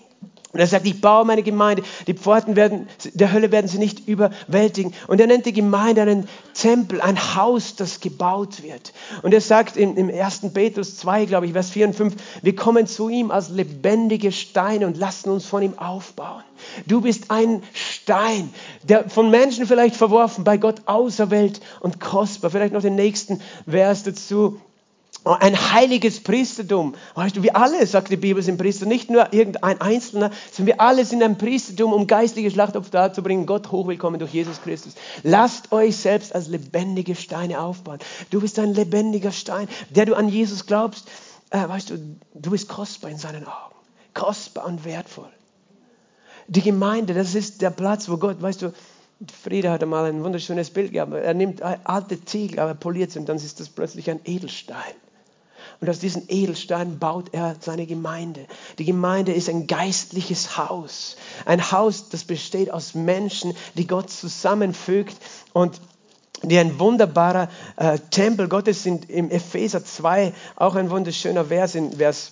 Und 0.56 0.60
er 0.60 0.66
sagt, 0.66 0.86
ich 0.86 1.02
baue 1.02 1.26
meine 1.26 1.42
Gemeinde, 1.42 1.82
die 2.06 2.14
Pforten 2.14 2.56
werden, 2.56 2.88
der 3.12 3.30
Hölle 3.30 3.52
werden 3.52 3.68
sie 3.68 3.76
nicht 3.76 4.08
überwältigen. 4.08 4.94
Und 5.06 5.20
er 5.20 5.26
nennt 5.26 5.44
die 5.44 5.52
Gemeinde 5.52 6.00
einen 6.00 6.26
Tempel, 6.54 7.02
ein 7.02 7.36
Haus, 7.36 7.76
das 7.76 8.00
gebaut 8.00 8.62
wird. 8.62 8.94
Und 9.20 9.34
er 9.34 9.42
sagt 9.42 9.76
im, 9.76 9.98
im 9.98 10.08
1. 10.08 10.50
Petrus 10.54 10.96
2, 10.96 11.26
glaube 11.26 11.44
ich, 11.44 11.52
Vers 11.52 11.68
4 11.68 11.88
und 11.88 11.92
5, 11.92 12.14
wir 12.40 12.56
kommen 12.56 12.86
zu 12.86 13.10
ihm 13.10 13.30
als 13.30 13.50
lebendige 13.50 14.32
Steine 14.32 14.86
und 14.86 14.96
lassen 14.96 15.28
uns 15.28 15.44
von 15.44 15.62
ihm 15.62 15.78
aufbauen. 15.78 16.42
Du 16.86 17.02
bist 17.02 17.30
ein 17.30 17.62
Stein, 17.74 18.48
der 18.82 19.10
von 19.10 19.30
Menschen 19.30 19.66
vielleicht 19.66 19.94
verworfen, 19.94 20.42
bei 20.42 20.56
Gott 20.56 20.80
auserwählt 20.86 21.60
und 21.80 22.00
kostbar. 22.00 22.50
Vielleicht 22.50 22.72
noch 22.72 22.80
den 22.80 22.94
nächsten 22.94 23.42
Vers 23.68 24.04
dazu. 24.04 24.58
Ein 25.26 25.72
heiliges 25.72 26.22
Priestertum. 26.22 26.94
Weißt 27.16 27.36
du, 27.36 27.42
wir 27.42 27.56
alle, 27.56 27.84
sagt 27.84 28.12
die 28.12 28.16
Bibel, 28.16 28.40
sind 28.44 28.58
Priester. 28.58 28.86
Nicht 28.86 29.10
nur 29.10 29.32
irgendein 29.32 29.80
Einzelner, 29.80 30.30
sondern 30.52 30.76
wir 30.76 30.80
alle 30.80 31.04
sind 31.04 31.20
ein 31.20 31.36
Priestertum, 31.36 31.92
um 31.92 32.06
geistliche 32.06 32.50
Schlachtopfer 32.52 32.90
darzubringen. 32.90 33.44
Gott 33.44 33.72
hochwillkommen 33.72 34.20
durch 34.20 34.32
Jesus 34.32 34.62
Christus. 34.62 34.94
Lasst 35.24 35.72
euch 35.72 35.96
selbst 35.96 36.32
als 36.32 36.46
lebendige 36.46 37.16
Steine 37.16 37.60
aufbauen. 37.60 37.98
Du 38.30 38.40
bist 38.40 38.56
ein 38.60 38.72
lebendiger 38.72 39.32
Stein, 39.32 39.68
der 39.90 40.06
du 40.06 40.14
an 40.14 40.28
Jesus 40.28 40.64
glaubst. 40.66 41.08
Äh, 41.50 41.68
weißt 41.68 41.90
du, 41.90 41.98
du 42.34 42.50
bist 42.50 42.68
kostbar 42.68 43.10
in 43.10 43.18
seinen 43.18 43.44
Augen. 43.48 43.74
Kostbar 44.14 44.66
und 44.66 44.84
wertvoll. 44.84 45.30
Die 46.46 46.62
Gemeinde, 46.62 47.14
das 47.14 47.34
ist 47.34 47.62
der 47.62 47.70
Platz, 47.70 48.08
wo 48.08 48.16
Gott, 48.18 48.40
weißt 48.40 48.62
du, 48.62 48.72
Frieda 49.42 49.72
hat 49.72 49.82
einmal 49.82 50.04
ein 50.04 50.22
wunderschönes 50.22 50.70
Bild 50.70 50.92
gehabt. 50.92 51.12
Er 51.14 51.34
nimmt 51.34 51.62
alte 51.62 52.24
Ziegel, 52.24 52.60
aber 52.60 52.74
poliert 52.74 53.10
sie 53.10 53.18
und 53.18 53.28
dann 53.28 53.38
ist 53.38 53.58
das 53.58 53.68
plötzlich 53.68 54.08
ein 54.08 54.20
Edelstein. 54.24 54.94
Und 55.80 55.90
aus 55.90 55.98
diesen 55.98 56.24
Edelsteinen 56.28 56.98
baut 56.98 57.32
er 57.32 57.56
seine 57.60 57.86
Gemeinde. 57.86 58.46
Die 58.78 58.84
Gemeinde 58.84 59.32
ist 59.32 59.48
ein 59.48 59.66
geistliches 59.66 60.56
Haus. 60.56 61.16
Ein 61.44 61.70
Haus, 61.70 62.08
das 62.08 62.24
besteht 62.24 62.70
aus 62.70 62.94
Menschen, 62.94 63.54
die 63.74 63.86
Gott 63.86 64.10
zusammenfügt 64.10 65.16
und 65.52 65.80
die 66.42 66.58
ein 66.58 66.78
wunderbarer 66.78 67.48
äh, 67.76 67.98
Tempel 68.10 68.48
Gottes 68.48 68.82
sind. 68.82 69.10
Im 69.10 69.30
Epheser 69.30 69.84
2 69.84 70.32
auch 70.56 70.74
ein 70.74 70.90
wunderschöner 70.90 71.46
Vers 71.46 71.74
in 71.74 71.92
Vers 71.92 72.30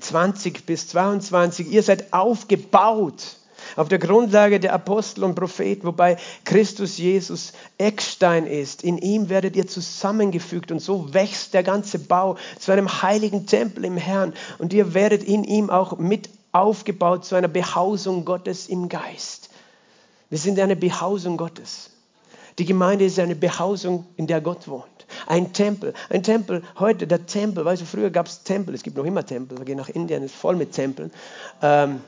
20 0.00 0.64
bis 0.66 0.88
22. 0.88 1.70
Ihr 1.70 1.82
seid 1.82 2.12
aufgebaut 2.12 3.36
auf 3.76 3.88
der 3.88 3.98
Grundlage 3.98 4.60
der 4.60 4.72
Apostel 4.72 5.24
und 5.24 5.34
Propheten, 5.34 5.86
wobei 5.86 6.16
Christus 6.44 6.98
Jesus 6.98 7.52
Eckstein 7.78 8.46
ist. 8.46 8.82
In 8.84 8.98
ihm 8.98 9.28
werdet 9.28 9.56
ihr 9.56 9.66
zusammengefügt 9.66 10.72
und 10.72 10.80
so 10.80 11.12
wächst 11.14 11.54
der 11.54 11.62
ganze 11.62 11.98
Bau 11.98 12.36
zu 12.58 12.72
einem 12.72 13.02
heiligen 13.02 13.46
Tempel 13.46 13.84
im 13.84 13.96
Herrn 13.96 14.32
und 14.58 14.72
ihr 14.72 14.94
werdet 14.94 15.24
in 15.24 15.44
ihm 15.44 15.70
auch 15.70 15.98
mit 15.98 16.28
aufgebaut 16.52 17.24
zu 17.24 17.34
einer 17.34 17.48
Behausung 17.48 18.24
Gottes 18.24 18.68
im 18.68 18.88
Geist. 18.88 19.48
Wir 20.28 20.38
sind 20.38 20.58
eine 20.58 20.76
Behausung 20.76 21.36
Gottes. 21.36 21.90
Die 22.58 22.64
Gemeinde 22.64 23.06
ist 23.06 23.18
eine 23.18 23.34
Behausung, 23.34 24.06
in 24.16 24.26
der 24.26 24.40
Gott 24.40 24.68
wohnt. 24.68 24.86
Ein 25.26 25.52
Tempel. 25.52 25.94
Ein 26.10 26.22
Tempel, 26.22 26.62
heute 26.78 27.06
der 27.06 27.26
Tempel, 27.26 27.64
weißt 27.64 27.82
du, 27.82 27.86
früher 27.86 28.10
gab 28.10 28.26
es 28.26 28.42
Tempel, 28.42 28.74
es 28.74 28.82
gibt 28.82 28.96
noch 28.96 29.04
immer 29.04 29.24
Tempel, 29.24 29.58
wir 29.58 29.64
gehen 29.64 29.78
nach 29.78 29.88
Indien, 29.88 30.22
ist 30.22 30.34
voll 30.34 30.56
mit 30.56 30.72
Tempeln. 30.72 31.10
Ähm, 31.62 32.00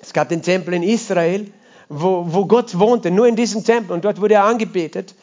es 0.00 0.12
gab 0.12 0.28
den 0.28 0.42
Tempel 0.42 0.74
in 0.74 0.82
Israel, 0.82 1.50
wo, 1.88 2.24
wo 2.28 2.46
Gott 2.46 2.78
wohnte, 2.78 3.10
nur 3.10 3.26
in 3.26 3.36
diesem 3.36 3.64
Tempel 3.64 3.92
und 3.92 4.04
dort 4.04 4.20
wurde 4.20 4.34
er 4.34 4.44
angebetet. 4.44 5.14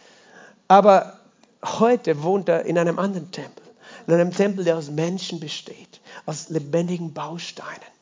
Aber 0.68 1.20
heute 1.64 2.24
wohnt 2.24 2.50
er 2.50 2.66
in 2.66 2.78
einem 2.78 3.00
anderen 3.00 3.32
Tempel, 3.32 3.64
in 4.08 4.14
einem 4.14 4.32
Tempel, 4.32 4.64
der 4.64 4.78
aus 4.78 4.90
Menschen 4.90 5.40
besteht, 5.40 6.02
aus 6.26 6.50
lebendigen 6.50 7.14
Bausteinen. 7.14 7.96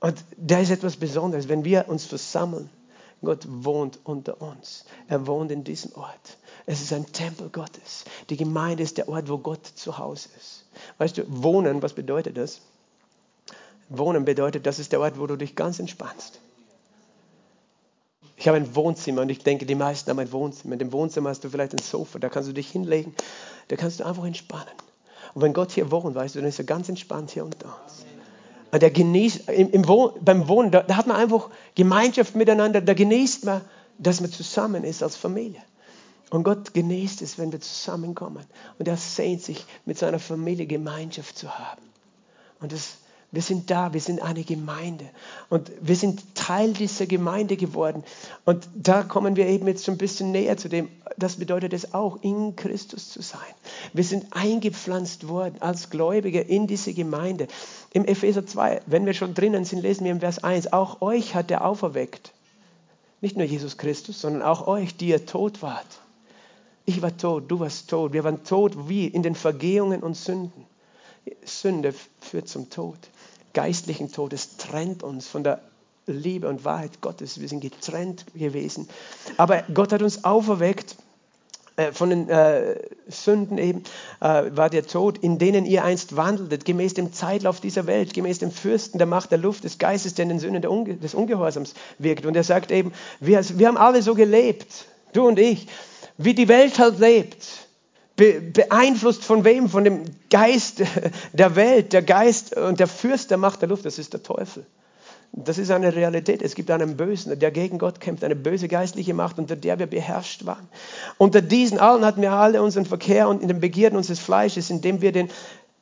Und 0.00 0.24
da 0.36 0.60
ist 0.60 0.70
etwas 0.70 0.96
Besonderes, 0.96 1.48
wenn 1.48 1.64
wir 1.64 1.88
uns 1.88 2.06
versammeln. 2.06 2.70
Gott 3.22 3.46
wohnt 3.46 3.98
unter 4.04 4.40
uns. 4.40 4.86
Er 5.06 5.26
wohnt 5.26 5.52
in 5.52 5.62
diesem 5.62 5.94
Ort. 5.94 6.38
Es 6.64 6.80
ist 6.80 6.92
ein 6.92 7.04
Tempel 7.12 7.50
Gottes. 7.50 8.04
Die 8.30 8.36
Gemeinde 8.38 8.82
ist 8.82 8.96
der 8.96 9.10
Ort, 9.10 9.28
wo 9.28 9.36
Gott 9.36 9.66
zu 9.66 9.98
Hause 9.98 10.30
ist. 10.38 10.64
Weißt 10.96 11.18
du, 11.18 11.24
wohnen, 11.26 11.82
was 11.82 11.92
bedeutet 11.92 12.38
das? 12.38 12.62
Wohnen 13.90 14.24
bedeutet, 14.24 14.66
das 14.66 14.78
ist 14.78 14.92
der 14.92 15.00
Ort, 15.00 15.18
wo 15.18 15.26
du 15.26 15.36
dich 15.36 15.56
ganz 15.56 15.78
entspannst. 15.78 16.40
Ich 18.36 18.48
habe 18.48 18.56
ein 18.56 18.74
Wohnzimmer 18.74 19.20
und 19.20 19.28
ich 19.28 19.40
denke, 19.40 19.66
die 19.66 19.74
meisten 19.74 20.08
haben 20.08 20.18
ein 20.18 20.32
Wohnzimmer. 20.32 20.72
In 20.72 20.78
dem 20.78 20.92
Wohnzimmer 20.92 21.28
hast 21.28 21.44
du 21.44 21.50
vielleicht 21.50 21.74
ein 21.74 21.82
Sofa, 21.82 22.18
da 22.18 22.30
kannst 22.30 22.48
du 22.48 22.54
dich 22.54 22.70
hinlegen, 22.70 23.14
da 23.68 23.76
kannst 23.76 24.00
du 24.00 24.06
einfach 24.06 24.24
entspannen. 24.24 24.72
Und 25.34 25.42
wenn 25.42 25.52
Gott 25.52 25.72
hier 25.72 25.90
wohnt, 25.90 26.14
weißt 26.14 26.36
du, 26.36 26.38
dann 26.38 26.48
ist 26.48 26.58
er 26.58 26.64
ganz 26.64 26.88
entspannt 26.88 27.32
hier 27.32 27.44
unter 27.44 27.66
uns. 27.66 28.06
Und 28.70 28.82
der 28.82 28.90
genießt, 28.90 29.48
im, 29.50 29.70
im 29.72 29.88
Wohn, 29.88 30.12
beim 30.20 30.48
Wohnen, 30.48 30.70
da, 30.70 30.82
da 30.82 30.96
hat 30.96 31.06
man 31.06 31.16
einfach 31.16 31.50
Gemeinschaft 31.74 32.36
miteinander, 32.36 32.80
da 32.80 32.94
genießt 32.94 33.44
man, 33.44 33.60
dass 33.98 34.20
man 34.20 34.30
zusammen 34.30 34.84
ist 34.84 35.02
als 35.02 35.16
Familie. 35.16 35.60
Und 36.30 36.44
Gott 36.44 36.72
genießt 36.72 37.22
es, 37.22 37.38
wenn 37.38 37.50
wir 37.50 37.60
zusammenkommen. 37.60 38.44
Und 38.78 38.86
er 38.86 38.96
sehnt 38.96 39.42
sich, 39.42 39.66
mit 39.84 39.98
seiner 39.98 40.20
Familie 40.20 40.66
Gemeinschaft 40.66 41.36
zu 41.36 41.58
haben. 41.58 41.82
Und 42.60 42.72
das 42.72 42.99
wir 43.32 43.42
sind 43.42 43.70
da, 43.70 43.92
wir 43.92 44.00
sind 44.00 44.20
eine 44.22 44.42
Gemeinde 44.42 45.08
und 45.50 45.70
wir 45.80 45.94
sind 45.94 46.34
Teil 46.34 46.72
dieser 46.72 47.06
Gemeinde 47.06 47.56
geworden. 47.56 48.02
Und 48.44 48.68
da 48.74 49.04
kommen 49.04 49.36
wir 49.36 49.46
eben 49.46 49.68
jetzt 49.68 49.84
schon 49.84 49.94
ein 49.94 49.98
bisschen 49.98 50.32
näher 50.32 50.56
zu 50.56 50.68
dem, 50.68 50.88
das 51.16 51.36
bedeutet 51.36 51.72
es 51.72 51.94
auch, 51.94 52.20
in 52.22 52.56
Christus 52.56 53.10
zu 53.10 53.22
sein. 53.22 53.40
Wir 53.92 54.02
sind 54.02 54.26
eingepflanzt 54.32 55.28
worden 55.28 55.56
als 55.60 55.90
Gläubige 55.90 56.40
in 56.40 56.66
diese 56.66 56.92
Gemeinde. 56.92 57.46
Im 57.92 58.04
Epheser 58.04 58.46
2, 58.46 58.82
wenn 58.86 59.06
wir 59.06 59.14
schon 59.14 59.34
drinnen 59.34 59.64
sind, 59.64 59.82
lesen 59.82 60.04
wir 60.04 60.10
im 60.10 60.20
Vers 60.20 60.42
1, 60.42 60.72
auch 60.72 61.00
euch 61.00 61.36
hat 61.36 61.52
er 61.52 61.64
auferweckt. 61.64 62.32
Nicht 63.20 63.36
nur 63.36 63.46
Jesus 63.46 63.76
Christus, 63.76 64.20
sondern 64.20 64.42
auch 64.42 64.66
euch, 64.66 64.96
die 64.96 65.08
ihr 65.08 65.24
tot 65.24 65.62
wart. 65.62 66.00
Ich 66.84 67.00
war 67.00 67.16
tot, 67.16 67.48
du 67.48 67.60
warst 67.60 67.88
tot. 67.90 68.12
Wir 68.12 68.24
waren 68.24 68.42
tot 68.42 68.88
wie 68.88 69.06
in 69.06 69.22
den 69.22 69.36
Vergehungen 69.36 70.02
und 70.02 70.16
Sünden. 70.16 70.66
Sünde 71.44 71.94
führt 72.20 72.48
zum 72.48 72.70
Tod 72.70 72.98
geistlichen 73.54 74.12
Tod. 74.12 74.32
Es 74.32 74.56
trennt 74.56 75.02
uns 75.02 75.26
von 75.28 75.44
der 75.44 75.60
Liebe 76.06 76.48
und 76.48 76.64
Wahrheit 76.64 77.00
Gottes. 77.00 77.40
Wir 77.40 77.48
sind 77.48 77.60
getrennt 77.60 78.24
gewesen. 78.34 78.88
Aber 79.36 79.62
Gott 79.72 79.92
hat 79.92 80.02
uns 80.02 80.24
auferweckt 80.24 80.96
äh, 81.76 81.92
von 81.92 82.10
den 82.10 82.28
äh, 82.28 82.76
Sünden 83.08 83.58
eben 83.58 83.84
äh, 84.20 84.50
war 84.54 84.70
der 84.70 84.86
Tod, 84.86 85.18
in 85.18 85.38
denen 85.38 85.64
ihr 85.64 85.84
einst 85.84 86.16
wandeltet, 86.16 86.64
gemäß 86.64 86.94
dem 86.94 87.12
Zeitlauf 87.12 87.60
dieser 87.60 87.86
Welt, 87.86 88.12
gemäß 88.12 88.38
dem 88.38 88.50
Fürsten 88.50 88.98
der 88.98 89.06
Macht 89.06 89.30
der 89.30 89.38
Luft, 89.38 89.64
des 89.64 89.78
Geistes, 89.78 90.14
der 90.14 90.24
in 90.24 90.30
den 90.30 90.38
Sünden 90.40 90.66
Unge 90.66 90.96
des 90.96 91.14
Ungehorsams 91.14 91.74
wirkt. 91.98 92.26
Und 92.26 92.36
er 92.36 92.44
sagt 92.44 92.70
eben, 92.70 92.92
wir, 93.20 93.42
wir 93.58 93.68
haben 93.68 93.76
alle 93.76 94.02
so 94.02 94.14
gelebt, 94.14 94.86
du 95.12 95.26
und 95.26 95.38
ich, 95.38 95.68
wie 96.18 96.34
die 96.34 96.48
Welt 96.48 96.78
halt 96.78 96.98
lebt 96.98 97.46
beeinflusst 98.20 99.24
von 99.24 99.44
wem? 99.44 99.68
Von 99.68 99.84
dem 99.84 100.04
Geist 100.30 100.82
der 101.32 101.56
Welt, 101.56 101.92
der 101.92 102.02
Geist 102.02 102.56
und 102.56 102.78
der 102.78 102.86
Fürst 102.86 103.30
der 103.30 103.38
Macht 103.38 103.62
der 103.62 103.68
Luft, 103.68 103.84
das 103.84 103.98
ist 103.98 104.12
der 104.12 104.22
Teufel. 104.22 104.66
Das 105.32 105.58
ist 105.58 105.70
eine 105.70 105.94
Realität. 105.94 106.42
Es 106.42 106.56
gibt 106.56 106.70
einen 106.72 106.96
Bösen, 106.96 107.38
der 107.38 107.52
gegen 107.52 107.78
Gott 107.78 108.00
kämpft, 108.00 108.24
eine 108.24 108.34
böse 108.34 108.66
geistliche 108.66 109.14
Macht, 109.14 109.38
unter 109.38 109.54
der 109.54 109.78
wir 109.78 109.86
beherrscht 109.86 110.44
waren. 110.44 110.68
Unter 111.18 111.40
diesen 111.40 111.78
allen 111.78 112.04
hatten 112.04 112.20
wir 112.20 112.32
alle 112.32 112.62
unseren 112.62 112.84
Verkehr 112.84 113.28
und 113.28 113.40
in 113.40 113.46
den 113.46 113.60
Begierden 113.60 113.96
unseres 113.96 114.18
Fleisches, 114.18 114.70
indem 114.70 115.00
wir 115.02 115.12
den 115.12 115.30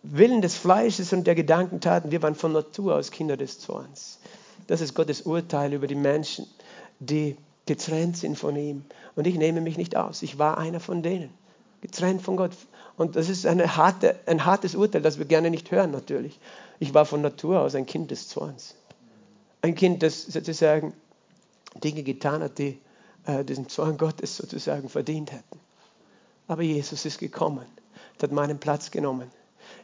Willen 0.03 0.43
des 0.43 0.55
Fleisches 0.55 1.15
und 1.15 1.27
der 1.27 1.35
Gedanken 1.35 1.81
taten. 1.81 2.11
Wir 2.11 2.23
waren 2.23 2.35
von 2.35 2.53
Natur 2.53 2.95
aus 2.95 3.11
Kinder 3.11 3.39
des 3.39 3.59
Zorns. 3.59 4.19
Das 4.67 4.83
ist 4.83 4.95
Gottes 4.95 5.23
Urteil 5.23 5.73
über 5.73 5.87
die 5.87 5.95
Menschen, 5.95 6.47
die 7.01 7.37
getrennt 7.65 8.19
sind 8.19 8.39
von 8.39 8.55
ihm. 8.55 8.85
Und 9.17 9.27
ich 9.27 9.37
nehme 9.37 9.63
mich 9.63 9.79
nicht 9.79 9.97
aus. 9.97 10.23
Ich 10.23 10.39
war 10.39 10.59
einer 10.59 10.79
von 10.79 11.03
denen 11.03 11.31
getrennt 11.81 12.23
von 12.23 12.37
Gott. 12.37 12.53
Und 12.97 13.17
das 13.17 13.29
ist 13.29 13.45
harte, 13.47 14.17
ein 14.27 14.45
hartes 14.45 14.75
Urteil, 14.75 15.03
das 15.03 15.19
wir 15.19 15.25
gerne 15.25 15.51
nicht 15.51 15.71
hören 15.71 15.91
natürlich. 15.91 16.39
Ich 16.79 16.95
war 16.95 17.05
von 17.07 17.23
Natur 17.23 17.61
aus 17.61 17.75
ein 17.75 17.87
Kind 17.87 18.11
des 18.11 18.29
Zorns. 18.29 18.75
Ein 19.63 19.75
Kind, 19.75 20.03
das 20.03 20.23
sozusagen 20.23 20.93
Dinge 21.83 22.03
getan 22.03 22.43
hat, 22.43 22.59
die 22.59 22.79
äh, 23.27 23.45
diesen 23.45 23.69
Zorn 23.69 23.99
Gottes 23.99 24.37
sozusagen 24.37 24.89
verdient 24.89 25.33
hätten. 25.33 25.61
Aber 26.47 26.63
Jesus 26.63 27.05
ist 27.05 27.19
gekommen, 27.19 27.67
hat 28.23 28.33
meinen 28.33 28.59
Platz 28.59 28.91
genommen. 28.91 29.31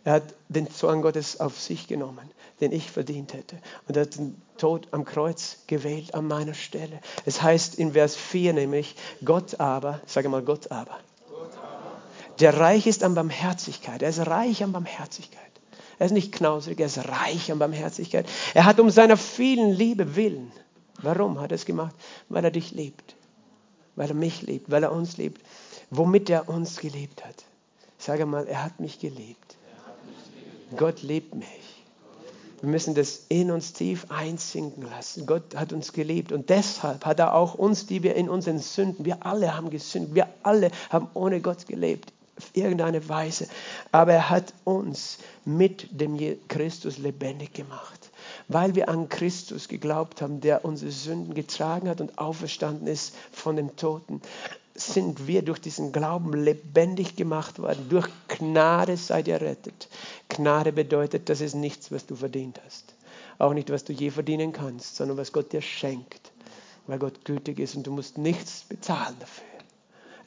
Er 0.04 0.14
hat 0.14 0.34
den 0.48 0.70
Zorn 0.70 1.02
Gottes 1.02 1.40
auf 1.40 1.60
sich 1.60 1.86
genommen. 1.86 2.30
den 2.60 2.72
ich 2.72 2.90
verdient 2.90 3.32
hätte. 3.34 3.58
Und 3.88 3.96
er 3.96 4.02
hat 4.02 4.16
den 4.16 4.40
Tod 4.58 4.88
am 4.92 5.04
Kreuz 5.04 5.58
gewählt 5.66 6.14
an 6.14 6.26
meiner 6.26 6.54
Stelle. 6.54 7.00
Es 7.24 7.42
heißt 7.42 7.74
in 7.76 7.92
Vers 7.92 8.16
4 8.16 8.52
nämlich, 8.52 8.96
Gott 9.24 9.60
aber, 9.60 10.00
sage 10.06 10.28
mal 10.28 10.42
Gott 10.42 10.70
aber, 10.70 10.98
der 12.40 12.58
reich 12.58 12.86
ist 12.86 13.02
an 13.02 13.14
Barmherzigkeit. 13.14 14.02
Er 14.02 14.08
ist 14.10 14.26
reich 14.26 14.62
an 14.62 14.72
Barmherzigkeit. 14.72 15.40
Er 15.98 16.06
ist 16.06 16.12
nicht 16.12 16.32
knausrig, 16.32 16.80
er 16.80 16.86
ist 16.86 17.08
reich 17.08 17.52
an 17.52 17.58
Barmherzigkeit. 17.58 18.26
Er 18.54 18.64
hat 18.64 18.80
um 18.80 18.90
seiner 18.90 19.16
vielen 19.16 19.70
Liebe 19.70 20.16
willen. 20.16 20.52
Warum 21.02 21.40
hat 21.40 21.52
er 21.52 21.56
es 21.56 21.64
gemacht? 21.64 21.94
Weil 22.28 22.44
er 22.44 22.50
dich 22.50 22.72
liebt. 22.72 23.14
Weil 23.96 24.08
er 24.08 24.14
mich 24.14 24.42
liebt, 24.42 24.70
weil 24.70 24.82
er 24.82 24.92
uns 24.92 25.16
liebt. 25.16 25.40
Womit 25.90 26.30
er 26.30 26.48
uns 26.48 26.78
geliebt 26.78 27.24
hat. 27.24 27.44
Sage 27.98 28.26
mal, 28.26 28.46
er 28.46 28.64
hat 28.64 28.80
mich 28.80 28.98
geliebt. 28.98 29.56
Gott 30.76 31.02
liebt 31.02 31.34
mich. 31.34 31.74
Wir 32.64 32.70
müssen 32.70 32.94
das 32.94 33.26
in 33.28 33.50
uns 33.50 33.74
tief 33.74 34.06
einsinken 34.08 34.84
lassen. 34.84 35.26
Gott 35.26 35.54
hat 35.54 35.74
uns 35.74 35.92
geliebt 35.92 36.32
und 36.32 36.48
deshalb 36.48 37.04
hat 37.04 37.18
er 37.18 37.34
auch 37.34 37.54
uns, 37.54 37.84
die 37.84 38.02
wir 38.02 38.14
in 38.14 38.30
unseren 38.30 38.58
Sünden, 38.58 39.04
wir 39.04 39.26
alle 39.26 39.54
haben 39.54 39.68
gesündigt, 39.68 40.14
wir 40.14 40.28
alle 40.42 40.70
haben 40.88 41.08
ohne 41.12 41.42
Gott 41.42 41.66
gelebt, 41.66 42.13
irgendeine 42.52 43.08
Weise. 43.08 43.48
Aber 43.92 44.12
er 44.12 44.30
hat 44.30 44.52
uns 44.64 45.18
mit 45.44 45.88
dem 45.90 46.18
Christus 46.48 46.98
lebendig 46.98 47.52
gemacht, 47.52 48.10
weil 48.48 48.74
wir 48.74 48.88
an 48.88 49.08
Christus 49.08 49.68
geglaubt 49.68 50.22
haben, 50.22 50.40
der 50.40 50.64
unsere 50.64 50.90
Sünden 50.90 51.34
getragen 51.34 51.88
hat 51.88 52.00
und 52.00 52.18
auferstanden 52.18 52.86
ist 52.86 53.14
von 53.32 53.56
den 53.56 53.76
Toten 53.76 54.20
sind 54.74 55.28
wir 55.28 55.42
durch 55.42 55.60
diesen 55.60 55.92
Glauben 55.92 56.32
lebendig 56.32 57.14
gemacht 57.14 57.60
worden. 57.60 57.86
Durch 57.88 58.08
Gnade 58.28 58.96
seid 58.96 59.28
ihr 59.28 59.34
errettet. 59.34 59.88
Gnade 60.28 60.72
bedeutet, 60.72 61.28
das 61.28 61.40
ist 61.40 61.54
nichts, 61.54 61.92
was 61.92 62.06
du 62.06 62.16
verdient 62.16 62.60
hast. 62.66 62.94
Auch 63.38 63.54
nicht, 63.54 63.70
was 63.70 63.84
du 63.84 63.92
je 63.92 64.10
verdienen 64.10 64.52
kannst, 64.52 64.96
sondern 64.96 65.16
was 65.16 65.32
Gott 65.32 65.52
dir 65.52 65.62
schenkt, 65.62 66.32
weil 66.86 66.98
Gott 66.98 67.24
gütig 67.24 67.60
ist 67.60 67.76
und 67.76 67.86
du 67.86 67.92
musst 67.92 68.18
nichts 68.18 68.64
bezahlen 68.68 69.14
dafür. 69.20 69.53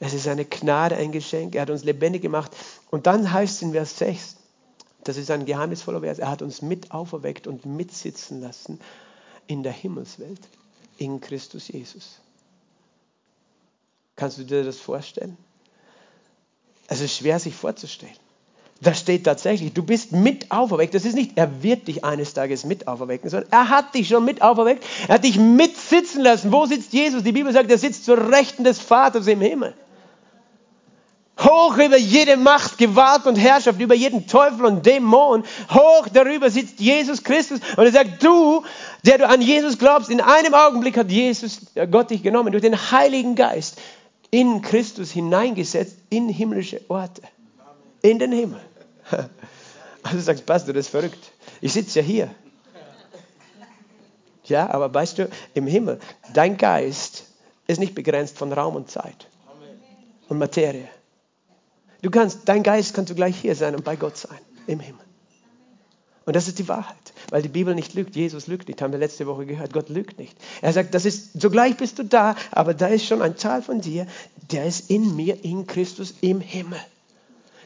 Es 0.00 0.14
ist 0.14 0.28
eine 0.28 0.44
Gnade, 0.44 0.96
ein 0.96 1.12
Geschenk. 1.12 1.54
Er 1.54 1.62
hat 1.62 1.70
uns 1.70 1.84
lebendig 1.84 2.22
gemacht. 2.22 2.54
Und 2.90 3.06
dann 3.06 3.32
heißt 3.32 3.56
es 3.56 3.62
in 3.62 3.72
Vers 3.72 3.98
6, 3.98 4.36
das 5.04 5.16
ist 5.16 5.30
ein 5.30 5.46
geheimnisvoller 5.46 6.00
Vers, 6.00 6.18
er 6.18 6.30
hat 6.30 6.42
uns 6.42 6.62
mit 6.62 6.90
auferweckt 6.90 7.46
und 7.46 7.64
mitsitzen 7.64 8.40
lassen 8.40 8.80
in 9.46 9.62
der 9.62 9.72
Himmelswelt 9.72 10.40
in 10.98 11.20
Christus 11.20 11.68
Jesus. 11.68 12.18
Kannst 14.16 14.38
du 14.38 14.44
dir 14.44 14.64
das 14.64 14.78
vorstellen? 14.78 15.36
Es 16.88 17.00
ist 17.00 17.16
schwer, 17.16 17.38
sich 17.38 17.54
vorzustellen. 17.54 18.16
Da 18.80 18.94
steht 18.94 19.24
tatsächlich, 19.24 19.72
du 19.72 19.82
bist 19.82 20.12
mit 20.12 20.50
auferweckt. 20.52 20.94
Das 20.94 21.04
ist 21.04 21.14
nicht, 21.14 21.36
er 21.36 21.62
wird 21.62 21.88
dich 21.88 22.04
eines 22.04 22.32
Tages 22.34 22.64
mit 22.64 22.86
auferwecken, 22.86 23.28
sondern 23.28 23.50
er 23.50 23.68
hat 23.68 23.94
dich 23.94 24.08
schon 24.08 24.24
mit 24.24 24.40
auferweckt. 24.40 24.84
Er 25.08 25.16
hat 25.16 25.24
dich 25.24 25.36
mitsitzen 25.38 26.22
lassen. 26.22 26.52
Wo 26.52 26.66
sitzt 26.66 26.92
Jesus? 26.92 27.24
Die 27.24 27.32
Bibel 27.32 27.52
sagt, 27.52 27.70
er 27.70 27.78
sitzt 27.78 28.04
zur 28.04 28.30
Rechten 28.30 28.62
des 28.62 28.80
Vaters 28.80 29.26
im 29.26 29.40
Himmel. 29.40 29.74
Hoch 31.48 31.76
über 31.78 31.96
jede 31.96 32.36
Macht, 32.36 32.78
Gewalt 32.78 33.26
und 33.26 33.36
Herrschaft, 33.36 33.80
über 33.80 33.94
jeden 33.94 34.26
Teufel 34.26 34.66
und 34.66 34.84
Dämon. 34.84 35.44
Hoch 35.70 36.08
darüber 36.12 36.50
sitzt 36.50 36.78
Jesus 36.78 37.22
Christus. 37.22 37.60
Und 37.76 37.84
er 37.84 37.92
sagt, 37.92 38.22
du, 38.22 38.64
der 39.06 39.18
du 39.18 39.28
an 39.28 39.40
Jesus 39.40 39.78
glaubst, 39.78 40.10
in 40.10 40.20
einem 40.20 40.54
Augenblick 40.54 40.96
hat 40.96 41.10
Jesus, 41.10 41.60
Gott 41.90 42.10
dich 42.10 42.22
genommen, 42.22 42.52
durch 42.52 42.62
den 42.62 42.76
Heiligen 42.90 43.34
Geist 43.34 43.80
in 44.30 44.60
Christus 44.60 45.10
hineingesetzt 45.10 45.96
in 46.10 46.28
himmlische 46.28 46.82
Orte. 46.88 47.22
In 48.02 48.18
den 48.18 48.32
Himmel. 48.32 48.60
Also 50.04 50.20
sagst, 50.20 50.46
Pastor, 50.46 50.72
das 50.72 50.86
ist 50.86 50.90
verrückt. 50.90 51.32
Ich 51.60 51.72
sitze 51.72 51.98
ja 51.98 52.04
hier. 52.04 52.30
Ja, 54.44 54.70
aber 54.70 54.94
weißt 54.94 55.18
du, 55.18 55.28
im 55.52 55.66
Himmel, 55.66 55.98
dein 56.32 56.56
Geist 56.56 57.24
ist 57.66 57.78
nicht 57.78 57.94
begrenzt 57.94 58.38
von 58.38 58.50
Raum 58.52 58.76
und 58.76 58.90
Zeit 58.90 59.26
und 60.28 60.38
Materie. 60.38 60.88
Du 62.02 62.10
kannst, 62.10 62.40
dein 62.44 62.62
Geist 62.62 62.94
kannst 62.94 63.10
du 63.10 63.14
gleich 63.14 63.36
hier 63.36 63.54
sein 63.54 63.74
und 63.74 63.84
bei 63.84 63.96
Gott 63.96 64.16
sein, 64.16 64.38
im 64.66 64.80
Himmel. 64.80 65.04
Und 66.28 66.36
das 66.36 66.46
ist 66.46 66.58
die 66.58 66.68
Wahrheit, 66.68 67.14
weil 67.30 67.40
die 67.40 67.48
Bibel 67.48 67.74
nicht 67.74 67.94
lügt. 67.94 68.14
Jesus 68.14 68.48
lügt 68.48 68.68
nicht, 68.68 68.82
haben 68.82 68.92
wir 68.92 68.98
letzte 68.98 69.26
Woche 69.26 69.46
gehört. 69.46 69.72
Gott 69.72 69.88
lügt 69.88 70.18
nicht. 70.18 70.36
Er 70.60 70.74
sagt, 70.74 70.94
das 70.94 71.06
ist, 71.06 71.40
sogleich 71.40 71.78
bist 71.78 71.98
du 71.98 72.04
da, 72.04 72.36
aber 72.50 72.74
da 72.74 72.88
ist 72.88 73.06
schon 73.06 73.22
ein 73.22 73.36
Teil 73.36 73.62
von 73.62 73.80
dir, 73.80 74.06
der 74.52 74.66
ist 74.66 74.90
in 74.90 75.16
mir, 75.16 75.42
in 75.42 75.66
Christus, 75.66 76.14
im 76.20 76.40
Himmel. 76.40 76.78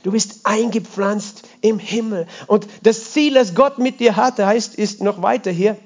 Du 0.05 0.13
bist 0.13 0.41
eingepflanzt 0.45 1.43
im 1.61 1.79
Himmel. 1.79 2.27
Und 2.47 2.69
das 2.83 3.13
Ziel, 3.13 3.35
das 3.35 3.55
Gott 3.55 3.79
mit 3.79 4.01
dir 4.01 4.15
hatte, 4.15 4.47
heißt, 4.47 4.77
ist 4.77 5.03
noch 5.03 5.23
weiter 5.23 5.51
hier, 5.51 5.77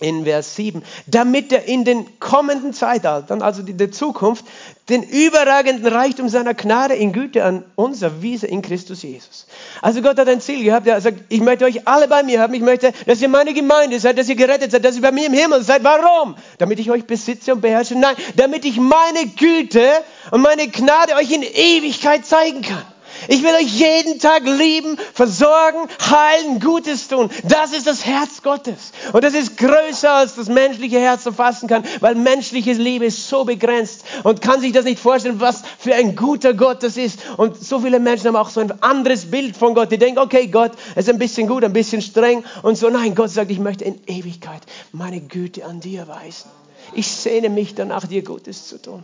in 0.00 0.24
Vers 0.24 0.54
7, 0.56 0.82
damit 1.06 1.52
er 1.52 1.64
in 1.64 1.84
den 1.84 2.18
kommenden 2.20 2.72
Zeitaltern, 2.72 3.42
also 3.42 3.62
in 3.62 3.78
der 3.78 3.90
Zukunft, 3.90 4.44
den 4.88 5.02
überragenden 5.02 5.86
Reichtum 5.86 6.28
seiner 6.28 6.54
Gnade 6.54 6.94
in 6.94 7.12
Güte 7.12 7.44
an 7.44 7.64
uns 7.74 8.00
erwiese 8.02 8.46
in 8.46 8.62
Christus 8.62 9.02
Jesus. 9.02 9.46
Also 9.82 10.00
Gott 10.00 10.18
hat 10.18 10.28
ein 10.28 10.40
Ziel 10.40 10.64
gehabt, 10.64 10.86
er 10.86 11.00
sagt, 11.00 11.24
ich 11.28 11.40
möchte 11.40 11.64
euch 11.64 11.86
alle 11.86 12.08
bei 12.08 12.22
mir 12.22 12.40
haben, 12.40 12.54
ich 12.54 12.62
möchte, 12.62 12.92
dass 13.06 13.20
ihr 13.20 13.28
meine 13.28 13.52
Gemeinde 13.52 14.00
seid, 14.00 14.18
dass 14.18 14.28
ihr 14.28 14.36
gerettet 14.36 14.70
seid, 14.70 14.84
dass 14.84 14.96
ihr 14.96 15.02
bei 15.02 15.12
mir 15.12 15.26
im 15.26 15.34
Himmel 15.34 15.62
seid. 15.62 15.84
Warum? 15.84 16.36
Damit 16.58 16.78
ich 16.78 16.90
euch 16.90 17.04
besitze 17.04 17.52
und 17.52 17.60
beherrsche? 17.60 17.96
Nein, 17.96 18.16
damit 18.36 18.64
ich 18.64 18.78
meine 18.78 19.26
Güte 19.36 19.88
und 20.30 20.42
meine 20.42 20.68
Gnade 20.68 21.14
euch 21.16 21.30
in 21.30 21.42
Ewigkeit 21.42 22.24
zeigen 22.24 22.62
kann. 22.62 22.84
Ich 23.26 23.42
will 23.42 23.54
euch 23.54 23.68
jeden 23.68 24.18
Tag 24.20 24.44
lieben, 24.44 24.96
versorgen, 25.12 25.88
heilen, 26.00 26.60
Gutes 26.60 27.08
tun. 27.08 27.30
Das 27.44 27.72
ist 27.72 27.86
das 27.86 28.06
Herz 28.06 28.42
Gottes. 28.42 28.92
Und 29.12 29.24
das 29.24 29.34
ist 29.34 29.56
größer, 29.56 30.12
als 30.12 30.36
das 30.36 30.48
menschliche 30.48 31.00
Herz 31.00 31.26
erfassen 31.26 31.68
kann, 31.68 31.84
weil 32.00 32.14
menschliche 32.14 32.72
Liebe 32.72 33.06
ist 33.06 33.28
so 33.28 33.44
begrenzt 33.44 34.04
und 34.22 34.40
kann 34.40 34.60
sich 34.60 34.72
das 34.72 34.84
nicht 34.84 35.00
vorstellen, 35.00 35.40
was 35.40 35.62
für 35.78 35.94
ein 35.94 36.14
guter 36.14 36.54
Gott 36.54 36.82
das 36.82 36.96
ist. 36.96 37.20
Und 37.36 37.56
so 37.56 37.80
viele 37.80 37.98
Menschen 37.98 38.28
haben 38.28 38.36
auch 38.36 38.50
so 38.50 38.60
ein 38.60 38.82
anderes 38.82 39.30
Bild 39.30 39.56
von 39.56 39.74
Gott. 39.74 39.90
Die 39.90 39.98
denken, 39.98 40.20
okay, 40.20 40.46
Gott 40.46 40.72
ist 40.94 41.08
ein 41.08 41.18
bisschen 41.18 41.48
gut, 41.48 41.64
ein 41.64 41.72
bisschen 41.72 42.02
streng 42.02 42.44
und 42.62 42.76
so. 42.76 42.88
Nein, 42.88 43.14
Gott 43.14 43.30
sagt, 43.30 43.50
ich 43.50 43.58
möchte 43.58 43.84
in 43.84 44.00
Ewigkeit 44.06 44.62
meine 44.92 45.20
Güte 45.20 45.64
an 45.64 45.80
dir 45.80 46.06
weisen. 46.08 46.50
Ich 46.94 47.08
sehne 47.08 47.50
mich 47.50 47.74
danach, 47.74 48.06
dir 48.06 48.22
Gutes 48.22 48.68
zu 48.68 48.80
tun. 48.80 49.02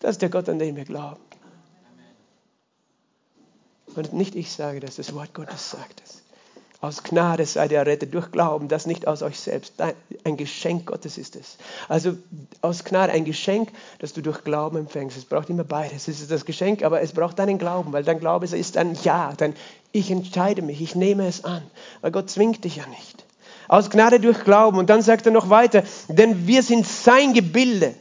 Das 0.00 0.12
ist 0.12 0.22
der 0.22 0.30
Gott, 0.30 0.48
an 0.48 0.58
den 0.58 0.76
wir 0.76 0.84
glauben. 0.84 1.20
Und 3.96 4.12
nicht 4.12 4.34
ich 4.34 4.52
sage 4.52 4.80
das, 4.80 4.96
das 4.96 5.14
Wort 5.14 5.34
Gottes 5.34 5.70
sagt 5.70 6.02
es. 6.04 6.22
Aus 6.82 7.04
Gnade 7.04 7.46
seid 7.46 7.70
ihr 7.70 7.78
errettet 7.78 8.12
durch 8.12 8.32
Glauben, 8.32 8.66
das 8.66 8.86
nicht 8.86 9.06
aus 9.06 9.22
euch 9.22 9.38
selbst. 9.38 9.74
Ein 10.24 10.36
Geschenk 10.36 10.86
Gottes 10.86 11.16
ist 11.16 11.36
es. 11.36 11.56
Also 11.88 12.16
aus 12.60 12.82
Gnade 12.82 13.12
ein 13.12 13.24
Geschenk, 13.24 13.70
das 14.00 14.14
du 14.14 14.20
durch 14.20 14.42
Glauben 14.42 14.78
empfängst. 14.78 15.16
Es 15.16 15.24
braucht 15.24 15.48
immer 15.48 15.62
beides. 15.62 16.08
Es 16.08 16.20
ist 16.20 16.32
das 16.32 16.44
Geschenk, 16.44 16.82
aber 16.82 17.00
es 17.00 17.12
braucht 17.12 17.38
deinen 17.38 17.58
Glauben, 17.58 17.92
weil 17.92 18.02
dein 18.02 18.18
Glaube 18.18 18.46
ist 18.46 18.76
ein 18.76 18.98
Ja. 19.04 19.32
Dein 19.36 19.54
Ich 19.92 20.10
entscheide 20.10 20.60
mich, 20.60 20.82
ich 20.82 20.96
nehme 20.96 21.28
es 21.28 21.44
an, 21.44 21.62
weil 22.00 22.10
Gott 22.10 22.28
zwingt 22.28 22.64
dich 22.64 22.74
ja 22.74 22.86
nicht. 22.88 23.26
Aus 23.68 23.88
Gnade 23.88 24.18
durch 24.18 24.42
Glauben. 24.42 24.78
Und 24.78 24.90
dann 24.90 25.02
sagt 25.02 25.24
er 25.26 25.32
noch 25.32 25.50
weiter, 25.50 25.84
denn 26.08 26.48
wir 26.48 26.64
sind 26.64 26.84
sein 26.84 27.32
Gebilde. 27.32 27.94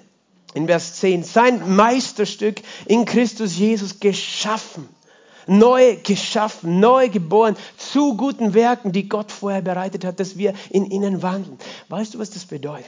In 0.56 0.66
Vers 0.66 0.96
10, 0.96 1.24
sein 1.24 1.76
Meisterstück 1.76 2.62
in 2.88 3.06
Christus 3.06 3.56
Jesus 3.56 4.00
geschaffen 4.00 4.90
neu 5.48 5.98
geschaffen, 6.04 6.80
neu 6.80 7.10
geboren 7.10 7.56
zu 7.78 8.16
guten 8.18 8.54
Werken, 8.54 8.92
die 8.92 9.10
Gott 9.10 9.32
vorher 9.32 9.62
bereitet 9.62 10.06
hat, 10.06 10.20
dass 10.20 10.38
wir 10.38 10.54
in 10.70 10.86
ihnen 10.86 11.22
wandeln. 11.22 11.58
Weißt 11.90 12.14
du, 12.14 12.20
was 12.20 12.30
das 12.30 12.46
bedeutet? 12.46 12.86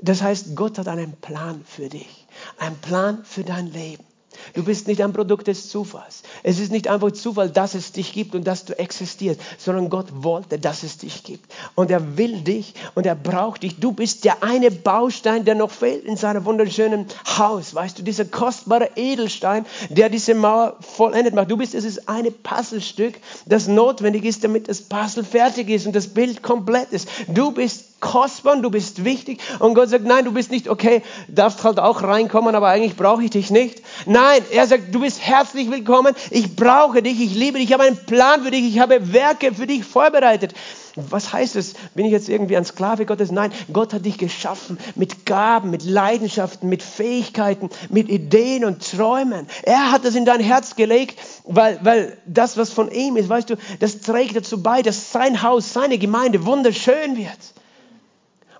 Das 0.00 0.22
heißt, 0.22 0.54
Gott 0.54 0.78
hat 0.78 0.88
einen 0.88 1.12
Plan 1.12 1.64
für 1.66 1.88
dich, 1.88 2.26
einen 2.58 2.76
Plan 2.76 3.24
für 3.24 3.42
dein 3.42 3.72
Leben. 3.72 4.04
Du 4.54 4.62
bist 4.62 4.88
nicht 4.88 5.02
ein 5.02 5.12
Produkt 5.12 5.46
des 5.46 5.68
Zufalls. 5.68 6.22
Es 6.42 6.58
ist 6.58 6.72
nicht 6.72 6.88
einfach 6.88 7.12
Zufall, 7.12 7.50
dass 7.50 7.74
es 7.74 7.92
dich 7.92 8.12
gibt 8.12 8.34
und 8.34 8.44
dass 8.44 8.64
du 8.64 8.78
existierst, 8.78 9.40
sondern 9.58 9.90
Gott 9.90 10.06
wollte, 10.12 10.58
dass 10.58 10.82
es 10.82 10.98
dich 10.98 11.22
gibt. 11.22 11.52
Und 11.74 11.90
er 11.90 12.16
will 12.16 12.40
dich 12.40 12.74
und 12.94 13.06
er 13.06 13.14
braucht 13.14 13.62
dich. 13.62 13.78
Du 13.78 13.92
bist 13.92 14.24
der 14.24 14.42
eine 14.42 14.70
Baustein, 14.70 15.44
der 15.44 15.54
noch 15.54 15.70
fehlt 15.70 16.04
in 16.04 16.16
seinem 16.16 16.44
wunderschönen 16.44 17.06
Haus. 17.38 17.74
Weißt 17.74 17.98
du, 17.98 18.02
dieser 18.02 18.24
kostbare 18.24 18.90
Edelstein, 18.96 19.66
der 19.88 20.08
diese 20.08 20.34
Mauer 20.34 20.76
vollendet 20.80 21.34
macht. 21.34 21.50
Du 21.50 21.56
bist 21.56 21.74
dieses 21.74 22.08
eine 22.08 22.30
Puzzlestück, 22.30 23.14
das 23.46 23.68
notwendig 23.68 24.24
ist, 24.24 24.44
damit 24.44 24.68
das 24.68 24.82
Puzzle 24.82 25.24
fertig 25.24 25.68
ist 25.68 25.86
und 25.86 25.94
das 25.94 26.08
Bild 26.08 26.42
komplett 26.42 26.92
ist. 26.92 27.08
Du 27.28 27.52
bist 27.52 27.87
kostbar 28.00 28.54
und 28.54 28.62
du 28.62 28.70
bist 28.70 29.04
wichtig. 29.04 29.40
Und 29.58 29.74
Gott 29.74 29.88
sagt, 29.88 30.04
nein, 30.04 30.24
du 30.24 30.32
bist 30.32 30.50
nicht 30.50 30.68
okay, 30.68 31.02
darfst 31.28 31.64
halt 31.64 31.78
auch 31.78 32.02
reinkommen, 32.02 32.54
aber 32.54 32.68
eigentlich 32.68 32.96
brauche 32.96 33.24
ich 33.24 33.30
dich 33.30 33.50
nicht. 33.50 33.82
Nein, 34.06 34.42
er 34.52 34.66
sagt, 34.66 34.94
du 34.94 35.00
bist 35.00 35.20
herzlich 35.20 35.70
willkommen, 35.70 36.14
ich 36.30 36.54
brauche 36.54 37.02
dich, 37.02 37.20
ich 37.20 37.34
liebe 37.34 37.58
dich, 37.58 37.68
ich 37.68 37.72
habe 37.72 37.84
einen 37.84 37.96
Plan 37.96 38.42
für 38.42 38.50
dich, 38.50 38.64
ich 38.64 38.78
habe 38.78 39.12
Werke 39.12 39.52
für 39.52 39.66
dich 39.66 39.84
vorbereitet. 39.84 40.54
Was 40.96 41.32
heißt 41.32 41.54
es? 41.56 41.74
Bin 41.94 42.06
ich 42.06 42.12
jetzt 42.12 42.28
irgendwie 42.28 42.56
ein 42.56 42.64
Sklave 42.64 43.06
Gottes? 43.06 43.30
Nein, 43.30 43.52
Gott 43.72 43.92
hat 43.92 44.04
dich 44.04 44.18
geschaffen 44.18 44.78
mit 44.96 45.26
Gaben, 45.26 45.70
mit 45.70 45.84
Leidenschaften, 45.84 46.68
mit 46.68 46.82
Fähigkeiten, 46.82 47.70
mit 47.88 48.08
Ideen 48.08 48.64
und 48.64 48.90
Träumen. 48.90 49.46
Er 49.62 49.92
hat 49.92 50.04
das 50.04 50.16
in 50.16 50.24
dein 50.24 50.40
Herz 50.40 50.74
gelegt, 50.74 51.20
weil, 51.44 51.78
weil 51.82 52.18
das, 52.26 52.56
was 52.56 52.72
von 52.72 52.90
ihm 52.90 53.16
ist, 53.16 53.28
weißt 53.28 53.50
du, 53.50 53.56
das 53.78 54.00
trägt 54.00 54.34
dazu 54.34 54.60
bei, 54.60 54.82
dass 54.82 55.12
sein 55.12 55.42
Haus, 55.42 55.72
seine 55.72 55.98
Gemeinde 55.98 56.44
wunderschön 56.44 57.16
wird. 57.16 57.38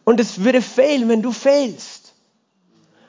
Und 0.09 0.21
es 0.21 0.43
würde 0.43 0.63
fehlen, 0.63 1.07
wenn 1.11 1.21
du 1.21 1.33
fehlst. 1.33 2.15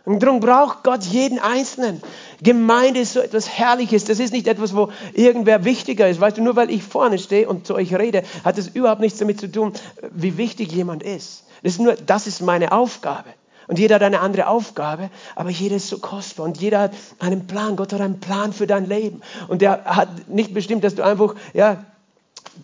Und 0.03 0.21
darum 0.21 0.41
braucht 0.41 0.83
Gott 0.83 1.01
jeden 1.05 1.39
Einzelnen. 1.39 2.01
Gemeinde 2.41 2.99
ist 2.99 3.13
so 3.13 3.21
etwas 3.21 3.47
Herrliches. 3.47 4.03
Das 4.03 4.19
ist 4.19 4.33
nicht 4.33 4.47
etwas, 4.49 4.75
wo 4.75 4.91
irgendwer 5.13 5.63
wichtiger 5.63 6.09
ist. 6.09 6.19
Weißt 6.19 6.35
du, 6.35 6.41
nur 6.41 6.57
weil 6.57 6.69
ich 6.69 6.83
vorne 6.83 7.17
stehe 7.17 7.47
und 7.47 7.65
zu 7.65 7.75
euch 7.75 7.95
rede, 7.95 8.23
hat 8.43 8.57
es 8.57 8.67
überhaupt 8.67 8.99
nichts 8.99 9.17
damit 9.17 9.39
zu 9.39 9.49
tun, 9.49 9.71
wie 10.11 10.35
wichtig 10.37 10.73
jemand 10.73 11.01
ist. 11.01 11.45
Das 11.63 11.71
ist 11.71 11.79
nur, 11.79 11.93
das 11.93 12.27
ist 12.27 12.41
meine 12.41 12.73
Aufgabe. 12.73 13.29
Und 13.67 13.79
jeder 13.79 13.95
hat 13.95 14.03
eine 14.03 14.19
andere 14.19 14.47
Aufgabe, 14.47 15.09
aber 15.37 15.51
jeder 15.51 15.77
ist 15.77 15.87
so 15.87 15.99
kostbar 15.99 16.47
und 16.47 16.59
jeder 16.59 16.81
hat 16.81 16.91
einen 17.19 17.47
Plan. 17.47 17.77
Gott 17.77 17.93
hat 17.93 18.01
einen 18.01 18.19
Plan 18.19 18.51
für 18.51 18.67
dein 18.67 18.89
Leben. 18.89 19.21
Und 19.47 19.61
der 19.61 19.85
hat 19.85 20.27
nicht 20.27 20.53
bestimmt, 20.53 20.83
dass 20.83 20.95
du 20.95 21.03
einfach, 21.03 21.35
ja, 21.53 21.85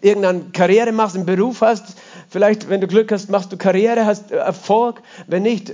irgendeine 0.02 0.42
Karriere 0.52 0.92
machst, 0.92 1.16
einen 1.16 1.26
Beruf 1.26 1.62
hast. 1.62 1.96
Vielleicht, 2.36 2.68
wenn 2.68 2.82
du 2.82 2.88
Glück 2.88 3.14
hast, 3.14 3.30
machst 3.30 3.54
du 3.54 3.56
Karriere, 3.56 4.06
hast 4.06 4.30
Erfolg. 4.30 5.02
Wenn 5.26 5.44
nicht, 5.44 5.74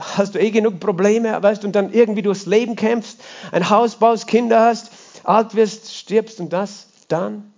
hast 0.00 0.34
du 0.34 0.40
eh 0.40 0.50
genug 0.50 0.80
Probleme, 0.80 1.42
weißt 1.42 1.66
und 1.66 1.72
dann 1.72 1.92
irgendwie 1.92 2.22
durchs 2.22 2.46
Leben 2.46 2.76
kämpfst, 2.76 3.20
ein 3.52 3.68
Haus 3.68 3.96
baust, 3.96 4.26
Kinder 4.26 4.58
hast, 4.58 4.90
alt 5.22 5.54
wirst, 5.54 5.94
stirbst 5.94 6.40
und 6.40 6.54
das, 6.54 6.86
dann? 7.08 7.52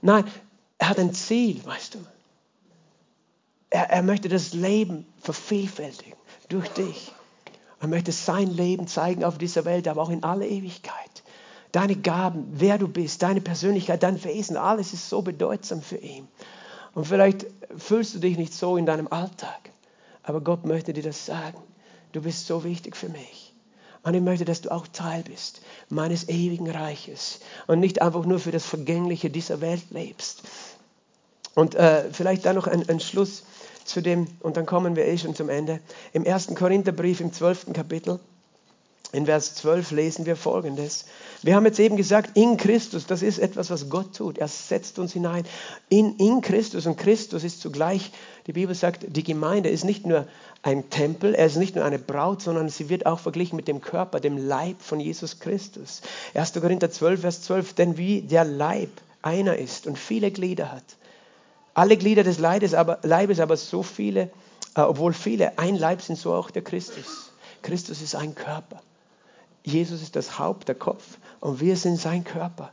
Nein, 0.00 0.26
er 0.78 0.90
hat 0.90 1.00
ein 1.00 1.12
Ziel, 1.12 1.60
weißt 1.64 1.94
du. 1.94 1.98
Er, 3.70 3.90
er 3.90 4.02
möchte 4.04 4.28
das 4.28 4.54
Leben 4.54 5.04
vervielfältigen 5.20 6.14
durch 6.50 6.68
dich. 6.68 7.12
Er 7.80 7.88
möchte 7.88 8.12
sein 8.12 8.48
Leben 8.48 8.86
zeigen 8.86 9.24
auf 9.24 9.38
dieser 9.38 9.64
Welt, 9.64 9.88
aber 9.88 10.02
auch 10.02 10.10
in 10.10 10.22
aller 10.22 10.46
Ewigkeit. 10.46 11.24
Deine 11.72 11.96
Gaben, 11.96 12.46
wer 12.52 12.78
du 12.78 12.86
bist, 12.86 13.24
deine 13.24 13.40
Persönlichkeit, 13.40 14.04
dein 14.04 14.22
Wesen, 14.22 14.56
alles 14.56 14.92
ist 14.92 15.08
so 15.08 15.22
bedeutsam 15.22 15.82
für 15.82 15.96
ihn. 15.96 16.28
Und 16.94 17.06
vielleicht 17.06 17.46
fühlst 17.76 18.14
du 18.14 18.18
dich 18.18 18.36
nicht 18.36 18.52
so 18.52 18.76
in 18.76 18.86
deinem 18.86 19.08
Alltag. 19.08 19.70
Aber 20.22 20.40
Gott 20.40 20.64
möchte 20.64 20.92
dir 20.92 21.02
das 21.02 21.26
sagen. 21.26 21.58
Du 22.12 22.22
bist 22.22 22.46
so 22.46 22.64
wichtig 22.64 22.96
für 22.96 23.08
mich. 23.08 23.54
Und 24.02 24.14
ich 24.14 24.22
möchte, 24.22 24.44
dass 24.44 24.62
du 24.62 24.70
auch 24.70 24.86
Teil 24.86 25.22
bist 25.22 25.60
meines 25.88 26.28
ewigen 26.28 26.70
Reiches 26.70 27.40
und 27.66 27.80
nicht 27.80 28.00
einfach 28.00 28.24
nur 28.24 28.38
für 28.38 28.50
das 28.50 28.64
Vergängliche 28.64 29.28
dieser 29.28 29.60
Welt 29.60 29.90
lebst. 29.90 30.42
Und 31.54 31.74
äh, 31.74 32.10
vielleicht 32.12 32.46
da 32.46 32.52
noch 32.52 32.66
ein, 32.66 32.88
ein 32.88 33.00
Schluss 33.00 33.44
zu 33.84 34.00
dem, 34.00 34.26
und 34.40 34.56
dann 34.56 34.66
kommen 34.66 34.96
wir 34.96 35.06
eh 35.06 35.18
schon 35.18 35.34
zum 35.34 35.48
Ende. 35.48 35.80
Im 36.12 36.24
ersten 36.24 36.54
Korintherbrief 36.54 37.20
im 37.20 37.32
12. 37.32 37.72
Kapitel 37.74 38.20
in 39.12 39.26
Vers 39.26 39.56
12 39.56 39.90
lesen 39.90 40.26
wir 40.26 40.36
Folgendes. 40.36 41.04
Wir 41.42 41.56
haben 41.56 41.64
jetzt 41.64 41.80
eben 41.80 41.96
gesagt, 41.96 42.36
in 42.36 42.56
Christus, 42.56 43.06
das 43.06 43.22
ist 43.22 43.38
etwas, 43.38 43.68
was 43.68 43.88
Gott 43.88 44.14
tut. 44.16 44.38
Er 44.38 44.46
setzt 44.46 45.00
uns 45.00 45.12
hinein 45.12 45.44
in, 45.88 46.16
in 46.16 46.42
Christus. 46.42 46.86
Und 46.86 46.96
Christus 46.96 47.42
ist 47.42 47.60
zugleich, 47.60 48.12
die 48.46 48.52
Bibel 48.52 48.74
sagt, 48.74 49.06
die 49.08 49.24
Gemeinde 49.24 49.68
ist 49.68 49.84
nicht 49.84 50.06
nur 50.06 50.28
ein 50.62 50.90
Tempel, 50.90 51.34
er 51.34 51.46
ist 51.46 51.56
nicht 51.56 51.74
nur 51.74 51.84
eine 51.84 51.98
Braut, 51.98 52.42
sondern 52.42 52.68
sie 52.68 52.88
wird 52.88 53.06
auch 53.06 53.18
verglichen 53.18 53.56
mit 53.56 53.66
dem 53.66 53.80
Körper, 53.80 54.20
dem 54.20 54.36
Leib 54.36 54.80
von 54.80 55.00
Jesus 55.00 55.40
Christus. 55.40 56.02
1. 56.34 56.52
Korinther 56.52 56.90
12, 56.90 57.20
Vers 57.20 57.42
12, 57.42 57.72
denn 57.74 57.96
wie 57.96 58.22
der 58.22 58.44
Leib 58.44 58.90
einer 59.22 59.56
ist 59.56 59.88
und 59.88 59.98
viele 59.98 60.30
Glieder 60.30 60.70
hat. 60.70 60.84
Alle 61.74 61.96
Glieder 61.96 62.22
des 62.22 62.38
Leibes 62.38 62.74
aber, 62.74 62.98
Leibes, 63.02 63.40
aber 63.40 63.56
so 63.56 63.82
viele, 63.82 64.30
äh, 64.76 64.82
obwohl 64.82 65.12
viele 65.12 65.58
ein 65.58 65.76
Leib 65.76 66.00
sind, 66.02 66.16
so 66.16 66.32
auch 66.32 66.50
der 66.50 66.62
Christus. 66.62 67.32
Christus 67.62 68.02
ist 68.02 68.14
ein 68.14 68.34
Körper. 68.34 68.82
Jesus 69.62 70.02
ist 70.02 70.16
das 70.16 70.38
Haupt, 70.38 70.68
der 70.68 70.74
Kopf 70.74 71.18
und 71.40 71.60
wir 71.60 71.76
sind 71.76 71.96
sein 71.96 72.24
Körper. 72.24 72.72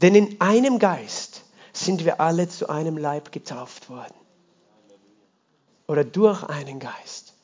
Denn 0.00 0.14
in 0.14 0.40
einem 0.40 0.78
Geist 0.78 1.42
sind 1.72 2.04
wir 2.04 2.20
alle 2.20 2.48
zu 2.48 2.68
einem 2.68 2.96
Leib 2.96 3.32
getauft 3.32 3.90
worden. 3.90 4.14
Oder 5.86 6.04
durch 6.04 6.44
einen 6.44 6.78
Geist. 6.78 7.34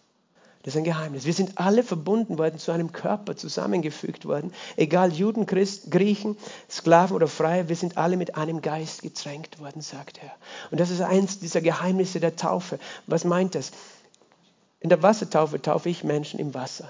Das 0.62 0.74
ist 0.74 0.78
ein 0.78 0.84
Geheimnis. 0.84 1.26
Wir 1.26 1.34
sind 1.34 1.58
alle 1.58 1.82
verbunden 1.82 2.38
worden, 2.38 2.58
zu 2.58 2.72
einem 2.72 2.92
Körper 2.92 3.36
zusammengefügt 3.36 4.24
worden. 4.24 4.52
Egal 4.76 5.12
Juden, 5.12 5.44
Christen, 5.44 5.90
Griechen, 5.90 6.38
Sklaven 6.70 7.14
oder 7.14 7.28
Freie, 7.28 7.68
wir 7.68 7.76
sind 7.76 7.98
alle 7.98 8.16
mit 8.16 8.36
einem 8.36 8.62
Geist 8.62 9.02
getränkt 9.02 9.58
worden, 9.58 9.82
sagt 9.82 10.22
er. 10.22 10.30
Und 10.70 10.80
das 10.80 10.90
ist 10.90 11.02
eins 11.02 11.38
dieser 11.38 11.60
Geheimnisse 11.60 12.18
der 12.18 12.36
Taufe. 12.36 12.78
Was 13.06 13.24
meint 13.24 13.54
das? 13.54 13.72
In 14.80 14.88
der 14.88 15.02
Wassertaufe 15.02 15.60
taufe 15.60 15.90
ich 15.90 16.02
Menschen 16.02 16.40
im 16.40 16.54
Wasser 16.54 16.88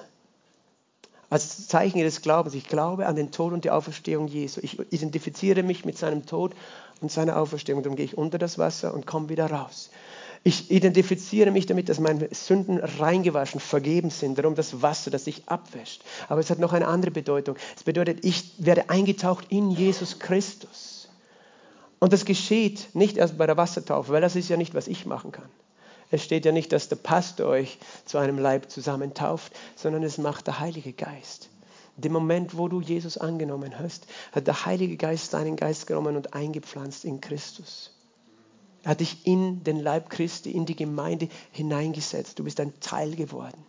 als 1.30 1.66
Zeichen 1.68 1.98
ihres 1.98 2.22
Glaubens. 2.22 2.54
Ich 2.54 2.68
glaube 2.68 3.06
an 3.06 3.16
den 3.16 3.30
Tod 3.30 3.52
und 3.52 3.64
die 3.64 3.70
Auferstehung 3.70 4.28
Jesu. 4.28 4.60
Ich 4.62 4.78
identifiziere 4.92 5.62
mich 5.62 5.84
mit 5.84 5.98
seinem 5.98 6.26
Tod 6.26 6.54
und 7.00 7.10
seiner 7.10 7.38
Auferstehung. 7.38 7.82
Dann 7.82 7.96
gehe 7.96 8.04
ich 8.04 8.18
unter 8.18 8.38
das 8.38 8.58
Wasser 8.58 8.94
und 8.94 9.06
komme 9.06 9.28
wieder 9.28 9.50
raus. 9.50 9.90
Ich 10.46 10.70
identifiziere 10.70 11.50
mich 11.50 11.64
damit, 11.64 11.88
dass 11.88 11.98
meine 11.98 12.28
Sünden 12.32 12.78
reingewaschen, 12.78 13.60
vergeben 13.60 14.10
sind. 14.10 14.36
Darum 14.36 14.54
das 14.54 14.82
Wasser, 14.82 15.10
das 15.10 15.24
sich 15.24 15.42
abwäscht. 15.46 16.02
Aber 16.28 16.40
es 16.40 16.50
hat 16.50 16.58
noch 16.58 16.74
eine 16.74 16.86
andere 16.86 17.10
Bedeutung. 17.10 17.56
Es 17.74 17.82
bedeutet, 17.82 18.24
ich 18.26 18.52
werde 18.58 18.90
eingetaucht 18.90 19.46
in 19.48 19.70
Jesus 19.70 20.18
Christus. 20.18 21.08
Und 21.98 22.12
das 22.12 22.26
geschieht 22.26 22.94
nicht 22.94 23.16
erst 23.16 23.38
bei 23.38 23.46
der 23.46 23.56
Wassertaufe, 23.56 24.12
weil 24.12 24.20
das 24.20 24.36
ist 24.36 24.50
ja 24.50 24.58
nicht, 24.58 24.74
was 24.74 24.86
ich 24.86 25.06
machen 25.06 25.32
kann. 25.32 25.48
Es 26.11 26.22
steht 26.22 26.44
ja 26.44 26.52
nicht, 26.52 26.72
dass 26.72 26.88
der 26.88 26.96
Pastor 26.96 27.46
euch 27.46 27.78
zu 28.05 28.18
einem 28.18 28.38
Leib 28.38 28.70
zusammentauft, 28.70 29.52
sondern 29.76 30.02
es 30.02 30.18
macht 30.18 30.46
der 30.46 30.61
Heilige 30.61 30.92
Geist. 30.92 31.48
Dem 31.96 32.12
Moment, 32.12 32.57
wo 32.57 32.68
du 32.68 32.80
Jesus 32.80 33.18
angenommen 33.18 33.78
hast, 33.78 34.07
hat 34.32 34.46
der 34.46 34.66
Heilige 34.66 34.96
Geist 34.96 35.32
deinen 35.32 35.57
Geist 35.57 35.86
genommen 35.86 36.16
und 36.16 36.34
eingepflanzt 36.34 37.05
in 37.05 37.20
Christus. 37.20 37.90
Er 38.82 38.90
hat 38.90 39.00
dich 39.00 39.26
in 39.26 39.64
den 39.64 39.80
Leib 39.80 40.11
Christi, 40.11 40.50
in 40.50 40.66
die 40.66 40.76
Gemeinde 40.76 41.28
hineingesetzt. 41.52 42.38
Du 42.38 42.44
bist 42.44 42.61
ein 42.61 42.78
Teil 42.80 43.14
geworden. 43.16 43.64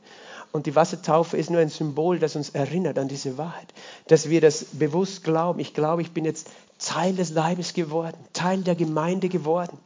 Und 0.51 0.65
die 0.65 0.75
Wassertaufe 0.75 1.37
ist 1.37 1.49
nur 1.49 1.61
ein 1.61 1.69
Symbol, 1.69 2.19
das 2.19 2.35
uns 2.35 2.49
erinnert 2.49 2.97
an 2.97 3.07
diese 3.07 3.37
Wahrheit, 3.37 3.73
dass 4.07 4.29
wir 4.29 4.41
das 4.41 4.65
bewusst 4.73 5.23
glauben. 5.23 5.59
Ich 5.59 5.73
glaube, 5.73 6.01
ich 6.01 6.11
bin 6.11 6.25
jetzt 6.25 6.49
Teil 6.79 7.15
des 7.15 7.29
Leibes 7.31 7.73
geworden, 7.73 8.17
Teil 8.33 8.61
der 8.61 8.75
Gemeinde 8.75 9.29
geworden. 9.29 9.77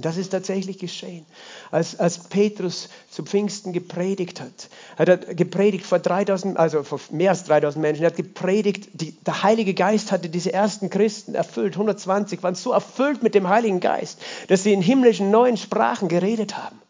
Das 0.00 0.16
ist 0.16 0.30
tatsächlich 0.30 0.78
geschehen. 0.78 1.26
Als, 1.72 1.98
als 1.98 2.18
Petrus 2.18 2.88
zu 3.10 3.24
Pfingsten 3.24 3.72
gepredigt 3.72 4.40
hat, 4.40 4.68
hat 4.96 5.08
er 5.08 5.16
gepredigt 5.34 5.84
vor 5.84 5.98
3000, 5.98 6.56
also 6.56 6.84
vor 6.84 7.00
mehr 7.10 7.30
als 7.30 7.44
3000 7.44 7.82
Menschen, 7.82 8.04
er 8.04 8.10
hat 8.10 8.16
gepredigt, 8.16 8.90
die, 8.92 9.12
der 9.26 9.42
Heilige 9.42 9.74
Geist 9.74 10.12
hatte 10.12 10.28
diese 10.28 10.52
ersten 10.52 10.88
Christen 10.88 11.34
erfüllt, 11.34 11.74
120 11.74 12.42
waren 12.44 12.54
so 12.54 12.70
erfüllt 12.70 13.24
mit 13.24 13.34
dem 13.34 13.48
Heiligen 13.48 13.80
Geist, 13.80 14.20
dass 14.46 14.62
sie 14.62 14.72
in 14.72 14.82
himmlischen 14.82 15.32
neuen 15.32 15.56
Sprachen 15.56 16.08
geredet 16.08 16.56
haben. 16.56 16.80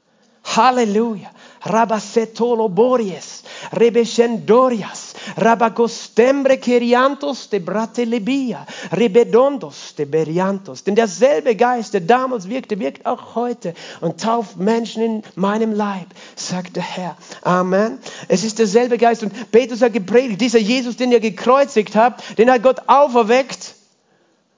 Halleluja. 0.44 1.30
Rabasetolo 1.60 2.68
Bories, 2.68 3.42
Rebeshendorias, 3.72 5.07
Rabagostembre 5.36 6.58
Keriantos 6.58 7.48
de 7.50 7.60
Bratelebia, 7.60 8.66
Rebedondos 8.92 9.94
de 9.96 10.04
Beriantos. 10.04 10.84
Denn 10.84 10.94
derselbe 10.94 11.56
Geist, 11.56 11.94
der 11.94 12.00
damals 12.02 12.48
wirkte, 12.48 12.78
wirkt 12.78 13.06
auch 13.06 13.34
heute 13.34 13.74
und 14.00 14.20
tauft 14.20 14.56
Menschen 14.56 15.02
in 15.02 15.22
meinem 15.34 15.72
Leib, 15.72 16.06
sagt 16.36 16.76
der 16.76 16.82
Herr. 16.82 17.16
Amen. 17.42 17.98
Es 18.28 18.44
ist 18.44 18.58
derselbe 18.58 18.98
Geist. 18.98 19.22
Und 19.22 19.50
Petrus 19.50 19.82
hat 19.82 19.92
gepredigt, 19.92 20.40
dieser 20.40 20.58
Jesus, 20.58 20.96
den 20.96 21.12
ihr 21.12 21.20
gekreuzigt 21.20 21.94
habt, 21.96 22.38
den 22.38 22.50
hat 22.50 22.62
Gott 22.62 22.82
auferweckt. 22.86 23.74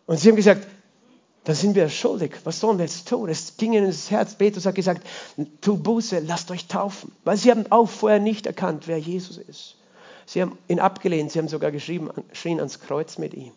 Und 0.07 0.19
sie 0.19 0.29
haben 0.29 0.37
gesagt, 0.37 0.67
dann 1.45 1.55
sind 1.55 1.75
wir 1.75 1.89
schuldig. 1.89 2.33
Was 2.45 2.61
sollen 2.61 2.79
wir 2.79 2.85
jetzt 2.85 3.09
tun? 3.09 3.29
Es 3.29 3.57
ging 3.57 3.73
ihnen 3.73 3.87
ins 3.87 4.11
Herz. 4.11 4.35
Petrus 4.35 4.67
hat 4.67 4.75
gesagt, 4.75 5.07
tu 5.61 5.77
Buße, 5.77 6.21
lasst 6.21 6.51
euch 6.51 6.67
taufen. 6.67 7.13
Weil 7.25 7.37
sie 7.37 7.51
haben 7.51 7.65
auch 7.71 7.89
vorher 7.89 8.21
nicht 8.21 8.47
erkannt, 8.47 8.87
wer 8.87 8.99
Jesus 8.99 9.39
ist. 9.39 9.77
Sie 10.27 10.43
haben 10.43 10.59
ihn 10.69 10.81
abgelehnt, 10.81 11.33
sie 11.33 11.39
haben 11.39 11.49
sogar 11.49 11.71
geschrieben, 11.71 12.11
geschrien 12.29 12.59
ans 12.59 12.81
Kreuz 12.81 13.19
mit 13.19 13.35
ihm. 13.35 13.53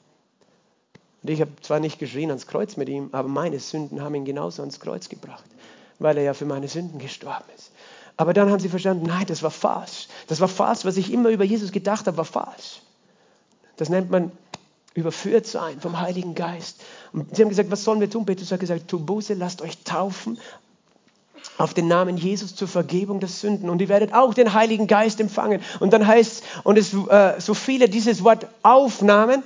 Und 1.21 1.29
ich 1.29 1.41
habe 1.41 1.51
zwar 1.61 1.79
nicht 1.79 1.99
geschrien 1.99 2.29
ans 2.29 2.47
Kreuz 2.47 2.75
mit 2.77 2.89
ihm, 2.89 3.09
aber 3.11 3.27
meine 3.27 3.59
Sünden 3.59 4.01
haben 4.01 4.15
ihn 4.15 4.25
genauso 4.25 4.61
ans 4.61 4.79
Kreuz 4.79 5.07
gebracht, 5.09 5.45
weil 5.99 6.17
er 6.17 6.23
ja 6.23 6.33
für 6.33 6.45
meine 6.45 6.67
Sünden 6.67 6.99
gestorben 6.99 7.45
ist. 7.55 7.71
Aber 8.17 8.33
dann 8.33 8.51
haben 8.51 8.59
sie 8.59 8.69
verstanden, 8.69 9.05
nein, 9.07 9.25
das 9.25 9.41
war 9.41 9.51
falsch. 9.51 10.07
Das 10.27 10.39
war 10.39 10.47
falsch, 10.47 10.85
was 10.85 10.97
ich 10.97 11.11
immer 11.11 11.29
über 11.29 11.43
Jesus 11.43 11.71
gedacht 11.71 12.05
habe, 12.07 12.17
war 12.17 12.25
falsch. 12.25 12.81
Das 13.77 13.89
nennt 13.89 14.11
man 14.11 14.31
überführt 14.93 15.47
sein 15.47 15.81
vom 15.81 15.99
Heiligen 15.99 16.35
Geist. 16.35 16.81
Und 17.11 17.35
sie 17.35 17.41
haben 17.41 17.49
gesagt, 17.49 17.71
was 17.71 17.83
sollen 17.83 17.99
wir 17.99 18.09
tun? 18.09 18.25
Petrus 18.25 18.51
hat 18.51 18.59
gesagt, 18.59 18.87
tu 18.87 18.99
Buße, 18.99 19.33
lasst 19.33 19.61
euch 19.61 19.79
taufen 19.83 20.37
auf 21.57 21.73
den 21.73 21.87
Namen 21.87 22.17
Jesus 22.17 22.55
zur 22.55 22.67
Vergebung 22.67 23.19
der 23.19 23.29
Sünden 23.29 23.69
und 23.69 23.81
ihr 23.81 23.89
werdet 23.89 24.13
auch 24.13 24.33
den 24.33 24.53
Heiligen 24.53 24.87
Geist 24.87 25.19
empfangen. 25.19 25.61
Und 25.79 25.93
dann 25.93 26.07
heißt 26.07 26.43
und 26.63 26.77
es, 26.77 26.93
äh, 26.93 27.39
so 27.39 27.53
viele 27.53 27.89
dieses 27.89 28.23
Wort 28.23 28.47
aufnahmen, 28.63 29.43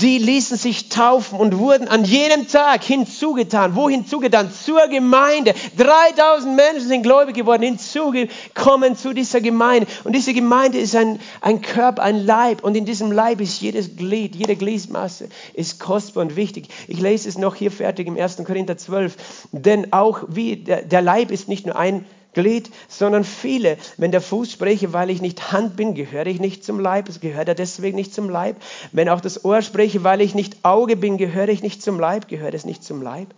die 0.00 0.18
ließen 0.18 0.56
sich 0.56 0.88
taufen 0.88 1.40
und 1.40 1.58
wurden 1.58 1.88
an 1.88 2.04
jenem 2.04 2.46
Tag 2.46 2.84
hinzugetan. 2.84 3.74
Wo 3.74 3.88
hinzugetan? 3.90 4.52
Zur 4.52 4.86
Gemeinde. 4.86 5.54
3000 5.76 6.54
Menschen 6.54 6.86
sind 6.86 7.02
gläubig 7.02 7.34
geworden, 7.34 7.62
hinzugekommen 7.62 8.96
zu 8.96 9.12
dieser 9.12 9.40
Gemeinde. 9.40 9.88
Und 10.04 10.14
diese 10.14 10.34
Gemeinde 10.34 10.78
ist 10.78 10.94
ein, 10.94 11.18
ein 11.40 11.62
Körper, 11.62 12.02
ein 12.02 12.24
Leib. 12.24 12.62
Und 12.62 12.76
in 12.76 12.84
diesem 12.84 13.10
Leib 13.10 13.40
ist 13.40 13.60
jedes 13.60 13.96
Glied, 13.96 14.36
jede 14.36 14.54
Gliedmasse 14.54 15.28
ist 15.54 15.80
kostbar 15.80 16.22
und 16.22 16.36
wichtig. 16.36 16.68
Ich 16.86 17.00
lese 17.00 17.28
es 17.28 17.36
noch 17.36 17.56
hier 17.56 17.72
fertig 17.72 18.06
im 18.06 18.16
1. 18.16 18.36
Korinther 18.44 18.76
12. 18.76 19.16
Denn 19.50 19.92
auch 19.92 20.22
wie 20.28 20.56
der, 20.56 20.82
der 20.82 21.02
Leib 21.02 21.32
ist 21.32 21.48
nicht 21.48 21.66
nur 21.66 21.76
ein 21.76 22.06
Glied, 22.38 22.70
sondern 22.86 23.24
viele. 23.24 23.78
Wenn 23.96 24.12
der 24.12 24.20
Fuß 24.20 24.52
spreche, 24.52 24.92
weil 24.92 25.10
ich 25.10 25.20
nicht 25.20 25.50
Hand 25.50 25.74
bin, 25.74 25.94
gehöre 25.94 26.26
ich 26.26 26.38
nicht 26.38 26.64
zum 26.64 26.78
Leib, 26.78 27.08
gehört 27.20 27.48
er 27.48 27.56
deswegen 27.56 27.96
nicht 27.96 28.14
zum 28.14 28.30
Leib. 28.30 28.56
Wenn 28.92 29.08
auch 29.08 29.20
das 29.20 29.44
Ohr 29.44 29.60
spreche, 29.60 30.04
weil 30.04 30.20
ich 30.20 30.36
nicht 30.36 30.64
Auge 30.64 30.96
bin, 30.96 31.18
gehöre 31.18 31.48
ich 31.48 31.62
nicht 31.62 31.82
zum 31.82 31.98
Leib, 31.98 32.28
gehört 32.28 32.54
es 32.54 32.64
nicht 32.64 32.84
zum 32.84 33.02
Leib. 33.02 33.34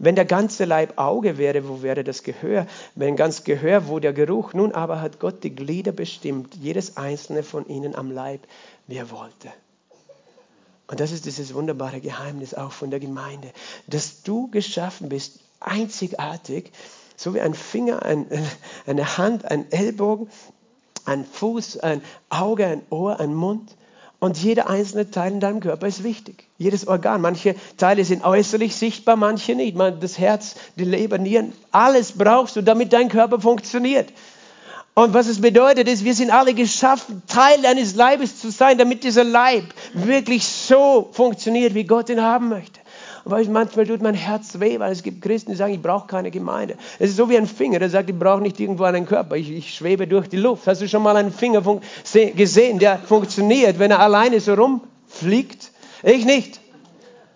Wenn 0.00 0.16
der 0.16 0.24
ganze 0.24 0.64
Leib 0.64 0.94
Auge 0.96 1.38
wäre, 1.38 1.68
wo 1.68 1.82
wäre 1.82 2.02
das 2.02 2.24
Gehör? 2.24 2.66
Wenn 2.96 3.14
ganz 3.14 3.44
Gehör, 3.44 3.86
wo 3.86 4.00
der 4.00 4.14
Geruch? 4.14 4.52
Nun 4.52 4.72
aber 4.72 5.00
hat 5.00 5.20
Gott 5.20 5.44
die 5.44 5.54
Glieder 5.54 5.92
bestimmt, 5.92 6.56
jedes 6.56 6.96
einzelne 6.96 7.44
von 7.44 7.68
ihnen 7.68 7.94
am 7.94 8.10
Leib, 8.10 8.40
wie 8.88 8.96
er 8.96 9.10
wollte. 9.10 9.48
Und 10.88 10.98
das 10.98 11.12
ist 11.12 11.24
dieses 11.24 11.54
wunderbare 11.54 12.00
Geheimnis 12.00 12.54
auch 12.54 12.72
von 12.72 12.90
der 12.90 12.98
Gemeinde, 12.98 13.52
dass 13.86 14.22
du 14.22 14.50
geschaffen 14.50 15.08
bist, 15.08 15.38
einzigartig, 15.60 16.72
so 17.20 17.34
wie 17.34 17.40
ein 17.42 17.52
Finger, 17.52 18.02
ein, 18.02 18.26
eine 18.86 19.18
Hand, 19.18 19.44
ein 19.44 19.70
Ellbogen, 19.70 20.30
ein 21.04 21.26
Fuß, 21.26 21.78
ein 21.80 22.00
Auge, 22.30 22.66
ein 22.66 22.82
Ohr, 22.88 23.20
ein 23.20 23.34
Mund. 23.34 23.76
Und 24.20 24.42
jeder 24.42 24.70
einzelne 24.70 25.10
Teil 25.10 25.32
in 25.32 25.40
deinem 25.40 25.60
Körper 25.60 25.86
ist 25.86 26.02
wichtig. 26.02 26.46
Jedes 26.56 26.88
Organ. 26.88 27.20
Manche 27.20 27.56
Teile 27.76 28.06
sind 28.06 28.24
äußerlich 28.24 28.74
sichtbar, 28.74 29.16
manche 29.16 29.54
nicht. 29.54 29.76
Das 30.00 30.18
Herz, 30.18 30.56
die 30.76 30.84
Leber, 30.84 31.18
Nieren, 31.18 31.52
alles 31.72 32.12
brauchst 32.12 32.56
du, 32.56 32.62
damit 32.62 32.94
dein 32.94 33.10
Körper 33.10 33.38
funktioniert. 33.38 34.10
Und 34.94 35.12
was 35.12 35.26
es 35.26 35.42
bedeutet 35.42 35.88
ist, 35.88 36.04
wir 36.04 36.14
sind 36.14 36.30
alle 36.30 36.54
geschaffen, 36.54 37.22
Teil 37.26 37.66
eines 37.66 37.94
Leibes 37.94 38.40
zu 38.40 38.50
sein, 38.50 38.78
damit 38.78 39.04
dieser 39.04 39.24
Leib 39.24 39.64
wirklich 39.92 40.46
so 40.46 41.10
funktioniert, 41.12 41.74
wie 41.74 41.84
Gott 41.84 42.08
ihn 42.08 42.22
haben 42.22 42.48
möchte. 42.48 42.79
Und 43.24 43.52
manchmal 43.52 43.86
tut 43.86 44.00
mein 44.00 44.14
Herz 44.14 44.58
weh, 44.60 44.78
weil 44.78 44.92
es 44.92 45.02
gibt 45.02 45.20
Christen, 45.20 45.50
die 45.50 45.56
sagen, 45.56 45.74
ich 45.74 45.82
brauche 45.82 46.06
keine 46.06 46.30
Gemeinde. 46.30 46.76
Es 46.98 47.10
ist 47.10 47.16
so 47.16 47.28
wie 47.28 47.36
ein 47.36 47.46
Finger, 47.46 47.78
der 47.78 47.90
sagt, 47.90 48.08
ich 48.08 48.18
brauche 48.18 48.40
nicht 48.40 48.58
irgendwo 48.58 48.84
einen 48.84 49.06
Körper, 49.06 49.36
ich, 49.36 49.50
ich 49.50 49.74
schwebe 49.74 50.06
durch 50.06 50.28
die 50.28 50.38
Luft. 50.38 50.66
Hast 50.66 50.80
du 50.80 50.88
schon 50.88 51.02
mal 51.02 51.16
einen 51.16 51.32
Finger 51.32 51.62
gesehen, 52.34 52.78
der 52.78 52.98
funktioniert, 52.98 53.78
wenn 53.78 53.90
er 53.90 54.00
alleine 54.00 54.40
so 54.40 54.54
rumfliegt? 54.54 55.70
Ich 56.02 56.24
nicht. 56.24 56.60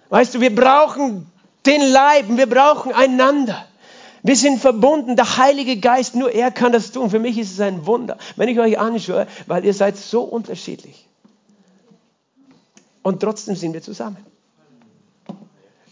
Weißt 0.09 0.35
du, 0.35 0.41
wir 0.41 0.55
brauchen 0.55 1.26
den 1.66 1.82
Leib, 1.91 2.26
wir 2.28 2.49
brauchen 2.49 2.93
einander. 2.93 3.66
Wir 4.22 4.37
sind 4.37 4.61
verbunden, 4.61 5.16
der 5.16 5.37
Heilige 5.37 5.76
Geist, 5.76 6.14
nur 6.14 6.30
er 6.30 6.51
kann 6.51 6.72
das 6.72 6.93
tun. 6.93 7.11
Für 7.11 7.18
mich 7.18 7.37
ist 7.37 7.53
es 7.53 7.61
ein 7.61 7.85
Wunder, 7.85 8.16
wenn 8.37 8.49
ich 8.49 8.59
euch 8.59 8.78
anschaue, 8.78 9.26
weil 9.47 9.66
ihr 9.66 9.74
seid 9.74 9.99
so 9.99 10.22
unterschiedlich. 10.22 11.07
Und 13.03 13.20
trotzdem 13.20 13.55
sind 13.55 13.74
wir 13.74 13.82
zusammen 13.82 14.16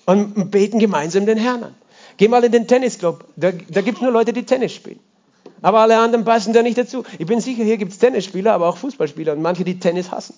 und 0.06 0.50
beten 0.50 0.78
gemeinsam 0.78 1.26
den 1.26 1.38
Herrn 1.38 1.62
an. 1.64 1.74
Geh 2.16 2.28
mal 2.28 2.44
in 2.44 2.52
den 2.52 2.66
Tennisclub, 2.66 3.24
da, 3.36 3.52
da 3.52 3.80
gibt 3.80 3.98
es 3.98 4.02
nur 4.02 4.12
Leute, 4.12 4.32
die 4.32 4.44
Tennis 4.44 4.72
spielen. 4.72 5.00
Aber 5.62 5.78
alle 5.80 5.98
anderen 5.98 6.24
passen 6.24 6.52
da 6.52 6.62
nicht 6.62 6.76
dazu. 6.76 7.04
Ich 7.18 7.26
bin 7.26 7.40
sicher, 7.40 7.62
hier 7.62 7.76
gibt 7.76 7.92
es 7.92 7.98
Tennisspieler, 7.98 8.52
aber 8.52 8.68
auch 8.68 8.76
Fußballspieler 8.76 9.32
und 9.32 9.42
manche, 9.42 9.64
die 9.64 9.78
Tennis 9.78 10.10
hassen. 10.10 10.34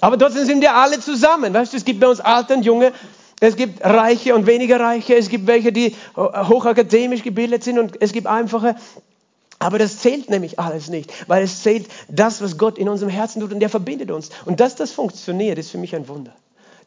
Aber 0.00 0.16
trotzdem 0.16 0.46
sind 0.46 0.60
wir 0.60 0.74
alle 0.74 1.00
zusammen. 1.00 1.52
Weißt 1.52 1.72
du, 1.72 1.76
es 1.76 1.84
gibt 1.84 2.00
bei 2.00 2.08
uns 2.08 2.20
Alte 2.20 2.54
und 2.54 2.62
Junge, 2.64 2.92
es 3.40 3.56
gibt 3.56 3.84
Reiche 3.84 4.34
und 4.34 4.46
weniger 4.46 4.78
Reiche, 4.78 5.16
es 5.16 5.28
gibt 5.28 5.46
welche, 5.46 5.72
die 5.72 5.96
hochakademisch 6.16 7.22
gebildet 7.22 7.64
sind 7.64 7.78
und 7.78 8.00
es 8.00 8.12
gibt 8.12 8.26
einfache. 8.26 8.76
Aber 9.58 9.78
das 9.78 9.98
zählt 9.98 10.30
nämlich 10.30 10.58
alles 10.58 10.88
nicht, 10.88 11.12
weil 11.28 11.42
es 11.42 11.62
zählt 11.62 11.88
das, 12.08 12.40
was 12.40 12.56
Gott 12.56 12.78
in 12.78 12.88
unserem 12.88 13.10
Herzen 13.10 13.40
tut 13.40 13.52
und 13.52 13.60
der 13.60 13.68
verbindet 13.68 14.10
uns. 14.10 14.30
Und 14.46 14.60
dass 14.60 14.76
das 14.76 14.92
funktioniert, 14.92 15.58
ist 15.58 15.70
für 15.70 15.78
mich 15.78 15.94
ein 15.94 16.08
Wunder. 16.08 16.32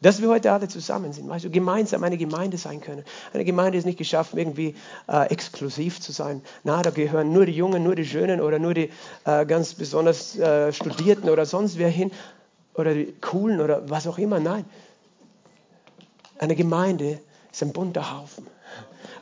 Dass 0.04 0.20
wir 0.20 0.28
heute 0.28 0.52
alle 0.52 0.68
zusammen 0.68 1.14
sind, 1.14 1.30
weißt 1.30 1.46
du, 1.46 1.50
gemeinsam 1.50 2.04
eine 2.04 2.18
Gemeinde 2.18 2.58
sein 2.58 2.82
können. 2.82 3.04
Eine 3.32 3.42
Gemeinde 3.42 3.78
ist 3.78 3.86
nicht 3.86 3.96
geschaffen, 3.96 4.38
irgendwie 4.38 4.74
äh, 5.08 5.30
exklusiv 5.30 5.98
zu 5.98 6.12
sein. 6.12 6.42
Na, 6.62 6.82
da 6.82 6.90
gehören 6.90 7.32
nur 7.32 7.46
die 7.46 7.52
Jungen, 7.52 7.82
nur 7.82 7.94
die 7.94 8.04
Schönen 8.04 8.42
oder 8.42 8.58
nur 8.58 8.74
die 8.74 8.90
äh, 9.24 9.46
ganz 9.46 9.72
besonders 9.72 10.36
äh, 10.36 10.74
Studierten 10.74 11.30
oder 11.30 11.46
sonst 11.46 11.78
wer 11.78 11.88
hin 11.88 12.12
oder 12.74 12.92
die 12.92 13.14
Coolen 13.22 13.62
oder 13.62 13.88
was 13.88 14.06
auch 14.06 14.18
immer. 14.18 14.40
Nein. 14.40 14.66
Eine 16.38 16.54
Gemeinde 16.54 17.18
ist 17.50 17.62
ein 17.62 17.72
bunter 17.72 18.14
Haufen. 18.14 18.46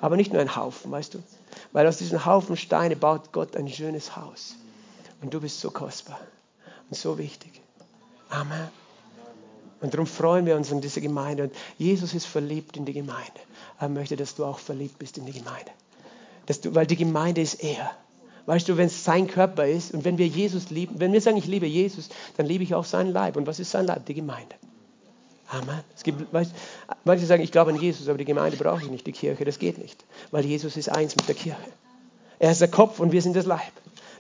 Aber 0.01 0.17
nicht 0.17 0.33
nur 0.33 0.43
ein 0.43 0.57
Haufen, 0.57 0.91
weißt 0.91 1.15
du? 1.15 1.23
Weil 1.71 1.87
aus 1.87 1.99
diesen 1.99 2.27
Haufen 2.27 2.57
Steine 2.57 2.97
baut 2.97 3.31
Gott 3.31 3.57
ein 3.57 3.69
schönes 3.69 4.17
Haus. 4.17 4.57
Und 5.21 5.33
du 5.33 5.41
bist 5.41 5.61
so 5.61 5.71
kostbar 5.71 6.19
und 6.91 6.97
so 6.97 7.19
wichtig. 7.19 7.61
Amen. 8.31 8.82
Und 9.83 9.93
darum 9.93 10.07
freuen 10.07 10.47
wir 10.47 10.57
uns 10.57 10.73
an 10.73 10.81
diese 10.81 11.01
Gemeinde. 11.01 11.45
Und 11.45 11.53
Jesus 11.77 12.15
ist 12.15 12.27
verliebt 12.27 12.77
in 12.77 12.85
die 12.85 12.93
Gemeinde. 12.93 13.41
Er 13.79 13.89
möchte, 13.89 14.17
dass 14.17 14.37
du 14.37 14.45
auch 14.45 14.61
verliebt 14.61 14.99
bist 14.99 15.19
in 15.19 15.27
die 15.27 15.33
Gemeinde. 15.33 15.71
Dass 16.47 16.61
du, 16.61 16.75
weil 16.75 16.87
die 16.87 16.97
Gemeinde 16.97 17.41
ist 17.41 17.63
er. 17.63 17.91
Weißt 18.47 18.69
du, 18.69 18.77
wenn 18.77 18.87
es 18.87 19.05
sein 19.05 19.27
Körper 19.27 19.67
ist 19.67 19.93
und 19.93 20.05
wenn 20.05 20.19
wir 20.19 20.27
Jesus 20.27 20.71
lieben, 20.71 20.99
wenn 20.99 21.13
wir 21.13 21.21
sagen, 21.21 21.37
ich 21.37 21.47
liebe 21.47 21.67
Jesus, 21.67 22.09
dann 22.37 22.47
liebe 22.47 22.65
ich 22.65 22.75
auch 22.75 22.85
seinen 22.85 23.13
Leib. 23.13 23.37
Und 23.37 23.47
was 23.47 23.61
ist 23.61 23.73
sein 23.73 23.87
Leib? 23.87 24.07
Die 24.07 24.15
Gemeinde. 24.15 24.55
Amen. 25.49 25.81
Es 25.95 26.03
gibt, 26.03 26.33
weißt, 26.33 26.53
manche 27.05 27.27
sagen, 27.27 27.43
ich 27.43 27.53
glaube 27.53 27.73
an 27.73 27.81
Jesus, 27.81 28.09
aber 28.09 28.19
die 28.19 28.25
Gemeinde 28.25 28.57
brauche 28.57 28.83
ich 28.83 28.91
nicht, 28.91 29.07
die 29.07 29.13
Kirche, 29.13 29.45
das 29.45 29.59
geht 29.59 29.79
nicht. 29.79 30.05
Weil 30.31 30.45
Jesus 30.45 30.77
ist 30.77 30.89
eins 30.89 31.15
mit 31.15 31.29
der 31.29 31.35
Kirche. 31.35 31.59
Er 32.39 32.53
ist 32.53 32.61
der 32.61 32.69
Kopf 32.69 33.01
und 33.01 33.13
wir 33.13 33.21
sind 33.21 33.37
das 33.37 33.47
Leib. 33.47 33.61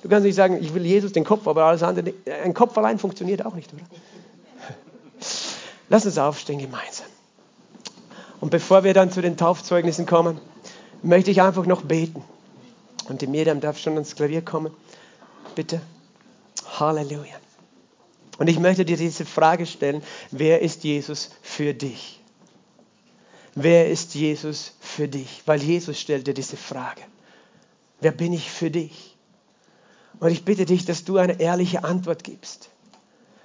Du 0.02 0.08
kannst 0.08 0.24
nicht 0.24 0.34
sagen, 0.34 0.58
ich 0.60 0.74
will 0.74 0.84
Jesus 0.84 1.12
den 1.12 1.24
Kopf, 1.24 1.46
aber 1.46 1.64
alles 1.64 1.82
andere, 1.82 2.12
ein 2.44 2.52
Kopf 2.52 2.76
allein 2.76 2.98
funktioniert 2.98 3.46
auch 3.46 3.54
nicht, 3.54 3.72
oder? 3.72 3.84
Lass 5.92 6.06
uns 6.06 6.16
aufstehen 6.16 6.58
gemeinsam. 6.58 7.06
Und 8.40 8.48
bevor 8.48 8.82
wir 8.82 8.94
dann 8.94 9.12
zu 9.12 9.20
den 9.20 9.36
Taufzeugnissen 9.36 10.06
kommen, 10.06 10.40
möchte 11.02 11.30
ich 11.30 11.42
einfach 11.42 11.66
noch 11.66 11.82
beten. 11.82 12.24
Und 13.10 13.20
die 13.20 13.26
Miriam 13.26 13.60
darf 13.60 13.76
schon 13.76 13.92
ans 13.92 14.16
Klavier 14.16 14.40
kommen. 14.40 14.72
Bitte. 15.54 15.82
Halleluja. 16.80 17.36
Und 18.38 18.48
ich 18.48 18.58
möchte 18.58 18.86
dir 18.86 18.96
diese 18.96 19.26
Frage 19.26 19.66
stellen, 19.66 20.02
wer 20.30 20.62
ist 20.62 20.82
Jesus 20.82 21.28
für 21.42 21.74
dich? 21.74 22.18
Wer 23.54 23.90
ist 23.90 24.14
Jesus 24.14 24.72
für 24.80 25.08
dich? 25.08 25.42
Weil 25.44 25.62
Jesus 25.62 26.00
stellte 26.00 26.32
diese 26.32 26.56
Frage. 26.56 27.02
Wer 28.00 28.12
bin 28.12 28.32
ich 28.32 28.50
für 28.50 28.70
dich? 28.70 29.14
Und 30.20 30.30
ich 30.30 30.46
bitte 30.46 30.64
dich, 30.64 30.86
dass 30.86 31.04
du 31.04 31.18
eine 31.18 31.38
ehrliche 31.38 31.84
Antwort 31.84 32.24
gibst. 32.24 32.71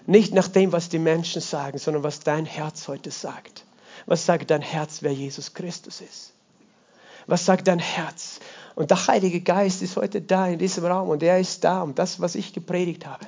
Nicht 0.07 0.33
nach 0.33 0.47
dem, 0.47 0.71
was 0.71 0.87
die 0.87 0.99
Menschen 0.99 1.41
sagen, 1.41 1.77
sondern 1.77 2.01
was 2.01 2.21
dein 2.21 2.45
Herz 2.45 2.87
heute 2.87 3.11
sagt. 3.11 3.65
Was 4.05 4.25
sagt 4.25 4.49
dein 4.49 4.61
Herz, 4.61 4.99
wer 5.01 5.11
Jesus 5.11 5.53
Christus 5.53 5.99
ist? 5.99 6.31
Was 7.27 7.45
sagt 7.45 7.67
dein 7.67 7.79
Herz? 7.79 8.39
Und 8.75 8.89
der 8.89 9.05
Heilige 9.07 9.41
Geist 9.41 9.81
ist 9.81 9.97
heute 9.97 10.21
da 10.21 10.47
in 10.47 10.59
diesem 10.59 10.85
Raum 10.85 11.09
und 11.09 11.21
er 11.23 11.39
ist 11.39 11.65
da, 11.65 11.81
um 11.81 11.93
das, 11.93 12.21
was 12.21 12.35
ich 12.35 12.53
gepredigt 12.53 13.05
habe, 13.05 13.25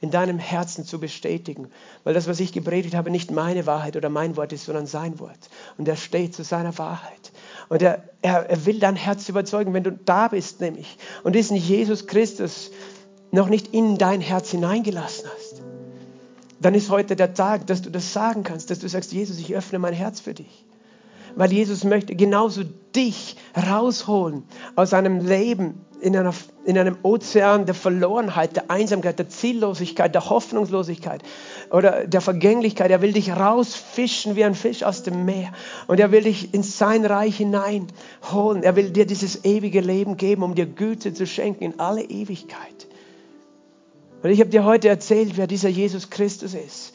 in 0.00 0.10
deinem 0.10 0.40
Herzen 0.40 0.84
zu 0.84 0.98
bestätigen. 0.98 1.70
Weil 2.02 2.14
das, 2.14 2.26
was 2.26 2.40
ich 2.40 2.52
gepredigt 2.52 2.96
habe, 2.96 3.12
nicht 3.12 3.30
meine 3.30 3.64
Wahrheit 3.64 3.96
oder 3.96 4.08
mein 4.08 4.36
Wort 4.36 4.52
ist, 4.52 4.64
sondern 4.64 4.88
sein 4.88 5.20
Wort. 5.20 5.48
Und 5.78 5.86
er 5.86 5.96
steht 5.96 6.34
zu 6.34 6.42
seiner 6.42 6.76
Wahrheit. 6.76 7.30
Und 7.68 7.82
er, 7.82 8.02
er, 8.20 8.50
er 8.50 8.66
will 8.66 8.80
dein 8.80 8.96
Herz 8.96 9.28
überzeugen, 9.28 9.74
wenn 9.74 9.84
du 9.84 9.92
da 9.92 10.26
bist, 10.26 10.60
nämlich, 10.60 10.98
und 11.22 11.36
diesen 11.36 11.56
Jesus 11.56 12.08
Christus 12.08 12.72
noch 13.30 13.48
nicht 13.48 13.68
in 13.68 13.96
dein 13.96 14.20
Herz 14.20 14.50
hineingelassen 14.50 15.30
hast 15.32 15.75
dann 16.60 16.74
ist 16.74 16.90
heute 16.90 17.16
der 17.16 17.34
Tag, 17.34 17.66
dass 17.66 17.82
du 17.82 17.90
das 17.90 18.12
sagen 18.12 18.42
kannst, 18.42 18.70
dass 18.70 18.78
du 18.78 18.88
sagst, 18.88 19.12
Jesus, 19.12 19.38
ich 19.38 19.54
öffne 19.54 19.78
mein 19.78 19.94
Herz 19.94 20.20
für 20.20 20.34
dich. 20.34 20.64
Weil 21.34 21.52
Jesus 21.52 21.84
möchte 21.84 22.14
genauso 22.14 22.62
dich 22.94 23.36
rausholen 23.54 24.44
aus 24.74 24.94
einem 24.94 25.26
Leben 25.26 25.84
in, 26.00 26.16
einer, 26.16 26.32
in 26.64 26.78
einem 26.78 26.96
Ozean 27.02 27.66
der 27.66 27.74
Verlorenheit, 27.74 28.56
der 28.56 28.70
Einsamkeit, 28.70 29.18
der 29.18 29.28
Ziellosigkeit, 29.28 30.14
der 30.14 30.30
Hoffnungslosigkeit 30.30 31.22
oder 31.70 32.06
der 32.06 32.22
Vergänglichkeit. 32.22 32.90
Er 32.90 33.02
will 33.02 33.12
dich 33.12 33.32
rausfischen 33.32 34.36
wie 34.36 34.44
ein 34.44 34.54
Fisch 34.54 34.82
aus 34.82 35.02
dem 35.02 35.26
Meer. 35.26 35.52
Und 35.88 36.00
er 36.00 36.10
will 36.10 36.22
dich 36.22 36.54
in 36.54 36.62
sein 36.62 37.04
Reich 37.04 37.36
hineinholen. 37.36 38.62
Er 38.62 38.76
will 38.76 38.90
dir 38.90 39.06
dieses 39.06 39.44
ewige 39.44 39.80
Leben 39.80 40.16
geben, 40.16 40.42
um 40.42 40.54
dir 40.54 40.66
Güte 40.66 41.12
zu 41.12 41.26
schenken 41.26 41.64
in 41.64 41.80
alle 41.80 42.02
Ewigkeit. 42.02 42.86
Und 44.22 44.30
ich 44.30 44.40
habe 44.40 44.50
dir 44.50 44.64
heute 44.64 44.88
erzählt, 44.88 45.36
wer 45.36 45.46
dieser 45.46 45.68
Jesus 45.68 46.10
Christus 46.10 46.54
ist. 46.54 46.94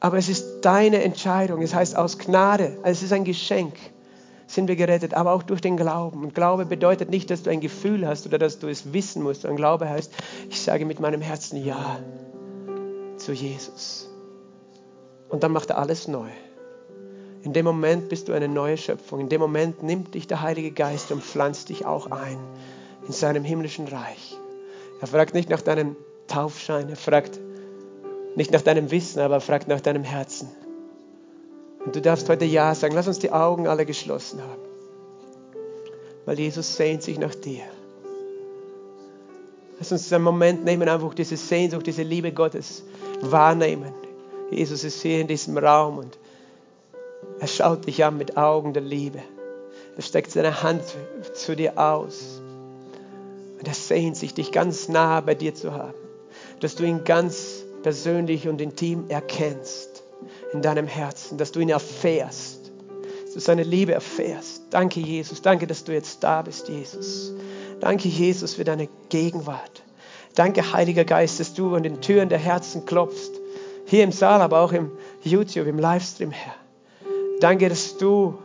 Aber 0.00 0.18
es 0.18 0.28
ist 0.28 0.60
deine 0.62 1.02
Entscheidung. 1.02 1.62
Es 1.62 1.74
heißt 1.74 1.96
aus 1.96 2.18
Gnade. 2.18 2.78
Also 2.82 2.98
es 2.98 3.02
ist 3.04 3.12
ein 3.12 3.24
Geschenk. 3.24 3.74
Sind 4.46 4.68
wir 4.68 4.76
gerettet, 4.76 5.14
aber 5.14 5.32
auch 5.32 5.42
durch 5.42 5.60
den 5.60 5.76
Glauben. 5.76 6.22
Und 6.22 6.34
Glaube 6.34 6.66
bedeutet 6.66 7.08
nicht, 7.08 7.30
dass 7.30 7.42
du 7.42 7.50
ein 7.50 7.60
Gefühl 7.60 8.06
hast 8.06 8.26
oder 8.26 8.38
dass 8.38 8.58
du 8.58 8.68
es 8.68 8.92
wissen 8.92 9.22
musst. 9.22 9.44
Und 9.44 9.56
Glaube 9.56 9.88
heißt, 9.88 10.12
ich 10.50 10.60
sage 10.60 10.84
mit 10.84 11.00
meinem 11.00 11.22
Herzen 11.22 11.64
Ja 11.64 11.98
zu 13.16 13.32
Jesus. 13.32 14.10
Und 15.28 15.42
dann 15.42 15.52
macht 15.52 15.70
er 15.70 15.78
alles 15.78 16.06
neu. 16.08 16.28
In 17.42 17.52
dem 17.52 17.64
Moment 17.64 18.08
bist 18.08 18.28
du 18.28 18.32
eine 18.32 18.48
neue 18.48 18.76
Schöpfung. 18.76 19.20
In 19.20 19.28
dem 19.28 19.40
Moment 19.40 19.82
nimmt 19.82 20.14
dich 20.14 20.26
der 20.26 20.42
Heilige 20.42 20.70
Geist 20.70 21.12
und 21.12 21.22
pflanzt 21.22 21.68
dich 21.68 21.84
auch 21.84 22.10
ein 22.10 22.38
in 23.06 23.12
seinem 23.12 23.44
himmlischen 23.44 23.88
Reich. 23.88 24.38
Er 25.00 25.06
fragt 25.06 25.34
nicht 25.34 25.50
nach 25.50 25.60
deinem 25.60 25.96
Taufschein, 26.34 26.88
er 26.88 26.96
fragt 26.96 27.38
nicht 28.34 28.50
nach 28.50 28.62
deinem 28.62 28.90
Wissen, 28.90 29.20
aber 29.20 29.34
er 29.34 29.40
fragt 29.40 29.68
nach 29.68 29.80
deinem 29.80 30.02
Herzen. 30.02 30.48
Und 31.84 31.94
du 31.94 32.00
darfst 32.00 32.28
heute 32.28 32.44
Ja 32.44 32.74
sagen. 32.74 32.94
Lass 32.94 33.06
uns 33.06 33.20
die 33.20 33.30
Augen 33.30 33.68
alle 33.68 33.86
geschlossen 33.86 34.42
haben. 34.42 34.62
Weil 36.24 36.40
Jesus 36.40 36.76
sehnt 36.76 37.04
sich 37.04 37.20
nach 37.20 37.36
dir. 37.36 37.62
Lass 39.78 39.92
uns 39.92 40.12
einen 40.12 40.24
Moment 40.24 40.64
nehmen, 40.64 40.88
einfach 40.88 41.14
diese 41.14 41.36
Sehnsucht, 41.36 41.86
diese 41.86 42.02
Liebe 42.02 42.32
Gottes 42.32 42.82
wahrnehmen. 43.20 43.92
Jesus 44.50 44.82
ist 44.82 45.02
hier 45.02 45.20
in 45.20 45.28
diesem 45.28 45.56
Raum 45.56 45.98
und 45.98 46.18
er 47.38 47.46
schaut 47.46 47.86
dich 47.86 48.04
an 48.04 48.18
mit 48.18 48.36
Augen 48.36 48.72
der 48.72 48.82
Liebe. 48.82 49.20
Er 49.96 50.02
steckt 50.02 50.32
seine 50.32 50.64
Hand 50.64 50.82
zu 51.34 51.54
dir 51.54 51.78
aus. 51.78 52.40
Und 53.58 53.68
er 53.68 53.74
sehnt 53.74 54.16
sich, 54.16 54.34
dich 54.34 54.50
ganz 54.50 54.88
nah 54.88 55.20
bei 55.20 55.36
dir 55.36 55.54
zu 55.54 55.72
haben. 55.72 56.03
Dass 56.64 56.76
du 56.76 56.84
ihn 56.84 57.04
ganz 57.04 57.62
persönlich 57.82 58.48
und 58.48 58.58
intim 58.58 59.10
erkennst 59.10 60.02
in 60.54 60.62
deinem 60.62 60.86
Herzen. 60.86 61.36
Dass 61.36 61.52
du 61.52 61.60
ihn 61.60 61.68
erfährst. 61.68 62.72
Dass 63.22 63.34
du 63.34 63.40
seine 63.40 63.64
Liebe 63.64 63.92
erfährst. 63.92 64.62
Danke, 64.70 65.00
Jesus. 65.00 65.42
Danke, 65.42 65.66
dass 65.66 65.84
du 65.84 65.92
jetzt 65.92 66.24
da 66.24 66.40
bist, 66.40 66.70
Jesus. 66.70 67.34
Danke, 67.80 68.08
Jesus, 68.08 68.54
für 68.54 68.64
deine 68.64 68.88
Gegenwart. 69.10 69.82
Danke, 70.36 70.72
Heiliger 70.72 71.04
Geist, 71.04 71.38
dass 71.38 71.52
du 71.52 71.74
an 71.74 71.82
den 71.82 72.00
Türen 72.00 72.30
der 72.30 72.38
Herzen 72.38 72.86
klopfst. 72.86 73.32
Hier 73.84 74.02
im 74.02 74.10
Saal, 74.10 74.40
aber 74.40 74.60
auch 74.60 74.72
im 74.72 74.90
YouTube, 75.22 75.66
im 75.66 75.78
Livestream, 75.78 76.30
Herr. 76.30 76.54
Danke, 77.40 77.68
dass 77.68 77.98
du, 77.98 78.38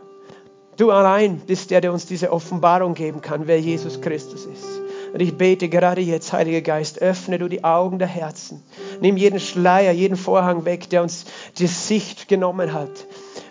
du 0.76 0.90
allein 0.90 1.38
bist 1.38 1.70
der, 1.70 1.80
der 1.80 1.90
uns 1.90 2.04
diese 2.04 2.32
Offenbarung 2.32 2.92
geben 2.92 3.22
kann, 3.22 3.46
wer 3.46 3.58
Jesus 3.58 4.02
Christus 4.02 4.44
ist. 4.44 4.79
Und 5.12 5.20
ich 5.20 5.36
bete 5.36 5.68
gerade 5.68 6.00
jetzt, 6.00 6.32
Heiliger 6.32 6.60
Geist, 6.60 7.02
öffne 7.02 7.38
du 7.38 7.48
die 7.48 7.64
Augen 7.64 7.98
der 7.98 8.08
Herzen. 8.08 8.62
Nimm 9.00 9.16
jeden 9.16 9.40
Schleier, 9.40 9.92
jeden 9.92 10.16
Vorhang 10.16 10.64
weg, 10.64 10.88
der 10.90 11.02
uns 11.02 11.24
die 11.58 11.66
Sicht 11.66 12.28
genommen 12.28 12.72
hat. 12.72 13.06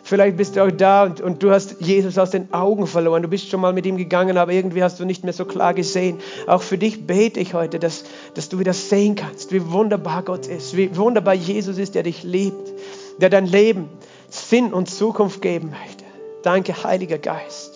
Vielleicht 0.10 0.38
bist 0.38 0.55
du 0.55 0.64
auch 0.64 0.72
da 0.72 1.03
und, 1.03 1.22
und, 1.22 1.43
du 1.43 1.51
hast 1.51 1.82
Jesus 1.82 2.18
aus 2.18 2.32
den 2.32 2.51
Augen 2.51 2.88
verloren. 2.88 3.22
Du 3.22 3.28
bist 3.28 3.47
schon 3.47 3.62
mal 3.62 3.74
mit 3.74 3.86
ihm 3.86 3.95
gegangen, 3.95 4.39
aber 4.39 4.51
irgendwie 4.53 4.82
hast 4.82 4.99
du 4.99 5.05
nicht 5.05 5.24
mehr 5.24 5.34
so 5.34 5.45
klar 5.45 5.76
gesehen. 5.76 6.18
Auch 6.47 6.64
für 6.64 6.80
dich 6.80 7.05
bete 7.05 7.39
ich 7.39 7.53
heute, 7.53 7.78
dass, 7.78 8.05
dass 8.34 8.49
du 8.49 8.57
wieder 8.57 8.74
sehen 8.74 9.16
kannst, 9.16 9.51
wie 9.51 9.72
wunderbar 9.72 10.24
Gott 10.24 10.47
ist, 10.47 10.76
wie 10.76 10.97
wunderbar 10.97 11.36
Jesus 11.36 11.78
ist, 11.78 11.93
der 11.93 12.01
dich 12.01 12.24
liebt, 12.24 12.74
der 13.20 13.30
dein 13.30 13.45
Leben 13.45 13.88
Sinn 14.30 14.74
und 14.74 14.89
Zukunft 14.89 15.43
geben 15.43 15.70
möchte. 15.70 16.05
Danke, 16.41 16.84
Heiliger 16.84 17.20
Geist. 17.20 17.69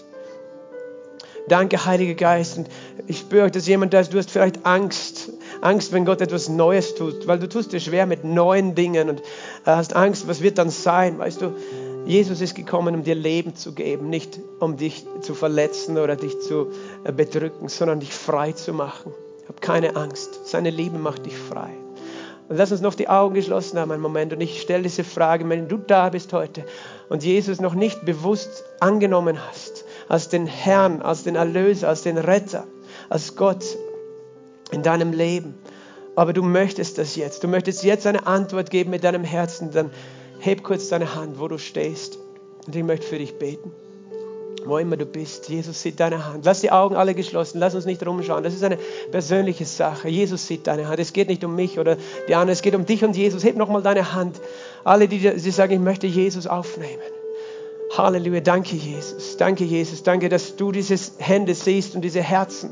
Danke, 1.48 1.86
Heiliger 1.86 2.14
Geist. 2.14 2.58
Und 2.58 2.70
ich 3.08 3.20
spüre, 3.20 3.52
dass 3.52 3.68
jemand 3.68 3.94
da 3.94 4.00
ist, 4.00 4.14
du 4.14 4.18
hast 4.18 4.32
vielleicht 4.32 4.66
Angst. 4.66 5.32
Angst, 5.62 5.92
wenn 5.92 6.06
Gott 6.06 6.22
etwas 6.22 6.50
Neues 6.50 6.96
tut, 6.96 7.28
weil 7.28 7.40
du 7.40 7.48
tust 7.48 7.72
dir 7.72 7.80
schwer 7.80 8.06
mit 8.06 8.24
neuen 8.24 8.76
Dingen 8.76 9.10
und 9.10 9.22
hast 9.66 9.96
Angst, 9.96 10.28
was 10.28 10.42
wird 10.42 10.58
dann 10.58 10.70
sein? 10.70 11.20
Weißt 11.20 11.42
du, 11.42 11.54
Jesus 12.06 12.42
ist 12.42 12.56
gekommen, 12.56 12.96
um 12.96 13.04
dir 13.04 13.16
Leben 13.16 13.56
zu 13.56 13.74
geben, 13.74 14.10
nicht 14.10 14.40
um 14.60 14.76
dich 14.76 15.06
zu 15.22 15.34
verletzen 15.36 15.98
oder 15.98 16.18
dich 16.18 16.40
zu 16.42 16.68
äh, 17.06 17.14
bedrücken, 17.14 17.70
sondern 17.70 18.02
dich 18.02 18.14
frei 18.14 18.52
zu 18.52 18.74
machen. 18.74 19.14
Hab 19.48 19.62
keine 19.62 19.96
Angst. 19.96 20.48
Seine 20.48 20.70
Liebe 20.70 20.98
macht 20.98 21.26
dich 21.26 21.38
frei. 21.38 21.70
Und 22.50 22.58
lass 22.58 22.74
uns 22.74 22.82
noch 22.82 22.96
die 22.96 23.08
Augen 23.08 23.36
geschlossen 23.36 23.80
haben 23.80 23.92
einen 23.92 24.02
Moment. 24.02 24.34
Und 24.34 24.42
ich 24.42 24.62
stelle 24.62 24.84
diese 24.84 25.06
Frage, 25.06 25.48
wenn 25.48 25.70
du 25.70 25.78
da 25.78 26.10
bist 26.10 26.34
heute 26.34 26.66
und 27.08 27.24
Jesus 27.24 27.62
noch 27.62 27.74
nicht 27.74 28.04
bewusst 28.04 28.66
angenommen 28.82 29.38
hast, 29.50 29.73
als 30.14 30.30
den 30.30 30.46
Herrn, 30.46 31.02
als 31.02 31.24
den 31.24 31.36
Erlöser, 31.36 31.90
als 31.90 32.04
den 32.04 32.20
Retter, 32.20 32.68
als 33.10 33.36
Gott 33.36 33.66
in 34.72 34.84
deinem 34.84 35.12
Leben. 35.12 35.56
Aber 36.16 36.34
du 36.34 36.44
möchtest 36.44 37.00
das 37.00 37.16
jetzt. 37.16 37.44
Du 37.44 37.48
möchtest 37.48 37.84
jetzt 37.84 38.06
eine 38.06 38.28
Antwort 38.28 38.70
geben 38.70 38.92
mit 38.92 39.04
deinem 39.04 39.24
Herzen. 39.24 39.72
Dann 39.72 39.90
heb 40.38 40.62
kurz 40.62 40.88
deine 40.90 41.16
Hand, 41.16 41.40
wo 41.40 41.48
du 41.48 41.58
stehst. 41.58 42.20
Und 42.68 42.76
ich 42.76 42.84
möchte 42.84 43.08
für 43.08 43.18
dich 43.18 43.40
beten 43.40 43.72
wo 44.66 44.78
immer 44.78 44.96
du 44.96 45.06
bist. 45.06 45.50
Jesus 45.50 45.82
sieht 45.82 46.00
deine 46.00 46.26
Hand. 46.26 46.46
Lass 46.46 46.62
die 46.62 46.72
Augen 46.72 46.96
alle 46.96 47.16
geschlossen. 47.16 47.60
Lass 47.60 47.76
uns 47.76 47.84
nicht 47.84 48.06
rumschauen. 48.06 48.46
Das 48.46 48.54
ist 48.54 48.64
eine 48.64 48.78
persönliche 49.12 49.66
Sache. 49.66 50.08
Jesus 50.08 50.48
sieht 50.48 50.68
deine 50.68 50.88
Hand. 50.88 51.00
Es 51.00 51.12
geht 51.12 51.28
nicht 51.28 51.44
um 51.44 51.54
mich 51.54 51.80
oder 51.80 51.98
die 52.30 52.36
anderen. 52.36 52.54
Es 52.54 52.62
geht 52.62 52.74
um 52.74 52.86
dich 52.86 53.04
und 53.04 53.14
Jesus. 53.18 53.44
Heb 53.44 53.58
nochmal 53.58 53.82
deine 53.82 54.14
Hand. 54.14 54.40
Alle, 54.86 55.10
die, 55.10 55.20
die 55.20 55.52
sagen, 55.52 55.74
ich 55.74 55.80
möchte 55.80 56.08
Jesus 56.08 56.48
aufnehmen. 56.48 57.02
Halleluja. 57.98 58.42
Danke, 58.42 58.76
Jesus. 58.76 59.38
Danke, 59.38 59.64
Jesus. 59.64 60.04
Danke, 60.04 60.30
dass 60.30 60.56
du 60.56 60.72
diese 60.72 60.96
Hände 61.18 61.56
siehst 61.56 61.96
und 61.96 62.02
diese 62.02 62.22
Herzen. 62.22 62.72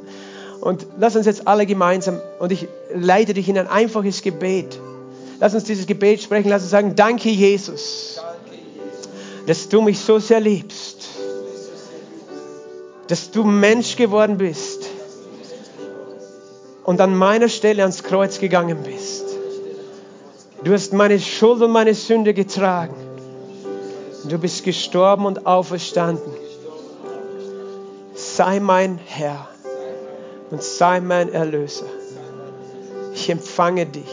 Und 0.60 0.86
lass 0.98 1.16
uns 1.16 1.26
jetzt 1.26 1.48
alle 1.48 1.66
gemeinsam, 1.66 2.20
und 2.40 2.52
ich 2.52 2.68
leite 2.94 3.34
dich 3.34 3.50
in 3.50 3.58
ein 3.58 3.68
einfaches 3.68 4.22
Gebet. 4.22 4.80
Lass 5.40 5.56
uns 5.56 5.64
dieses 5.64 5.88
Gebet 5.88 6.22
sprechen. 6.22 6.50
Lass 6.50 6.62
uns 6.62 6.72
sagen, 6.72 6.96
danke, 6.96 7.30
Jesus, 7.30 8.20
dass 9.48 9.70
du 9.70 9.82
mich 9.82 10.00
so 10.00 10.20
sehr 10.20 10.40
liebst 10.40 11.02
dass 13.12 13.30
du 13.30 13.44
Mensch 13.44 13.98
geworden 13.98 14.38
bist 14.38 14.90
und 16.86 17.02
an 17.02 17.14
meiner 17.14 17.50
Stelle 17.50 17.82
ans 17.82 18.04
Kreuz 18.04 18.40
gegangen 18.40 18.84
bist. 18.86 19.26
Du 20.64 20.72
hast 20.72 20.94
meine 20.94 21.20
Schuld 21.20 21.62
und 21.62 21.72
meine 21.72 21.94
Sünde 21.94 22.34
getragen. 22.34 22.96
Du 24.26 24.38
bist 24.38 24.64
gestorben 24.64 25.26
und 25.26 25.46
auferstanden. 25.46 26.34
Sei 28.14 28.60
mein 28.60 29.00
Herr 29.04 29.48
und 30.52 30.62
sei 30.62 31.00
mein 31.02 31.32
Erlöser. 31.34 31.88
Ich 33.14 33.30
empfange 33.30 33.86
dich. 33.86 34.12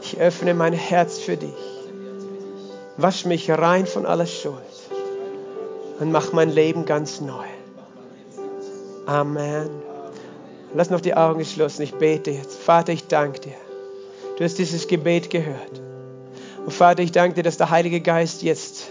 Ich 0.00 0.18
öffne 0.18 0.54
mein 0.54 0.72
Herz 0.72 1.18
für 1.18 1.36
dich. 1.36 1.50
Wasch 2.96 3.24
mich 3.24 3.50
rein 3.50 3.86
von 3.86 4.06
aller 4.06 4.26
Schuld 4.26 4.56
und 5.98 6.12
mach 6.12 6.32
mein 6.32 6.50
Leben 6.50 6.84
ganz 6.84 7.20
neu. 7.20 7.46
Amen. 9.06 9.70
Lass 10.74 10.90
noch 10.90 11.00
die 11.00 11.14
Augen 11.14 11.38
geschlossen. 11.38 11.82
Ich 11.82 11.94
bete 11.94 12.30
jetzt. 12.30 12.58
Vater, 12.58 12.92
ich 12.92 13.06
danke 13.08 13.40
dir. 13.40 13.54
Du 14.36 14.44
hast 14.44 14.58
dieses 14.58 14.86
Gebet 14.86 15.30
gehört. 15.30 15.80
Und 16.64 16.72
Vater, 16.72 17.02
ich 17.02 17.12
danke 17.12 17.34
dir, 17.34 17.42
dass 17.42 17.56
der 17.56 17.70
Heilige 17.70 18.00
Geist 18.00 18.42
jetzt 18.42 18.88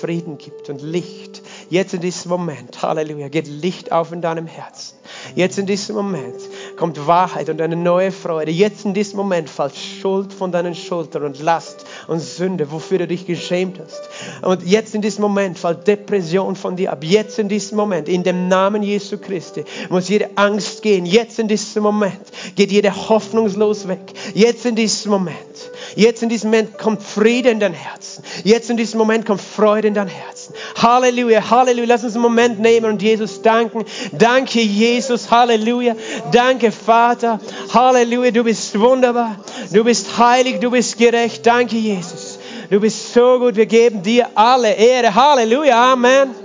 Frieden 0.00 0.38
gibt 0.38 0.68
und 0.68 0.82
Licht. 0.82 1.42
Jetzt 1.70 1.94
in 1.94 2.00
diesem 2.00 2.30
Moment, 2.30 2.82
Halleluja, 2.82 3.28
geht 3.28 3.46
Licht 3.48 3.92
auf 3.92 4.12
in 4.12 4.20
deinem 4.20 4.46
Herzen. 4.46 4.96
Jetzt 5.34 5.58
in 5.58 5.66
diesem 5.66 5.96
Moment 5.96 6.36
kommt 6.76 7.06
Wahrheit 7.06 7.48
und 7.48 7.60
eine 7.60 7.76
neue 7.76 8.12
Freude. 8.12 8.50
Jetzt 8.50 8.84
in 8.84 8.94
diesem 8.94 9.16
Moment 9.16 9.48
fällt 9.48 9.74
Schuld 9.76 10.32
von 10.32 10.52
deinen 10.52 10.74
Schultern 10.74 11.24
und 11.24 11.40
Last 11.40 11.84
und 12.08 12.20
Sünde, 12.20 12.70
wofür 12.70 12.98
du 12.98 13.06
dich 13.06 13.26
geschämt 13.26 13.80
hast. 13.80 14.02
Und 14.42 14.64
jetzt 14.64 14.94
in 14.94 15.02
diesem 15.02 15.22
Moment 15.22 15.58
fällt 15.58 15.86
Depression 15.86 16.56
von 16.56 16.76
dir 16.76 16.92
ab. 16.92 17.02
Jetzt 17.02 17.38
in 17.38 17.48
diesem 17.48 17.76
Moment, 17.76 18.08
in 18.08 18.22
dem 18.22 18.48
Namen 18.48 18.82
Jesu 18.82 19.18
Christi, 19.18 19.64
muss 19.88 20.08
jede 20.08 20.36
Angst 20.36 20.82
gehen. 20.82 21.06
Jetzt 21.06 21.38
in 21.38 21.48
diesem 21.48 21.82
Moment 21.82 22.20
geht 22.54 22.70
jede 22.70 22.94
hoffnungslos 23.08 23.88
weg. 23.88 24.12
Jetzt 24.34 24.66
in 24.66 24.74
diesem 24.74 25.10
Moment. 25.10 25.53
Jetzt 25.94 26.22
in 26.22 26.28
diesem 26.28 26.50
Moment 26.50 26.78
kommt 26.78 27.02
Friede 27.02 27.50
in 27.50 27.60
dein 27.60 27.72
Herzen. 27.72 28.24
Jetzt 28.44 28.70
in 28.70 28.76
diesem 28.76 28.98
Moment 28.98 29.26
kommt 29.26 29.40
Freude 29.40 29.88
in 29.88 29.94
dein 29.94 30.08
Herzen. 30.08 30.54
Halleluja, 30.76 31.50
Halleluja. 31.50 31.86
Lass 31.88 32.04
uns 32.04 32.14
einen 32.14 32.22
Moment 32.22 32.60
nehmen 32.60 32.86
und 32.86 33.02
Jesus 33.02 33.42
danken. 33.42 33.84
Danke, 34.12 34.60
Jesus. 34.60 35.30
Halleluja. 35.30 35.96
Danke, 36.32 36.72
Vater. 36.72 37.40
Halleluja. 37.72 38.30
Du 38.30 38.44
bist 38.44 38.78
wunderbar. 38.78 39.36
Du 39.72 39.84
bist 39.84 40.18
heilig. 40.18 40.60
Du 40.60 40.70
bist 40.70 40.98
gerecht. 40.98 41.46
Danke, 41.46 41.76
Jesus. 41.76 42.38
Du 42.70 42.80
bist 42.80 43.12
so 43.12 43.38
gut. 43.38 43.56
Wir 43.56 43.66
geben 43.66 44.02
dir 44.02 44.28
alle 44.34 44.72
Ehre. 44.72 45.14
Halleluja. 45.14 45.92
Amen. 45.92 46.43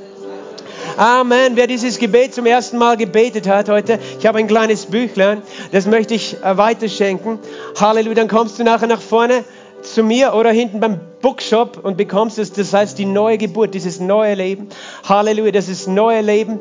Amen. 1.00 1.56
Wer 1.56 1.68
dieses 1.68 1.98
Gebet 1.98 2.34
zum 2.34 2.46
ersten 2.46 2.78
Mal 2.78 2.98
gebetet 2.98 3.48
hat 3.48 3.70
heute, 3.70 4.00
ich 4.20 4.26
habe 4.26 4.38
ein 4.38 4.48
kleines 4.48 4.88
Büchlein, 4.88 5.42
das 5.72 5.86
möchte 5.86 6.14
ich 6.14 6.36
äh, 6.44 6.58
weiterschenken. 6.58 7.40
Halleluja. 7.80 8.16
Dann 8.16 8.28
kommst 8.28 8.60
du 8.60 8.66
nachher 8.66 8.88
nach 8.88 9.00
vorne 9.00 9.46
zu 9.82 10.04
mir 10.04 10.34
oder 10.34 10.52
hinten 10.52 10.82
beim 10.82 11.00
Bookshop 11.22 11.80
und 11.82 11.96
bekommst 11.96 12.38
es. 12.38 12.52
Das 12.52 12.74
heißt 12.74 13.00
die 13.00 13.06
neue 13.06 13.38
Geburt, 13.38 13.76
dieses 13.76 14.02
neue 14.02 14.34
Leben. 14.34 14.68
Halleluja, 15.08 15.54
das 15.54 15.70
ist 15.70 15.88
neue 15.88 16.20
Leben. 16.20 16.60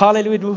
Halleluja, 0.00 0.38
du 0.38 0.56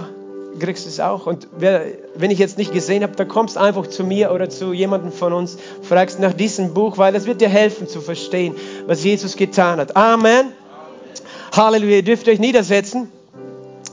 kriegst 0.58 0.88
es 0.88 1.02
auch. 1.02 1.26
Und 1.28 1.50
wer, 1.58 1.84
wenn 2.16 2.32
ich 2.32 2.40
jetzt 2.40 2.58
nicht 2.58 2.72
gesehen 2.72 3.04
habe, 3.04 3.18
dann 3.18 3.28
kommst 3.28 3.58
einfach 3.58 3.88
zu 3.88 4.06
mir 4.06 4.32
oder 4.32 4.50
zu 4.50 4.72
jemandem 4.72 5.12
von 5.12 5.34
uns, 5.34 5.58
fragst 5.82 6.22
nach 6.22 6.32
diesem 6.32 6.74
Buch, 6.74 6.98
weil 6.98 7.12
das 7.12 7.26
wird 7.26 7.42
dir 7.42 7.50
helfen 7.50 7.90
zu 7.90 8.00
verstehen, 8.00 8.56
was 8.86 9.04
Jesus 9.04 9.36
getan 9.36 9.82
hat. 9.82 9.98
Amen. 9.98 10.54
Halleluja, 11.52 11.98
ihr 11.98 12.04
dürft 12.04 12.30
euch 12.30 12.40
niedersetzen. 12.40 13.12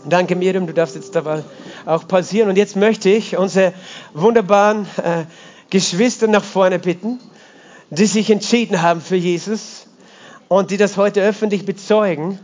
Danke 0.06 0.36
Miriam, 0.36 0.66
du 0.66 0.74
darfst 0.74 0.94
jetzt 0.94 1.14
dabei 1.14 1.42
auch 1.86 2.06
passieren. 2.06 2.48
Und 2.48 2.56
jetzt 2.56 2.76
möchte 2.76 3.08
ich 3.08 3.36
unsere 3.36 3.72
wunderbaren 4.12 4.86
äh, 5.02 5.24
Geschwister 5.70 6.26
nach 6.26 6.44
vorne 6.44 6.78
bitten, 6.78 7.20
die 7.90 8.06
sich 8.06 8.30
entschieden 8.30 8.82
haben 8.82 9.00
für 9.00 9.16
Jesus. 9.16 9.86
und 10.48 10.70
die 10.70 10.76
das 10.76 10.96
heute 10.96 11.20
öffentlich 11.22 11.66
bezeugen. 11.66 12.38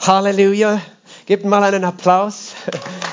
Halleluja. 0.00 0.80
Gebt 1.26 1.44
mal 1.44 1.64
einen 1.64 1.84
Applaus. 1.84 2.52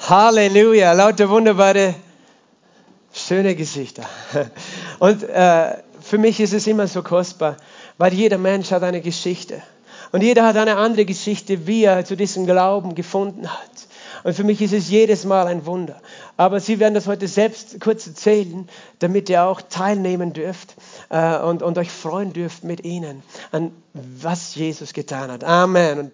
Halleluja, 0.00 0.92
lauter 0.92 1.30
wunderbare, 1.30 1.94
schöne 3.32 3.54
Gesichter. 3.54 4.02
Und 4.98 5.22
äh, 5.22 5.78
für 6.02 6.18
mich 6.18 6.38
ist 6.38 6.52
es 6.52 6.66
immer 6.66 6.86
so 6.86 7.02
kostbar, 7.02 7.56
weil 7.96 8.12
jeder 8.12 8.36
Mensch 8.36 8.70
hat 8.72 8.82
eine 8.82 9.00
Geschichte. 9.00 9.62
Und 10.12 10.22
jeder 10.22 10.44
hat 10.44 10.58
eine 10.58 10.76
andere 10.76 11.06
Geschichte, 11.06 11.66
wie 11.66 11.84
er 11.84 12.04
zu 12.04 12.14
diesem 12.14 12.44
Glauben 12.44 12.94
gefunden 12.94 13.50
hat. 13.50 13.70
Und 14.24 14.34
für 14.34 14.44
mich 14.44 14.60
ist 14.60 14.74
es 14.74 14.90
jedes 14.90 15.24
Mal 15.24 15.46
ein 15.46 15.64
Wunder. 15.64 15.98
Aber 16.36 16.60
Sie 16.60 16.78
werden 16.78 16.92
das 16.92 17.06
heute 17.06 17.26
selbst 17.26 17.80
kurz 17.80 18.06
erzählen, 18.06 18.68
damit 18.98 19.30
ihr 19.30 19.44
auch 19.44 19.62
teilnehmen 19.62 20.34
dürft 20.34 20.74
äh, 21.08 21.38
und, 21.38 21.62
und 21.62 21.78
euch 21.78 21.90
freuen 21.90 22.34
dürft 22.34 22.64
mit 22.64 22.84
ihnen 22.84 23.22
an 23.50 23.72
was 23.94 24.54
Jesus 24.54 24.92
getan 24.92 25.30
hat. 25.30 25.44
Amen. 25.44 25.98
Und 25.98 26.12